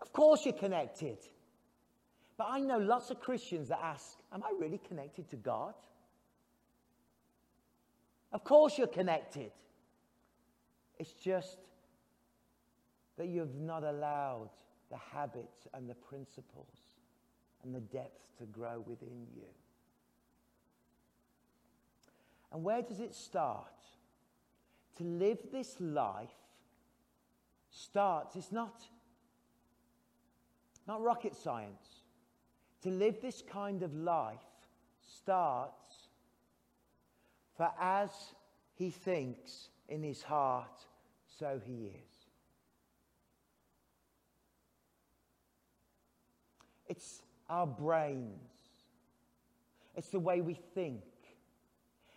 Of 0.00 0.12
course 0.12 0.44
you're 0.44 0.54
connected. 0.54 1.18
But 2.36 2.48
I 2.50 2.60
know 2.60 2.78
lots 2.78 3.10
of 3.10 3.20
Christians 3.20 3.68
that 3.68 3.80
ask, 3.82 4.18
Am 4.32 4.42
I 4.42 4.52
really 4.58 4.80
connected 4.86 5.28
to 5.30 5.36
God? 5.36 5.74
Of 8.32 8.42
course 8.42 8.76
you're 8.76 8.86
connected. 8.88 9.52
It's 10.98 11.12
just 11.12 11.58
that 13.16 13.28
you've 13.28 13.54
not 13.54 13.84
allowed 13.84 14.50
the 14.90 14.96
habits 14.96 15.68
and 15.72 15.88
the 15.88 15.94
principles 15.94 16.83
and 17.64 17.74
the 17.74 17.80
depth 17.80 18.20
to 18.38 18.44
grow 18.44 18.84
within 18.86 19.26
you. 19.34 19.42
And 22.52 22.62
where 22.62 22.82
does 22.82 23.00
it 23.00 23.14
start? 23.14 23.66
To 24.98 25.04
live 25.04 25.38
this 25.50 25.76
life 25.80 26.30
starts, 27.70 28.36
it's 28.36 28.52
not, 28.52 28.84
not 30.86 31.02
rocket 31.02 31.34
science. 31.34 32.02
To 32.82 32.90
live 32.90 33.20
this 33.20 33.42
kind 33.42 33.82
of 33.82 33.94
life 33.94 34.38
starts 35.18 36.08
for 37.56 37.70
as 37.80 38.10
he 38.74 38.90
thinks 38.90 39.68
in 39.88 40.02
his 40.02 40.22
heart, 40.22 40.84
so 41.38 41.60
he 41.64 41.86
is. 41.86 42.14
It's 46.86 47.22
our 47.54 47.66
brains. 47.68 48.50
It's 49.94 50.08
the 50.08 50.18
way 50.18 50.40
we 50.40 50.58
think. 50.74 51.04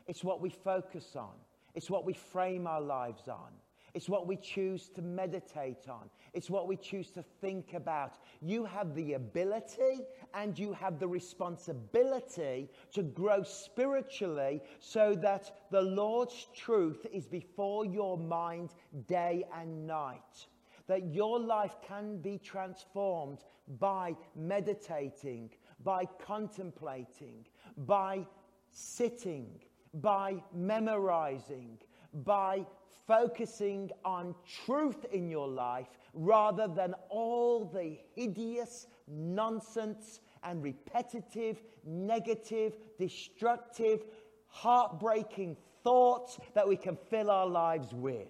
It's 0.07 0.23
what 0.23 0.41
we 0.41 0.49
focus 0.49 1.15
on. 1.15 1.35
It's 1.75 1.91
what 1.91 2.05
we 2.05 2.13
frame 2.13 2.65
our 2.65 2.81
lives 2.81 3.27
on. 3.27 3.51
It's 3.93 4.09
what 4.09 4.25
we 4.25 4.35
choose 4.35 4.89
to 4.95 5.01
meditate 5.03 5.87
on. 5.87 6.09
It's 6.33 6.49
what 6.49 6.67
we 6.67 6.75
choose 6.75 7.11
to 7.11 7.23
think 7.39 7.73
about. 7.73 8.17
You 8.41 8.65
have 8.65 8.95
the 8.95 9.13
ability 9.13 10.05
and 10.33 10.57
you 10.57 10.73
have 10.73 10.99
the 10.99 11.07
responsibility 11.07 12.69
to 12.93 13.03
grow 13.03 13.43
spiritually 13.43 14.61
so 14.79 15.15
that 15.21 15.51
the 15.69 15.81
Lord's 15.81 16.47
truth 16.55 17.05
is 17.13 17.27
before 17.27 17.85
your 17.85 18.17
mind 18.17 18.71
day 19.07 19.45
and 19.55 19.85
night. 19.85 20.47
That 20.87 21.13
your 21.13 21.39
life 21.39 21.75
can 21.85 22.19
be 22.19 22.37
transformed 22.37 23.39
by 23.79 24.15
meditating, 24.35 25.51
by 25.83 26.05
contemplating, 26.25 27.45
by 27.77 28.25
sitting, 28.71 29.47
by 29.95 30.35
memorizing, 30.53 31.77
by 32.13 32.65
focusing 33.05 33.89
on 34.03 34.35
truth 34.65 35.05
in 35.11 35.29
your 35.29 35.47
life 35.47 35.87
rather 36.13 36.67
than 36.67 36.93
all 37.09 37.65
the 37.65 37.97
hideous 38.15 38.87
nonsense 39.07 40.19
and 40.43 40.61
repetitive, 40.61 41.61
negative, 41.85 42.77
destructive, 42.99 44.05
heartbreaking 44.47 45.55
thoughts 45.83 46.37
that 46.53 46.67
we 46.67 46.75
can 46.75 46.97
fill 47.09 47.31
our 47.31 47.47
lives 47.47 47.93
with. 47.93 48.27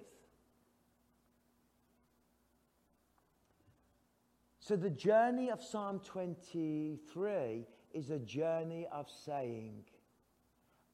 So, 4.67 4.75
the 4.75 4.89
journey 4.89 5.49
of 5.49 5.63
Psalm 5.63 6.01
23 6.03 7.65
is 7.93 8.09
a 8.09 8.19
journey 8.19 8.85
of 8.91 9.07
saying, 9.25 9.85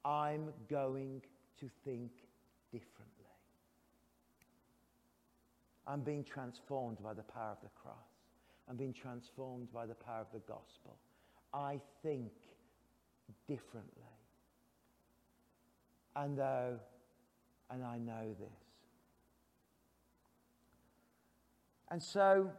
I'm 0.05 0.53
going 0.69 1.24
to 1.59 1.67
think 1.84 2.11
differently. 2.71 3.26
I'm 5.88 6.01
being 6.01 6.24
transformed 6.24 7.01
by 7.01 7.15
the 7.15 7.24
power 7.24 7.53
of 7.53 7.61
the 7.63 7.69
cross. 7.69 7.95
I'm 8.69 8.76
being 8.76 8.93
transformed 8.93 9.74
by 9.74 9.88
the 9.88 9.95
power 9.95 10.21
of 10.21 10.28
the 10.32 10.41
gospel. 10.47 10.99
I 11.51 11.82
think 12.03 12.32
differently. 13.47 14.03
And 16.15 16.38
though, 16.38 16.78
and 17.71 17.84
I 17.84 17.97
know 17.97 18.36
this. 18.39 18.63
And 21.89 22.03
so, 22.03 22.51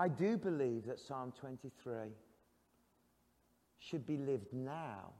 I 0.00 0.08
do 0.08 0.38
believe 0.38 0.86
that 0.86 0.98
Psalm 0.98 1.30
23 1.38 1.92
should 3.78 4.06
be 4.06 4.16
lived 4.16 4.50
now 4.50 5.12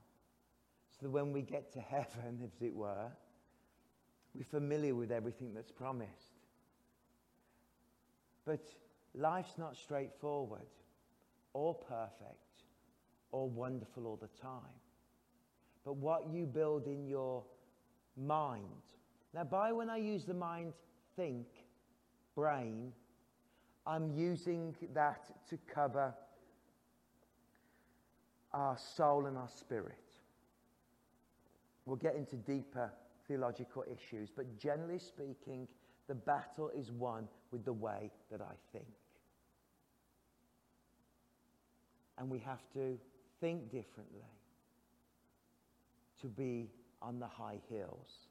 so 0.90 0.96
that 1.02 1.10
when 1.10 1.34
we 1.34 1.42
get 1.42 1.70
to 1.74 1.80
heaven, 1.90 2.40
as 2.42 2.62
it 2.62 2.74
were, 2.74 3.12
we're 4.34 4.44
familiar 4.44 4.94
with 4.94 5.12
everything 5.12 5.52
that's 5.52 5.70
promised. 5.70 6.32
But 8.46 8.70
life's 9.14 9.58
not 9.58 9.76
straightforward 9.76 10.70
or 11.52 11.74
perfect 11.74 12.64
or 13.32 13.50
wonderful 13.50 14.06
all 14.06 14.16
the 14.16 14.28
time. 14.40 14.80
But 15.84 15.96
what 15.96 16.30
you 16.32 16.46
build 16.46 16.86
in 16.86 17.06
your 17.06 17.44
mind. 18.16 18.64
Now, 19.34 19.44
by 19.44 19.72
when 19.72 19.90
I 19.90 19.98
use 19.98 20.24
the 20.24 20.32
mind, 20.32 20.72
think, 21.16 21.48
brain, 22.34 22.92
I'm 23.90 24.12
using 24.16 24.76
that 24.94 25.24
to 25.48 25.58
cover 25.66 26.14
our 28.52 28.78
soul 28.78 29.26
and 29.26 29.36
our 29.36 29.48
spirit. 29.48 29.98
We'll 31.86 31.96
get 31.96 32.14
into 32.14 32.36
deeper 32.36 32.92
theological 33.26 33.84
issues, 33.90 34.30
but 34.30 34.56
generally 34.60 35.00
speaking, 35.00 35.66
the 36.06 36.14
battle 36.14 36.70
is 36.70 36.92
won 36.92 37.26
with 37.50 37.64
the 37.64 37.72
way 37.72 38.12
that 38.30 38.40
I 38.40 38.54
think. 38.72 38.86
And 42.16 42.30
we 42.30 42.38
have 42.38 42.62
to 42.74 42.96
think 43.40 43.72
differently 43.72 44.22
to 46.20 46.28
be 46.28 46.70
on 47.02 47.18
the 47.18 47.26
high 47.26 47.58
hills 47.68 48.28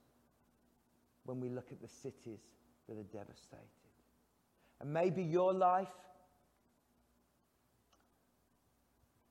when 1.26 1.42
we 1.42 1.50
look 1.50 1.68
at 1.74 1.82
the 1.82 1.88
cities 1.90 2.40
that 2.88 2.98
are 2.98 3.04
devastated. 3.12 3.79
And 4.82 4.94
maybe 4.94 5.22
your 5.22 5.54
life 5.54 5.88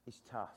is 0.06 0.20
tough. 0.30 0.48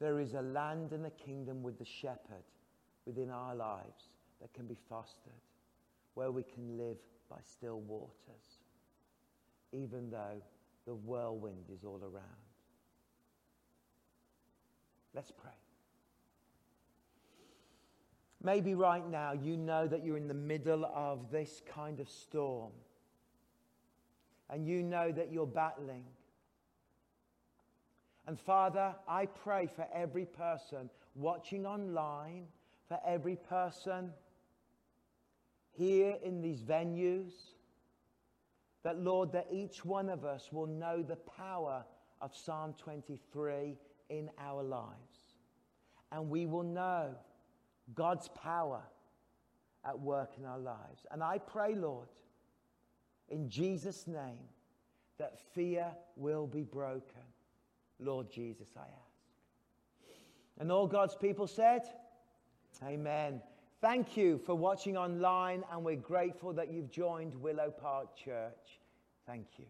There 0.00 0.18
is 0.18 0.34
a 0.34 0.42
land 0.42 0.92
and 0.92 1.04
a 1.06 1.10
kingdom 1.10 1.62
with 1.62 1.78
the 1.78 1.84
shepherd 1.84 2.44
within 3.04 3.30
our 3.30 3.54
lives 3.54 4.08
that 4.40 4.52
can 4.54 4.66
be 4.66 4.76
fostered, 4.88 5.32
where 6.14 6.30
we 6.30 6.42
can 6.42 6.78
live 6.78 6.96
by 7.28 7.36
still 7.44 7.80
waters, 7.80 8.60
even 9.72 10.10
though 10.10 10.40
the 10.86 10.94
whirlwind 10.94 11.66
is 11.72 11.84
all 11.84 12.00
around. 12.02 12.24
Let's 15.14 15.30
pray. 15.30 15.50
Maybe 18.42 18.74
right 18.74 19.06
now 19.08 19.32
you 19.32 19.56
know 19.56 19.86
that 19.86 20.04
you're 20.04 20.16
in 20.16 20.28
the 20.28 20.34
middle 20.34 20.84
of 20.84 21.30
this 21.30 21.60
kind 21.74 22.00
of 22.00 22.08
storm. 22.08 22.72
And 24.48 24.66
you 24.66 24.82
know 24.82 25.12
that 25.12 25.30
you're 25.30 25.46
battling. 25.46 26.04
And 28.26 28.38
Father, 28.38 28.94
I 29.08 29.26
pray 29.26 29.66
for 29.66 29.86
every 29.94 30.24
person 30.24 30.90
watching 31.14 31.66
online, 31.66 32.46
for 32.88 32.98
every 33.06 33.36
person 33.36 34.10
here 35.72 36.16
in 36.22 36.40
these 36.40 36.62
venues, 36.62 37.32
that 38.82 38.98
Lord, 38.98 39.32
that 39.32 39.46
each 39.52 39.84
one 39.84 40.08
of 40.08 40.24
us 40.24 40.50
will 40.50 40.66
know 40.66 41.02
the 41.02 41.16
power 41.16 41.84
of 42.20 42.34
Psalm 42.34 42.74
23 42.78 43.76
in 44.08 44.30
our 44.38 44.62
lives. 44.62 45.34
And 46.12 46.28
we 46.30 46.46
will 46.46 46.62
know 46.62 47.14
God's 47.94 48.28
power 48.28 48.82
at 49.84 49.98
work 49.98 50.32
in 50.38 50.44
our 50.44 50.58
lives. 50.58 51.06
And 51.10 51.22
I 51.22 51.38
pray, 51.38 51.74
Lord, 51.74 52.08
in 53.28 53.48
Jesus' 53.48 54.06
name, 54.06 54.48
that 55.18 55.38
fear 55.54 55.86
will 56.16 56.46
be 56.46 56.62
broken. 56.62 57.22
Lord 57.98 58.30
Jesus, 58.30 58.68
I 58.76 58.80
ask. 58.80 60.10
And 60.58 60.70
all 60.70 60.86
God's 60.86 61.14
people 61.14 61.46
said, 61.46 61.82
Amen. 62.84 63.40
Thank 63.80 64.16
you 64.16 64.38
for 64.44 64.54
watching 64.54 64.96
online, 64.96 65.64
and 65.72 65.82
we're 65.84 65.96
grateful 65.96 66.52
that 66.52 66.70
you've 66.70 66.90
joined 66.90 67.34
Willow 67.34 67.70
Park 67.70 68.14
Church. 68.14 68.80
Thank 69.26 69.46
you. 69.58 69.64